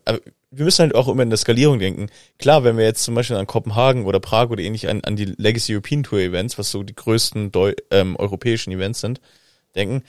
[0.51, 2.09] wir müssen halt auch immer in der Skalierung denken.
[2.39, 5.27] Klar, wenn wir jetzt zum Beispiel an Kopenhagen oder Prag oder ähnlich an, an die
[5.27, 9.21] Legacy European Tour Events, was so die größten Deu ähm, europäischen Events sind,
[9.77, 10.03] denken,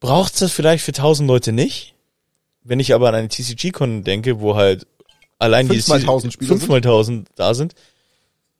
[0.00, 1.94] braucht's das vielleicht für tausend Leute nicht?
[2.64, 4.86] Wenn ich aber an eine TCG-Con denke, wo halt
[5.38, 7.74] allein die Fünfmal tausend Spieler fünfmal tausend da sind,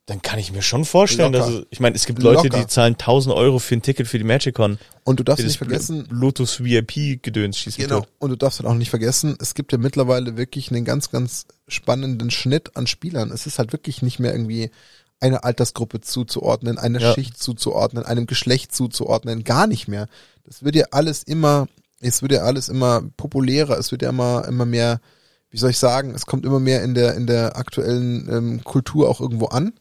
[0.06, 1.46] dann kann ich mir schon vorstellen, Locker.
[1.50, 2.60] dass es, ich meine, es gibt Leute, Locker.
[2.60, 4.78] die zahlen 1000 Euro für ein Ticket für die Magic-Con.
[5.04, 8.08] Und du darfst nicht vergessen, Lotus VIP-Gedöns schießt mich genau, tot.
[8.18, 11.44] und du darfst halt auch nicht vergessen, es gibt ja mittlerweile wirklich einen ganz, ganz
[11.66, 13.30] spannenden Schnitt an Spielern.
[13.30, 14.70] Es ist halt wirklich nicht mehr irgendwie
[15.20, 17.12] eine Altersgruppe zuzuordnen, eine Ja.
[17.12, 20.08] Schicht zuzuordnen, einem Geschlecht zuzuordnen, gar nicht mehr.
[20.44, 21.68] Das wird ja alles immer,
[22.00, 25.00] es wird ja alles immer populärer, es wird ja immer, immer mehr,
[25.50, 29.08] wie soll ich sagen, es kommt immer mehr in der, in der aktuellen ähm, Kultur
[29.08, 29.72] auch irgendwo an.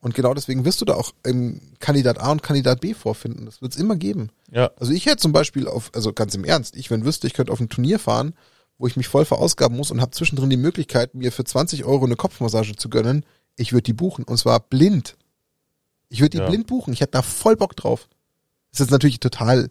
[0.00, 3.46] Und genau deswegen wirst du da auch ähm, Kandidat A und Kandidat B vorfinden.
[3.46, 4.28] Das wird es immer geben.
[4.50, 7.32] Ja, Also ich hätte zum Beispiel auf, also ganz im Ernst, ich, wenn wüsste, ich
[7.32, 8.34] könnte auf ein Turnier fahren,
[8.76, 12.04] wo ich mich voll verausgaben muss und habe zwischendrin die Möglichkeit, mir für 20 Euro
[12.04, 13.24] eine Kopfmassage zu gönnen,
[13.56, 14.24] ich würde die buchen.
[14.24, 15.16] Und zwar blind.
[16.10, 16.48] Ich würde die Ja.
[16.48, 16.92] blind buchen.
[16.92, 18.08] Ich hätte da voll Bock drauf.
[18.72, 19.68] Das ist jetzt natürlich total,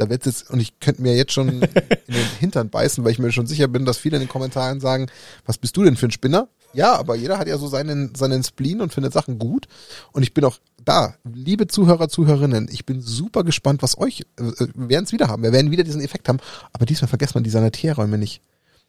[0.00, 3.18] da wird's jetzt, und ich könnte mir jetzt schon in den Hintern beißen, weil ich
[3.18, 5.08] mir schon sicher bin, dass viele in den Kommentaren sagen,
[5.44, 6.48] was bist du denn für ein Spinner?
[6.72, 9.66] Ja, aber jeder hat ja so seinen, seinen Spleen und findet Sachen gut.
[10.12, 14.66] Und ich bin auch da, liebe Zuhörer, Zuhörerinnen, ich bin super gespannt, was euch, äh,
[14.74, 15.42] wir werden es wieder haben.
[15.42, 16.38] Wir werden wieder diesen Effekt haben.
[16.72, 18.40] Aber diesmal vergesst man die Sanitärräume nicht.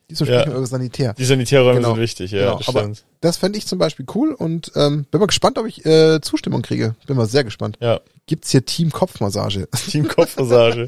[0.10, 0.16] Ja.
[0.26, 1.14] sprechen wir über Sanitär.
[1.14, 1.94] die Sanitärräume Genau.
[1.94, 2.92] sind wichtig, ja, Genau, das aber
[3.22, 6.62] das fände ich zum Beispiel cool und ähm, bin mal gespannt, ob ich äh, Zustimmung
[6.62, 6.96] kriege.
[7.08, 7.78] Bin mal sehr gespannt.
[7.82, 9.68] Ja, Gibt's hier Team Kopfmassage?
[9.90, 10.88] Team Kopfmassage.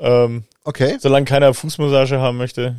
[0.00, 0.96] ähm, Okay.
[1.00, 2.74] solange keiner Fußmassage haben möchte,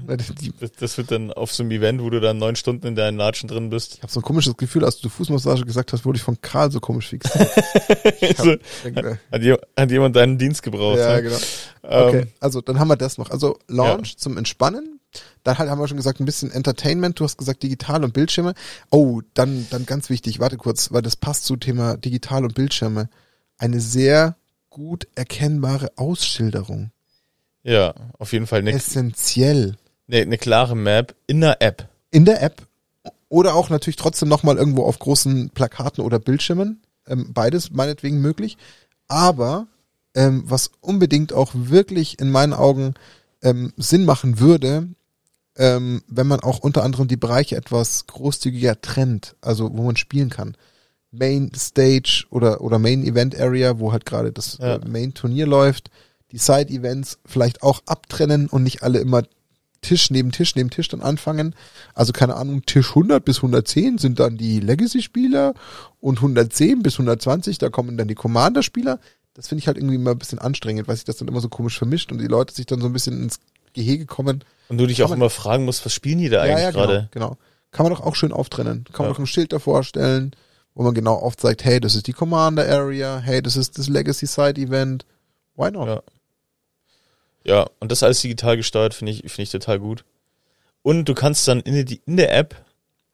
[0.59, 3.17] das, das wird dann auf so einem Event, wo du dann neun Stunden in deinen
[3.17, 3.93] Latschen drin bist.
[3.95, 6.69] ich habe so ein komisches Gefühl, als du Fußmassage gesagt hast, wurde ich von Karl
[6.69, 7.49] so komisch fixiert.
[8.83, 9.41] Denke, hat,
[9.79, 10.99] hat jemand deinen Dienst gebraucht?
[10.99, 11.23] ja, ne?
[11.23, 11.35] genau.
[11.83, 13.29] Ähm, Okay, also dann haben wir das noch.
[13.31, 14.96] Also Launch zum Entspannen.
[15.47, 17.17] Dann halt haben wir schon gesagt, ein bisschen Entertainment.
[17.17, 18.53] Du hast gesagt digital und Bildschirme.
[18.89, 23.07] Oh, dann, dann ganz wichtig, warte kurz, weil das passt zu Thema digital und Bildschirme.
[23.57, 24.35] Eine sehr
[24.69, 26.91] gut erkennbare Ausschilderung.
[27.63, 29.77] Ja, auf jeden Fall eine, Essentiell.
[30.09, 31.87] eine, eine klare Map in der App.
[32.11, 32.67] In der App.
[33.29, 36.81] Oder auch natürlich trotzdem nochmal irgendwo auf großen Plakaten oder Bildschirmen.
[37.07, 38.57] Ähm, beides meinetwegen möglich.
[39.07, 39.67] Aber
[40.13, 42.95] ähm, was unbedingt auch wirklich in meinen Augen
[43.41, 44.89] ähm, Sinn machen würde,
[45.57, 50.29] ähm, wenn man auch unter anderem die Bereiche etwas großzügiger trennt, also wo man spielen
[50.29, 50.55] kann.
[51.11, 54.75] Main Stage oder, oder Main Event Area, wo halt gerade das Ja.
[54.75, 55.89] äh, Main Turnier läuft,
[56.31, 59.23] die Side Events vielleicht auch abtrennen und nicht alle immer
[59.81, 61.55] Tisch neben Tisch neben Tisch dann anfangen.
[61.93, 65.53] Also keine Ahnung, Tisch 100 bis 110 sind dann die Legacy-Spieler
[65.99, 68.99] und 110 bis 120, da kommen dann die Commander-Spieler.
[69.33, 71.49] Das finde ich halt irgendwie immer ein bisschen anstrengend, weil sich das dann immer so
[71.49, 73.39] komisch vermischt und die Leute sich dann so ein bisschen ins
[73.73, 74.43] Gehege kommen.
[74.69, 77.09] Und du dich auch man- immer fragen musst, was spielen die da eigentlich gerade?
[77.11, 77.37] Genau, genau.
[77.71, 78.85] Kann man doch auch schön auftrennen.
[78.85, 79.13] Kann man Ja.
[79.13, 80.31] doch ein Schild davor stellen,
[80.73, 84.25] wo man genau aufzeigt, hey, das ist die Commander Area, hey, das ist das Legacy
[84.25, 85.05] Side Event.
[85.55, 85.87] Why not?
[85.87, 86.01] Ja.
[87.43, 90.03] Ja, und das alles digital gesteuert finde ich, finde ich total gut.
[90.81, 92.55] Und du kannst dann in, die, in der App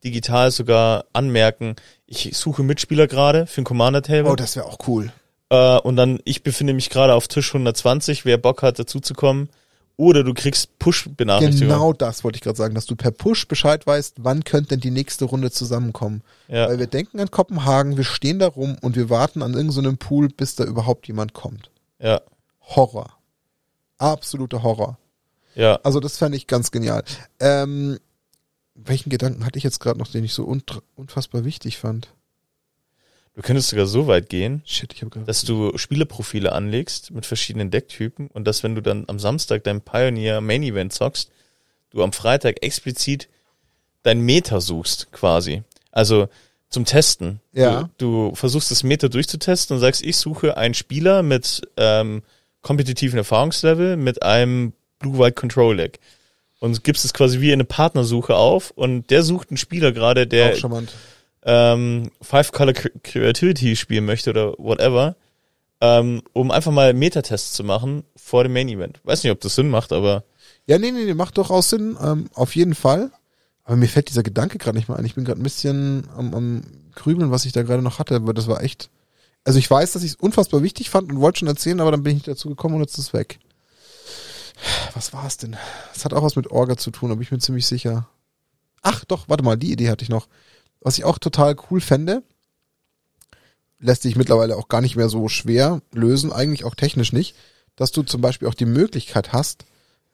[0.04, 1.76] digital sogar anmerken,
[2.08, 4.32] ich suche Mitspieler gerade für ein Commander-Table.
[4.32, 5.12] Oh, das wäre auch cool.
[5.50, 9.14] Äh, und dann, ich befinde mich gerade auf Tisch 120, wer Bock hat, dazu zu
[9.14, 9.50] kommen.
[9.96, 11.70] Oder du kriegst Push-Benachrichtigungen.
[11.70, 14.80] Genau das wollte ich gerade sagen, dass du per Push Bescheid weißt, wann könnte denn
[14.80, 16.24] die nächste Runde zusammenkommen.
[16.48, 16.68] Ja.
[16.68, 20.30] Weil wir denken an Kopenhagen, wir stehen da rum und wir warten an irgendeinem Pool,
[20.30, 21.70] bis da überhaupt jemand kommt.
[22.00, 22.22] Ja.
[22.62, 23.18] Horror.
[24.00, 24.98] Absoluter Horror.
[25.54, 25.80] Ja.
[25.84, 27.04] Also das fände ich ganz genial.
[27.40, 28.00] Ähm,
[28.74, 30.52] welchen Gedanken hatte ich jetzt gerade noch, den ich so
[30.96, 32.12] unfassbar wichtig fand?
[33.36, 38.46] Du könntest sogar so weit gehen, Shit, dass du Spieleprofile anlegst mit verschiedenen Decktypen und
[38.46, 41.32] dass wenn du dann am Samstag dein Pioneer Main Event zockst,
[41.90, 43.30] du am Freitag explizit
[44.04, 45.64] dein Meta suchst quasi.
[45.92, 46.28] Also
[46.70, 47.40] zum Testen.
[47.54, 47.90] Ja.
[47.98, 52.22] Du, du versuchst das Meta durchzutesten und sagst, ich suche einen Spieler mit ähm,
[52.62, 56.00] kompetitiven Erfahrungslevel mit einem Blue-White Control Deck.
[56.60, 60.54] Und gibst es quasi wie eine Partnersuche auf und der sucht einen Spieler gerade, der
[60.54, 60.94] auch charmant.
[61.46, 65.16] Ähm, Five Color Cre- Creativity spielen möchte oder whatever,
[65.82, 69.02] ähm, um einfach mal Metatests zu machen vor dem Main Event.
[69.04, 70.24] Weiß nicht, ob das Sinn macht, aber
[70.66, 73.12] Ja, nee, nee, nee, macht durchaus Sinn, ähm, auf jeden Fall.
[73.66, 75.06] Aber mir fällt dieser Gedanke gerade nicht mal ein.
[75.06, 76.62] Ich bin gerade ein bisschen am, am
[76.96, 78.90] Grübeln, was ich da gerade noch hatte, aber das war echt.
[79.46, 82.04] Also ich weiß, dass ich es unfassbar wichtig fand und wollte schon erzählen, aber dann
[82.04, 83.40] bin ich nicht dazu gekommen und jetzt ist es weg.
[84.94, 85.56] Was war es denn?
[85.94, 88.08] Es hat auch was mit Orga zu tun, aber ich bin ziemlich sicher.
[88.82, 90.28] Ach doch, warte mal, die Idee hatte ich noch.
[90.84, 92.24] Was ich auch total cool fände,
[93.80, 97.36] lässt sich mittlerweile auch gar nicht mehr so schwer lösen, eigentlich auch technisch nicht,
[97.76, 99.66] dass du zum Beispiel auch die Möglichkeit hast,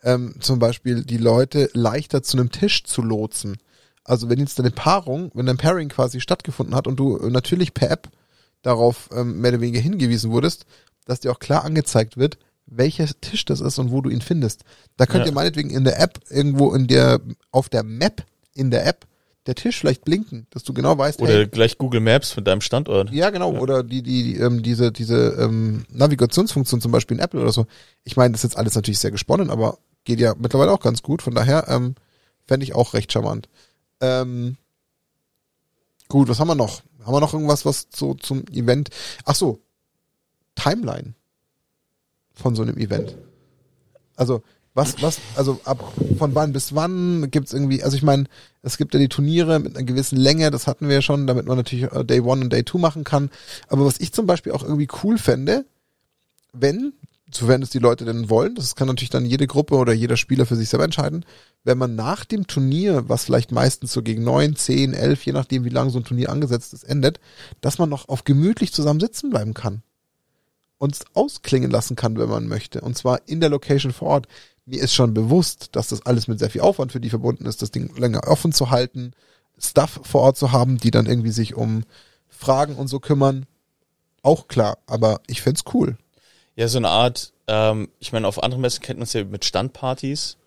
[0.03, 3.57] ähm, zum Beispiel die Leute leichter zu einem Tisch zu lotsen.
[4.03, 7.73] Also wenn jetzt eine Paarung, wenn ein Pairing quasi stattgefunden hat und du äh, natürlich
[7.73, 8.09] per App
[8.61, 10.65] darauf ähm, mehr oder weniger hingewiesen wurdest,
[11.05, 14.63] dass dir auch klar angezeigt wird, welcher Tisch das ist und wo du ihn findest.
[14.97, 15.31] Da könnt Ja.
[15.31, 17.19] ihr meinetwegen in der App irgendwo in der,
[17.51, 19.05] auf der Map in der App
[19.49, 22.61] der Tisch vielleicht blinken, dass du genau weißt, oder hey, gleich Google Maps mit deinem
[22.61, 23.11] Standort.
[23.11, 23.51] ja, genau.
[23.57, 27.65] Oder die, die, ähm, diese, diese ähm, Navigationsfunktion zum Beispiel in Apple oder so.
[28.03, 31.01] Ich meine, das ist jetzt alles natürlich sehr gesponnen, aber geht ja mittlerweile auch ganz
[31.01, 31.23] gut.
[31.23, 31.95] Von daher ähm,
[32.45, 33.49] fände ich auch recht charmant.
[34.01, 34.55] Ähm,
[36.07, 36.83] gut, was haben wir noch?
[37.03, 38.89] Haben wir noch irgendwas, was so zum Event?
[39.25, 39.59] Ach so,
[40.53, 41.15] Timeline
[42.33, 43.17] von so einem Event.
[44.15, 44.43] Also
[44.79, 48.25] was, was, also ab von wann bis wann gibt's irgendwie, also ich meine,
[48.61, 51.45] es gibt ja die Turniere mit einer gewissen Länge, das hatten wir ja schon, damit
[51.45, 53.29] man natürlich äh, Day One und Day Two machen kann.
[53.67, 55.65] Aber was ich zum Beispiel auch irgendwie cool fände,
[56.53, 56.93] wenn,
[57.31, 60.45] sofern es die Leute denn wollen, das kann natürlich dann jede Gruppe oder jeder Spieler
[60.45, 61.25] für sich selber entscheiden,
[61.63, 65.65] wenn man nach dem Turnier, was vielleicht meistens so gegen neun, zehn, elf, je nachdem
[65.65, 67.19] wie lang so ein Turnier angesetzt ist, endet,
[67.61, 69.83] dass man noch auf gemütlich zusammen sitzen bleiben kann.
[70.79, 72.81] Und es ausklingen lassen kann, wenn man möchte.
[72.81, 74.27] Und zwar in der Location vor Ort.
[74.65, 77.61] Mir ist schon bewusst, dass das alles mit sehr viel Aufwand für die verbunden ist,
[77.61, 79.13] das Ding länger offen zu halten,
[79.57, 81.83] Stuff vor Ort zu haben, die dann irgendwie sich um
[82.27, 83.45] Fragen und so kümmern.
[84.21, 85.97] Auch klar, aber ich find's cool.
[86.55, 89.45] Ja, so eine Art, ähm, ich meine, auf anderen Messen kennt man es ja mit
[89.45, 90.37] Standpartys.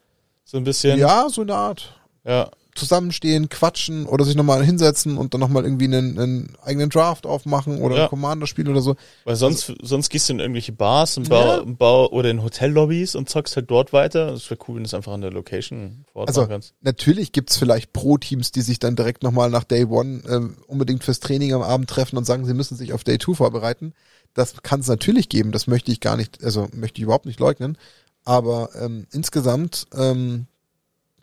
[0.45, 0.99] So ein bisschen.
[0.99, 2.01] Ja, so eine Art.
[2.25, 2.51] Ja.
[2.75, 7.81] Zusammenstehen, quatschen oder sich nochmal hinsetzen und dann nochmal irgendwie einen, einen eigenen Draft aufmachen
[7.83, 8.03] oder Ja.
[8.05, 8.97] ein Commander-Spiel oder so.
[9.25, 11.65] Weil sonst, sonst gehst du in irgendwelche Bars und Bau, Ja.
[11.67, 14.31] Bau oder in Hotellobbys und zockst halt dort weiter.
[14.33, 16.75] Das wäre cool, wenn du es einfach an der Location vor Ort Also machen kannst.
[16.81, 21.21] natürlich gibt's vielleicht Pro-Teams, die sich dann direkt nochmal nach Day One ähm, unbedingt fürs
[21.21, 23.93] Training am Abend treffen und sagen, sie müssen sich auf Day Two vorbereiten.
[24.35, 27.39] Das kann es natürlich geben, das möchte ich gar nicht, also möchte ich überhaupt nicht
[27.39, 27.77] leugnen.
[28.25, 30.47] Aber ähm, insgesamt ähm,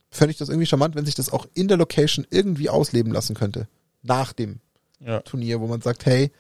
[0.10, 3.36] fände ich das irgendwie charmant, wenn sich das auch in der Location irgendwie ausleben lassen
[3.36, 3.68] könnte.
[4.02, 4.60] Nach dem
[5.00, 5.20] Ja.
[5.22, 6.32] Turnier, wo man sagt, hey,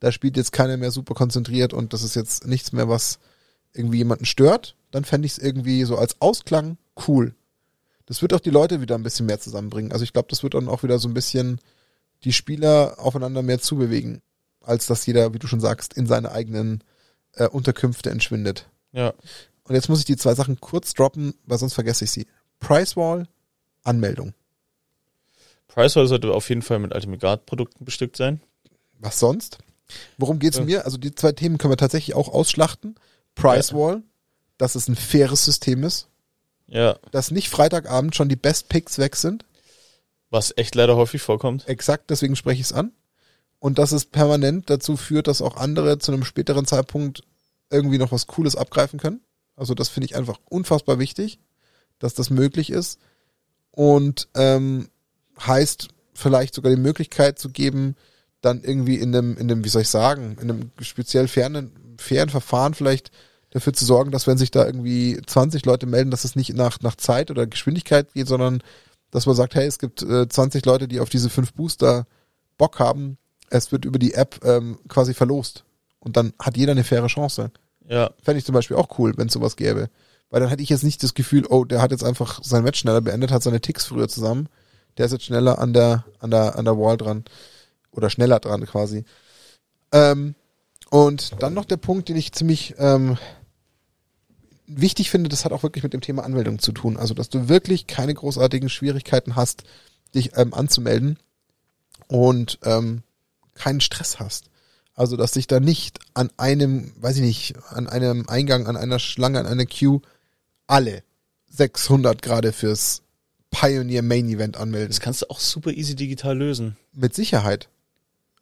[0.00, 3.18] da spielt jetzt keiner mehr super konzentriert und das ist jetzt nichts mehr, was
[3.72, 7.34] irgendwie jemanden stört, dann fände ich es irgendwie so als Ausklang cool.
[8.06, 9.92] Das wird auch die Leute wieder ein bisschen mehr zusammenbringen.
[9.92, 11.60] Also ich glaube, das wird dann auch wieder so ein bisschen
[12.24, 14.22] die Spieler aufeinander mehr zubewegen,
[14.62, 16.82] als dass jeder, wie du schon sagst, in seine eigenen
[17.34, 18.68] äh, Unterkünfte entschwindet.
[18.92, 19.12] Ja.
[19.64, 22.26] Und jetzt muss ich die zwei Sachen kurz droppen, weil sonst vergesse ich sie.
[22.60, 23.26] Price Wall,
[23.84, 24.34] Anmeldung.
[25.68, 28.40] Pricewall sollte auf jeden Fall mit Ultimate Guard Produkten bestückt sein.
[28.98, 29.58] Was sonst?
[30.16, 30.64] Worum geht's Ja.
[30.64, 30.84] mir?
[30.84, 32.96] Also die zwei Themen können wir tatsächlich auch ausschlachten.
[33.34, 34.02] Price Wall,
[34.56, 36.08] dass es ein faires System ist,
[36.66, 36.98] Ja.
[37.12, 39.44] dass nicht Freitagabend schon die Best Picks weg sind.
[40.30, 41.66] Was echt leider häufig vorkommt.
[41.68, 42.92] Exakt, deswegen spreche ich es an.
[43.60, 47.22] Und dass es permanent dazu führt, dass auch andere zu einem späteren Zeitpunkt
[47.70, 49.20] irgendwie noch was Cooles abgreifen können.
[49.56, 51.38] Also das finde ich einfach unfassbar wichtig,
[51.98, 52.98] dass das möglich ist.
[53.70, 54.88] Und ähm,
[55.40, 57.96] heißt vielleicht sogar die Möglichkeit zu geben,
[58.40, 62.28] dann irgendwie in einem, in einem, wie soll ich sagen, in einem speziell fairen, fairen
[62.28, 63.10] Verfahren vielleicht
[63.50, 66.80] dafür zu sorgen, dass wenn sich da irgendwie 20 Leute melden, dass es nicht nach,
[66.80, 68.62] nach Zeit oder Geschwindigkeit geht, sondern
[69.10, 72.06] dass man sagt, hey, es gibt äh, 20 Leute, die auf diese fünf Booster
[72.58, 73.16] Bock haben.
[73.48, 75.64] Es wird über die App ähm, quasi verlost.
[75.98, 77.50] Und dann hat jeder eine faire Chance.
[77.88, 78.10] Ja.
[78.22, 79.88] Fände ich zum Beispiel auch cool, wenn es sowas gäbe.
[80.30, 82.80] Weil dann hätte ich jetzt nicht das Gefühl, oh, der hat jetzt einfach sein Match
[82.80, 84.48] schneller beendet, hat seine Ticks früher zusammen.
[84.96, 87.24] Der ist jetzt schneller an der, an der, an der Wall dran.
[87.92, 89.04] Oder schneller dran quasi.
[89.92, 90.34] Ähm,
[90.90, 93.16] und dann noch der Punkt, den ich ziemlich ähm,
[94.66, 96.96] wichtig finde, das hat auch wirklich mit dem Thema Anmeldung zu tun.
[96.96, 99.64] Also, dass du wirklich keine großartigen Schwierigkeiten hast,
[100.14, 101.18] dich ähm, anzumelden
[102.06, 103.02] und ähm,
[103.54, 104.50] keinen Stress hast.
[104.94, 108.98] Also, dass sich da nicht an einem, weiß ich nicht, an einem Eingang, an einer
[108.98, 110.00] Schlange, an einer Queue
[110.68, 111.02] alle
[111.50, 113.02] 600 gerade fürs
[113.50, 114.88] Pioneer Main Event anmelden.
[114.88, 116.76] Das kannst du auch super easy digital lösen.
[116.92, 117.68] Mit Sicherheit.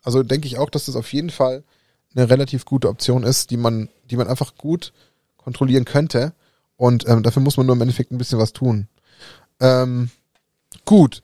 [0.02, 1.64] Also denke ich auch, dass das auf jeden Fall
[2.14, 4.92] eine relativ gute Option ist, die man, die man einfach gut
[5.36, 6.32] kontrollieren könnte.
[6.76, 8.88] Und ähm, dafür muss man nur im Endeffekt ein bisschen was tun.
[9.60, 10.10] Ähm,
[10.84, 11.22] gut.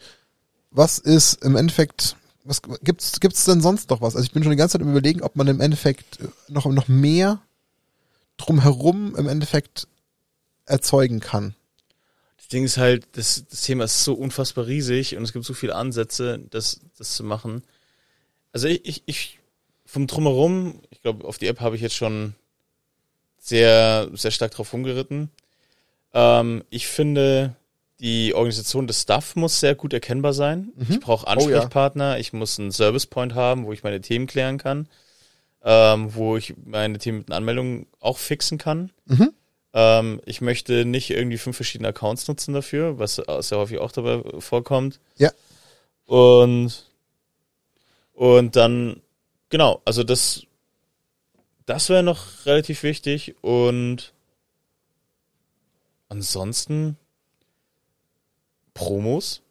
[0.71, 4.17] Was ist im Endeffekt, was gibt's, gibt's denn sonst noch was?
[4.17, 6.19] Also ich bin schon die ganze Zeit im Überlegen, ob man im Endeffekt
[6.49, 7.41] noch, noch mehr
[8.39, 9.87] drumherum im Endeffekt
[10.67, 11.55] erzeugen kann.
[12.37, 15.55] Das Ding ist halt, das, das Thema ist so unfassbar riesig und es gibt so
[15.55, 17.63] viele Ansätze, das, das zu machen.
[18.53, 19.39] Also ich, ich, ich
[19.87, 22.35] vom Drumherum, ich glaube, auf die App habe ich jetzt schon
[23.39, 25.31] sehr, sehr stark drauf rumgeritten.
[26.15, 27.57] Ähm, ich finde,
[28.01, 30.73] die Organisation des Staff muss sehr gut erkennbar sein.
[30.77, 30.87] Mhm.
[30.89, 31.57] Ich brauche Oh ja.
[31.57, 34.89] Ansprechpartner, ich muss einen Service Point haben, wo ich meine Themen klären kann,
[35.63, 38.91] ähm, wo ich meine Themen mit einer Anmeldung auch fixen kann.
[39.07, 39.33] Mhm.
[39.75, 44.23] Ähm, ich möchte nicht irgendwie fünf verschiedene Accounts nutzen dafür, was sehr häufig auch dabei
[44.41, 45.01] vorkommt.
[45.17, 45.31] Ja.
[46.07, 46.91] Und,
[48.13, 49.01] und dann,
[49.49, 50.43] genau, also das,
[51.65, 54.13] das wäre noch relativ wichtig und
[56.09, 56.97] ansonsten
[58.75, 59.43] Promos.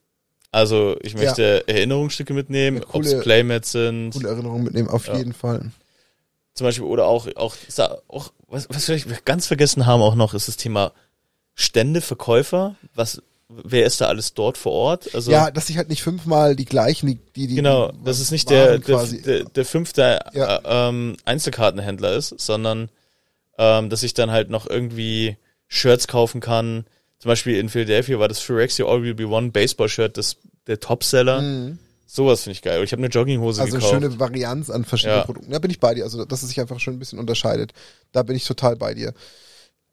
[0.52, 4.12] Also ich möchte Erinnerungsstücke mitnehmen, Ja, ob coole- es Playmats sind.
[4.12, 5.18] Gute Erinnerung mitnehmen, auf Ja.
[5.18, 5.72] jeden Fall.
[6.62, 7.56] Zum Beispiel, oder auch, auch,
[8.08, 10.92] auch was, was wir ganz vergessen haben auch noch, ist das Thema
[11.56, 12.76] Stände, Verkäufer.
[12.94, 13.20] Was,
[13.50, 15.16] wer ist da alles dort vor Ort?
[15.16, 18.30] Also, ja, dass sich halt nicht fünfmal die gleichen, die, die, die genau, dass es
[18.30, 20.58] nicht der, der, der, der fünfte Ja.
[20.58, 22.90] äh, ähm, Einzelkartenhändler ist, sondern
[23.58, 26.86] ähm, dass ich dann halt noch irgendwie Shirts kaufen kann.
[27.18, 31.42] Zum Beispiel in Philadelphia war das Phyrexia All Will Be One Baseball-Shirt das, der Topseller.
[31.42, 31.80] Mhm.
[32.14, 32.84] Sowas finde ich geil.
[32.84, 33.94] Ich habe eine Jogginghose Also gekauft.
[33.94, 35.24] schöne Varianz an verschiedenen Ja.
[35.26, 35.50] Produkten.
[35.52, 36.04] Da bin ich bei dir.
[36.04, 37.72] Also, dass es sich einfach schon ein bisschen unterscheidet.
[38.12, 39.14] Da bin ich total bei dir.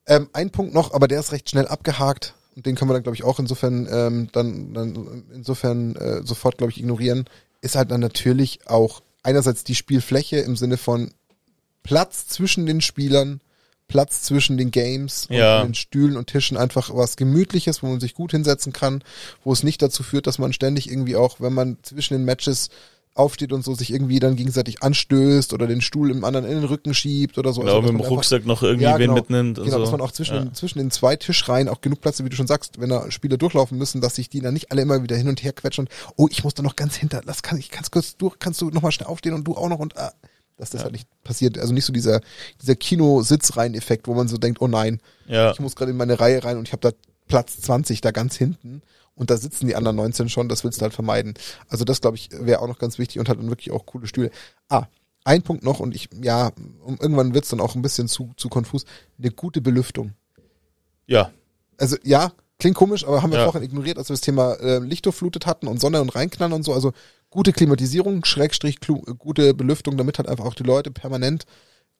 [0.04, 2.34] Ähm, ein Punkt noch, aber der ist recht schnell abgehakt.
[2.56, 6.58] Und den können wir dann, glaube ich, auch insofern ähm, dann, dann insofern äh, sofort,
[6.58, 7.26] glaube ich, ignorieren.
[7.60, 11.12] Ist halt dann natürlich auch einerseits die Spielfläche im Sinne von
[11.84, 13.40] Platz zwischen den Spielern,
[13.88, 15.64] Platz zwischen den Games und Ja.
[15.64, 19.02] den Stühlen und Tischen einfach was Gemütliches, wo man sich gut hinsetzen kann,
[19.44, 22.68] wo es nicht dazu führt, dass man ständig irgendwie auch, wenn man zwischen den Matches
[23.14, 26.62] aufsteht und so sich irgendwie dann gegenseitig anstößt oder den Stuhl im anderen in den
[26.64, 27.62] Rücken schiebt oder so.
[27.62, 29.14] genau, Also, mit dem Rucksack noch irgendwie Ja, wen genau.
[29.14, 29.82] mitnimmt und Genau, so.
[29.82, 30.40] dass man auch zwischen, ja.
[30.44, 33.36] den, zwischen den zwei Tischreihen auch genug Platz, wie du schon sagst, wenn da Spieler
[33.36, 35.90] durchlaufen müssen, dass sich die dann nicht alle immer wieder hin und her quetschen und,
[36.14, 38.70] oh, ich muss da noch ganz hinter, lass, kann ich, kannst kurz durch, kannst du
[38.70, 40.12] nochmal schnell aufstehen und du auch noch und, ah,
[40.58, 41.56] dass das halt nicht passiert.
[41.58, 42.20] Also nicht so dieser,
[42.60, 45.50] dieser Kino-Sitzreihen-Effekt, wo man so denkt, oh nein, ja.
[45.52, 48.36] ich muss gerade in meine Reihe rein und ich habe da Platz 20 da ganz
[48.36, 48.82] hinten
[49.14, 51.34] und da sitzen die anderen 19 schon, das willst du halt vermeiden.
[51.68, 54.06] Also das, glaube ich, wäre auch noch ganz wichtig und hat dann wirklich auch coole
[54.06, 54.30] Stühle.
[54.68, 54.84] Ah,
[55.24, 56.52] ein Punkt noch und ich, ja,
[56.86, 58.84] irgendwann wird's dann auch ein bisschen zu, zu konfus,
[59.18, 60.12] eine gute Belüftung.
[61.06, 61.30] ja,
[61.76, 63.44] Also ja, klingt komisch, aber haben wir Ja.
[63.44, 66.62] vorhin ignoriert, als wir das Thema äh, Licht durchflutet hatten und Sonne und reinknallen und
[66.64, 66.72] so.
[66.72, 66.92] Also
[67.30, 71.44] gute Klimatisierung, Schrägstrich, äh, gute Belüftung, damit halt einfach auch die Leute permanent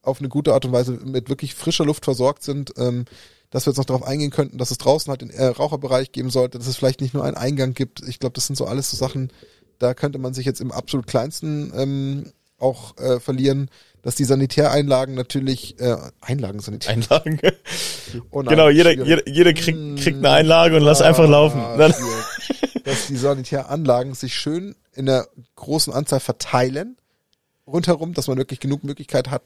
[0.03, 2.73] auf eine gute Art und Weise mit wirklich frischer Luft versorgt sind.
[2.77, 3.05] Ähm,
[3.51, 6.31] dass wir jetzt noch darauf eingehen könnten, dass es draußen halt den äh, Raucherbereich geben
[6.31, 8.07] sollte, dass es vielleicht nicht nur einen Eingang gibt.
[8.07, 9.33] Ich glaube, das sind so alles so Sachen,
[9.79, 13.71] da könnte man sich jetzt im absolut kleinsten ähm, auch äh, verlieren,
[14.03, 16.93] dass die Sanitäreinlagen natürlich äh, Einlagen Sanitär.
[16.93, 17.41] Einlagen.
[18.31, 21.61] Oh nein, genau, jeder, jeder, jeder kriegt, kriegt eine Einlage und lass einfach laufen.
[21.61, 22.25] Ah, Dann, schwierig.
[22.89, 26.97] Dass die Sanitäranlagen sich schön in einer großen Anzahl verteilen
[27.67, 29.43] rundherum, dass man wirklich genug Möglichkeit hat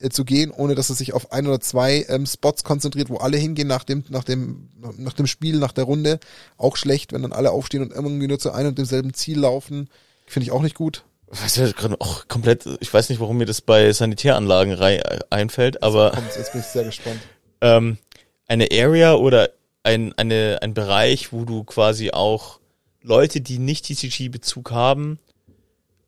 [0.00, 3.18] äh, zu gehen, ohne dass es sich auf ein oder zwei ähm, Spots konzentriert, wo
[3.18, 4.68] alle hingehen nach dem nach dem
[4.98, 6.18] nach dem Spiel, nach der Runde.
[6.56, 9.88] Auch schlecht, wenn dann alle aufstehen und irgendwie nur zu einem und demselben Ziel laufen.
[10.26, 11.04] Finde ich auch nicht gut.
[11.56, 16.10] ja gerade auch komplett, ich weiß nicht, warum mir das bei Sanitäranlagen rei einfällt, aber
[16.12, 17.20] Kommt, jetzt bin ich sehr gespannt.
[17.60, 17.98] ähm,
[18.46, 19.50] eine Area oder
[19.82, 22.58] ein, eine, ein Bereich, wo du quasi auch
[23.04, 25.18] Leute, die nicht TCG-Bezug haben,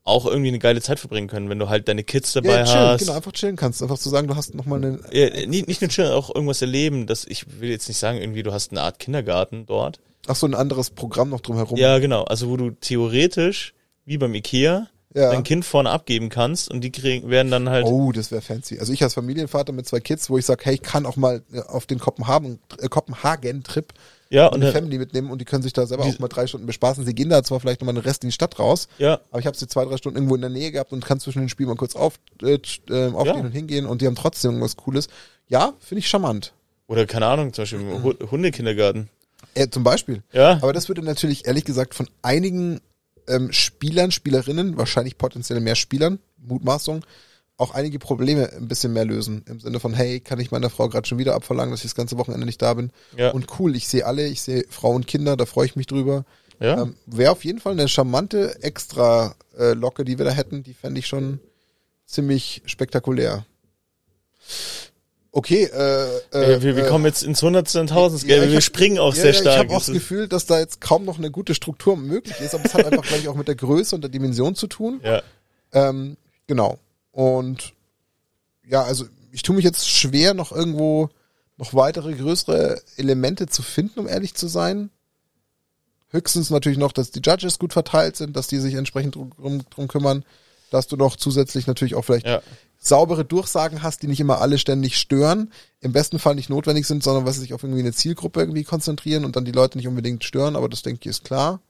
[0.03, 2.79] auch irgendwie eine geile Zeit verbringen können, wenn du halt deine Kids dabei Ja, chillen,
[2.89, 3.01] hast.
[3.01, 3.83] genau, einfach chillen kannst.
[3.83, 5.01] Einfach zu sagen, du hast nochmal eine.
[5.13, 7.07] Ja, nicht, nicht nur chillen, auch irgendwas erleben.
[7.07, 10.01] Das, ich will jetzt nicht sagen, irgendwie, du hast eine Art Kindergarten dort.
[10.29, 11.77] Ach so, ein anderes Programm noch drumherum.
[11.77, 12.23] Ja, genau.
[12.25, 13.75] Also wo du theoretisch,
[14.05, 15.31] wie beim Ikea, Ja.
[15.33, 17.87] dein Kind vorne abgeben kannst und die kriegen, werden dann halt.
[17.87, 18.79] Oh, das wäre fancy.
[18.79, 21.43] Also ich als Familienvater mit zwei Kids, wo ich sage, hey, ich kann auch mal
[21.53, 23.93] äh, auf den äh, Kopenhagen-Trip
[24.31, 26.67] ja, und eine Family mitnehmen und die können sich da selber auch mal drei Stunden
[26.67, 27.05] bespaßen.
[27.05, 29.47] Sie gehen da zwar vielleicht nochmal den Rest in die Stadt raus, ja, aber ich
[29.47, 31.69] habe sie zwei, drei Stunden irgendwo in der Nähe gehabt und kann zwischen den Spielen
[31.69, 33.35] mal kurz auf, äh, äh, aufstehen Ja.
[33.45, 35.09] und hingehen und die haben trotzdem irgendwas Cooles.
[35.49, 36.53] Ja, finde ich charmant.
[36.89, 39.09] oder keine Ahnung, zum Beispiel im Hu- Hundekindergarten.
[39.55, 40.23] Äh, zum Beispiel.
[40.33, 42.81] Ja, Aber das würde natürlich ehrlich gesagt von einigen
[43.29, 47.05] ähm, Spielern, Spielerinnen, wahrscheinlich potenziell mehr Spielern, Mutmaßung,
[47.59, 49.43] auch einige Probleme ein bisschen mehr lösen.
[49.49, 51.95] Im Sinne von, hey, kann ich meiner Frau gerade schon wieder abverlangen, dass ich das
[51.95, 52.91] ganze Wochenende nicht da bin?
[53.17, 55.87] ja, Und cool, ich sehe alle, ich sehe Frau und Kinder, da freue ich mich
[55.87, 56.25] drüber.
[56.61, 56.83] ja.
[56.83, 60.75] Ähm, Wäre auf jeden Fall eine charmante extra äh, Locke, die wir da hätten, die
[60.75, 61.41] fände ich schon
[62.05, 63.47] ziemlich spektakulär.
[65.33, 68.55] Okay, äh, äh, Ey, wir, wir äh, kommen jetzt ins Hundertste und Tausendste, ja, wir
[68.57, 69.55] hab- springen auch ja, sehr ja, stark.
[69.55, 72.55] Ich habe auch das Gefühl, dass da jetzt kaum noch eine gute Struktur möglich ist,
[72.55, 75.01] aber es hat einfach, glaube ich, auch mit der Größe und der Dimension zu tun.
[75.05, 75.23] ja,
[75.73, 76.17] Ähm,
[76.47, 76.79] genau.
[77.17, 77.73] Und
[78.63, 81.09] ja, also ich tue mich jetzt schwer, noch irgendwo
[81.57, 84.91] noch weitere größere Elemente zu finden, um ehrlich zu sein.
[86.11, 89.89] Höchstens natürlich noch, dass die Judges gut verteilt sind, dass die sich entsprechend drum, drum,
[89.89, 90.27] kümmern,
[90.71, 92.43] dass du noch zusätzlich natürlich auch vielleicht ja,
[92.77, 97.03] saubere Durchsagen hast, die nicht immer alle ständig stören, im besten Fall nicht notwendig sind,
[97.03, 99.89] sondern was sie sich auf irgendwie eine Zielgruppe irgendwie konzentrieren und dann die Leute nicht
[99.89, 101.63] unbedingt stören, aber das denke ich ist klar.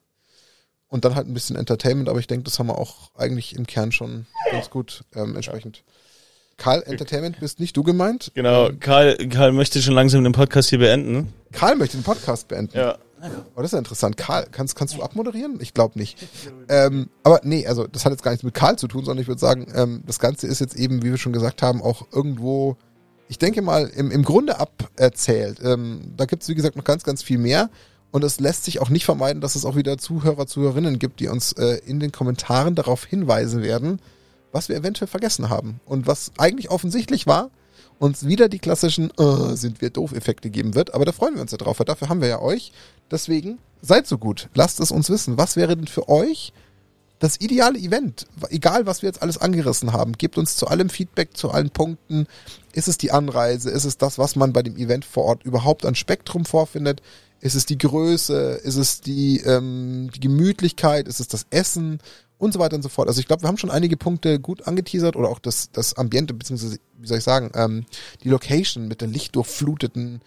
[0.88, 3.66] Und dann halt ein bisschen Entertainment, aber ich denke, das haben wir auch eigentlich im
[3.66, 5.82] Kern schon ganz gut ähm, entsprechend.
[6.58, 8.30] Karl, Entertainment bist nicht du gemeint.
[8.34, 8.70] genau.
[8.80, 11.32] Karl, Karl möchte schon langsam den Podcast hier beenden.
[11.52, 12.76] Karl möchte den Podcast beenden.
[12.78, 12.98] Ja,
[13.54, 14.16] Oh, das ist ja interessant.
[14.16, 15.58] Karl, kannst, kannst du abmoderieren?
[15.60, 16.18] Ich glaube nicht.
[16.68, 19.28] Ähm, aber nee, also das hat jetzt gar nichts mit Karl zu tun, sondern ich
[19.28, 22.76] würde sagen, ähm, das Ganze ist jetzt eben, wie wir schon gesagt haben, auch irgendwo,
[23.28, 25.60] ich denke mal, im, im Grunde aberzählt.
[25.64, 27.70] Ähm, da gibt es, wie gesagt, noch ganz, ganz viel mehr.
[28.10, 31.28] Und es lässt sich auch nicht vermeiden, dass es auch wieder Zuhörer, Zuhörerinnen gibt, die
[31.28, 34.00] uns äh, in den Kommentaren darauf hinweisen werden,
[34.52, 35.80] was wir eventuell vergessen haben.
[35.84, 37.50] Und was eigentlich offensichtlich war,
[37.98, 40.94] uns wieder die klassischen äh, sind wir doof Effekte geben wird.
[40.94, 42.72] Aber da freuen wir uns ja drauf, weil dafür haben wir ja euch.
[43.10, 44.48] Deswegen seid so gut.
[44.54, 45.38] Lasst es uns wissen.
[45.38, 46.52] Was wäre denn für euch
[47.18, 48.26] das ideale Event?
[48.50, 50.12] Egal, was wir jetzt alles angerissen haben.
[50.12, 52.26] Gebt uns zu allem Feedback, zu allen Punkten.
[52.72, 53.70] Ist es die Anreise?
[53.70, 57.00] Ist es das, was man bei dem Event vor Ort überhaupt an Spektrum vorfindet?
[57.46, 58.60] Ist es die Größe?
[58.64, 61.06] Ist es die, ähm, die Gemütlichkeit?
[61.06, 62.00] Ist es das Essen?
[62.38, 63.08] Und so weiter und so fort.
[63.08, 66.34] Also ich glaube, wir haben schon einige Punkte gut angeteasert oder auch das, das Ambiente,
[66.34, 67.86] beziehungsweise, wie soll ich sagen, ähm,
[68.24, 70.20] die Location mit der lichtdurchfluteten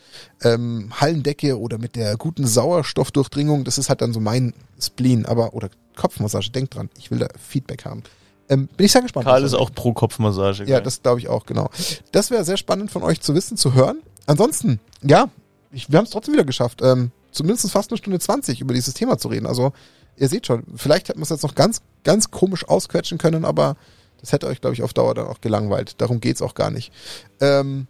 [0.43, 5.53] ähm, Hallendecke oder mit der guten Sauerstoffdurchdringung, das ist halt dann so mein Spleen, aber,
[5.53, 8.01] oder Kopfmassage, denkt dran, ich will da Feedback haben.
[8.47, 9.27] Ähm, bin ich sehr gespannt.
[9.27, 10.63] Karl ist auch pro Kopfmassage.
[10.65, 11.69] ja, das glaube ich auch, genau.
[12.11, 13.99] Das wäre sehr spannend von euch zu wissen, zu hören.
[14.25, 15.29] Ansonsten, ja,
[15.71, 18.93] ich, wir haben es trotzdem wieder geschafft, ähm, zumindest fast eine Stunde 20 über dieses
[18.93, 19.45] Thema zu reden.
[19.45, 19.73] Also,
[20.17, 23.77] ihr seht schon, vielleicht hätten wir es jetzt noch ganz, ganz komisch ausquetschen können, aber
[24.19, 25.95] das hätte euch, glaube ich, auf Dauer dann auch gelangweilt.
[26.01, 26.91] Darum geht's auch gar nicht.
[27.39, 27.87] Ähm,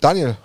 [0.00, 0.36] Daniel,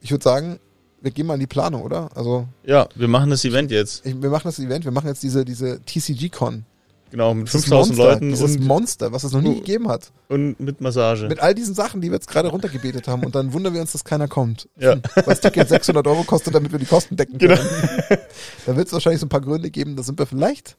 [0.00, 0.58] ich würde sagen,
[1.00, 2.10] wir gehen mal in die Planung, oder?
[2.14, 4.04] Also, ja, wir machen das Event jetzt.
[4.04, 6.64] ich, wir machen das Event, wir machen jetzt diese, diese TCG-Con.
[7.10, 9.54] Genau, mit Dieses 5000 Monster, Leuten Dieses und, Monster, was es noch nie Oh.
[9.54, 10.12] gegeben hat.
[10.28, 11.26] und mit Massage.
[11.28, 13.92] Mit all diesen Sachen, die wir jetzt gerade runtergebetet haben und dann wundern wir uns,
[13.92, 14.68] dass keiner kommt.
[14.78, 14.96] Ja.
[15.14, 17.56] Weil das Ticket 600 Euro kostet, damit wir die Kosten decken Genau.
[17.56, 17.68] können.
[18.66, 20.76] da wird es wahrscheinlich so ein paar Gründe geben, da sind wir vielleicht,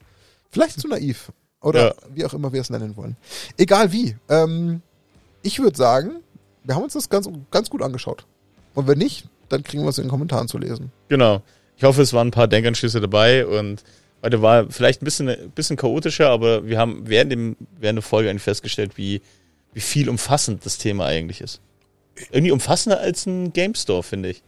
[0.50, 1.30] vielleicht zu naiv.
[1.60, 1.94] Oder Ja.
[2.14, 3.16] wie auch immer wir es nennen wollen.
[3.56, 4.16] Egal wie.
[4.28, 4.82] Ähm,
[5.42, 6.16] ich würde sagen,
[6.64, 8.24] wir haben uns das ganz, ganz gut angeschaut.
[8.74, 10.90] Und wenn nicht, dann kriegen wir es in den Kommentaren zu lesen.
[11.08, 11.42] Genau.
[11.76, 13.82] Ich hoffe, es waren ein paar Denkanschlüsse dabei und
[14.22, 18.02] heute war vielleicht ein bisschen, ein bisschen chaotischer, aber wir haben während, dem, während der
[18.02, 19.20] Folge eigentlich festgestellt, wie,
[19.72, 21.60] wie viel umfassend das Thema eigentlich ist.
[22.30, 24.42] Irgendwie umfassender als ein Game Store, finde ich.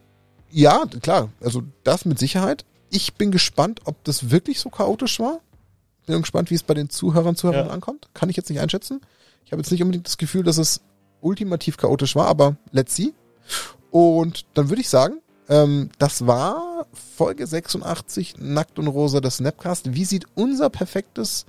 [0.50, 1.30] Ja, klar.
[1.40, 2.64] Also das mit Sicherheit.
[2.90, 5.40] Ich bin gespannt, ob das wirklich so chaotisch war.
[6.06, 7.72] Bin gespannt, wie es bei den Zuhörern, Zuhörern Ja.
[7.72, 8.08] ankommt.
[8.14, 9.00] Kann ich jetzt nicht einschätzen.
[9.46, 10.82] Ich habe jetzt nicht unbedingt das Gefühl, dass es
[11.22, 13.12] ultimativ chaotisch war, aber let's see.
[13.90, 19.94] Und dann würde ich sagen, ähm, das war Folge 86, Nackt und Rosa, das Snapcast.
[19.94, 21.46] Wie sieht unser perfektes,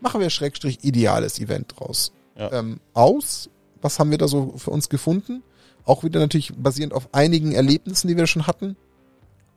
[0.00, 2.52] machen wir Schrägstrich, ideales Event draus Ja.
[2.52, 3.50] ähm, aus?
[3.80, 5.42] Was haben wir da so für uns gefunden?
[5.84, 8.76] Auch wieder natürlich basierend auf einigen Erlebnissen, die wir schon hatten.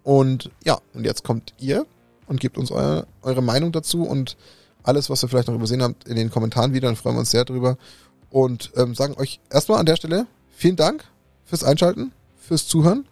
[0.04, 1.86] Und ja, und jetzt kommt ihr
[2.28, 4.38] und gebt uns eure, eure Meinung dazu und
[4.84, 6.88] alles, was ihr vielleicht noch übersehen habt, in den Kommentaren wieder.
[6.88, 7.78] Dann freuen wir uns sehr drüber.
[8.30, 11.04] Und ähm, sagen euch erstmal an der Stelle vielen Dank
[11.46, 13.06] fürs Einschalten, fürs Zuhören.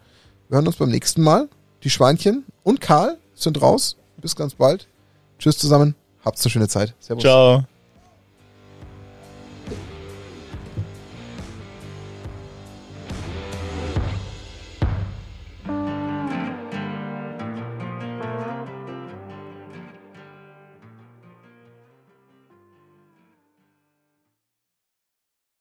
[0.48, 1.49] Wir hören uns beim nächsten Mal.
[1.84, 3.95] Die Schweinchen und Karl sind raus.
[4.18, 4.88] Bis ganz bald.
[5.38, 5.95] Tschüss zusammen.
[6.26, 6.93] Habt's eine schöne Zeit.
[6.99, 7.23] Servus.
[7.23, 7.64] Ciao.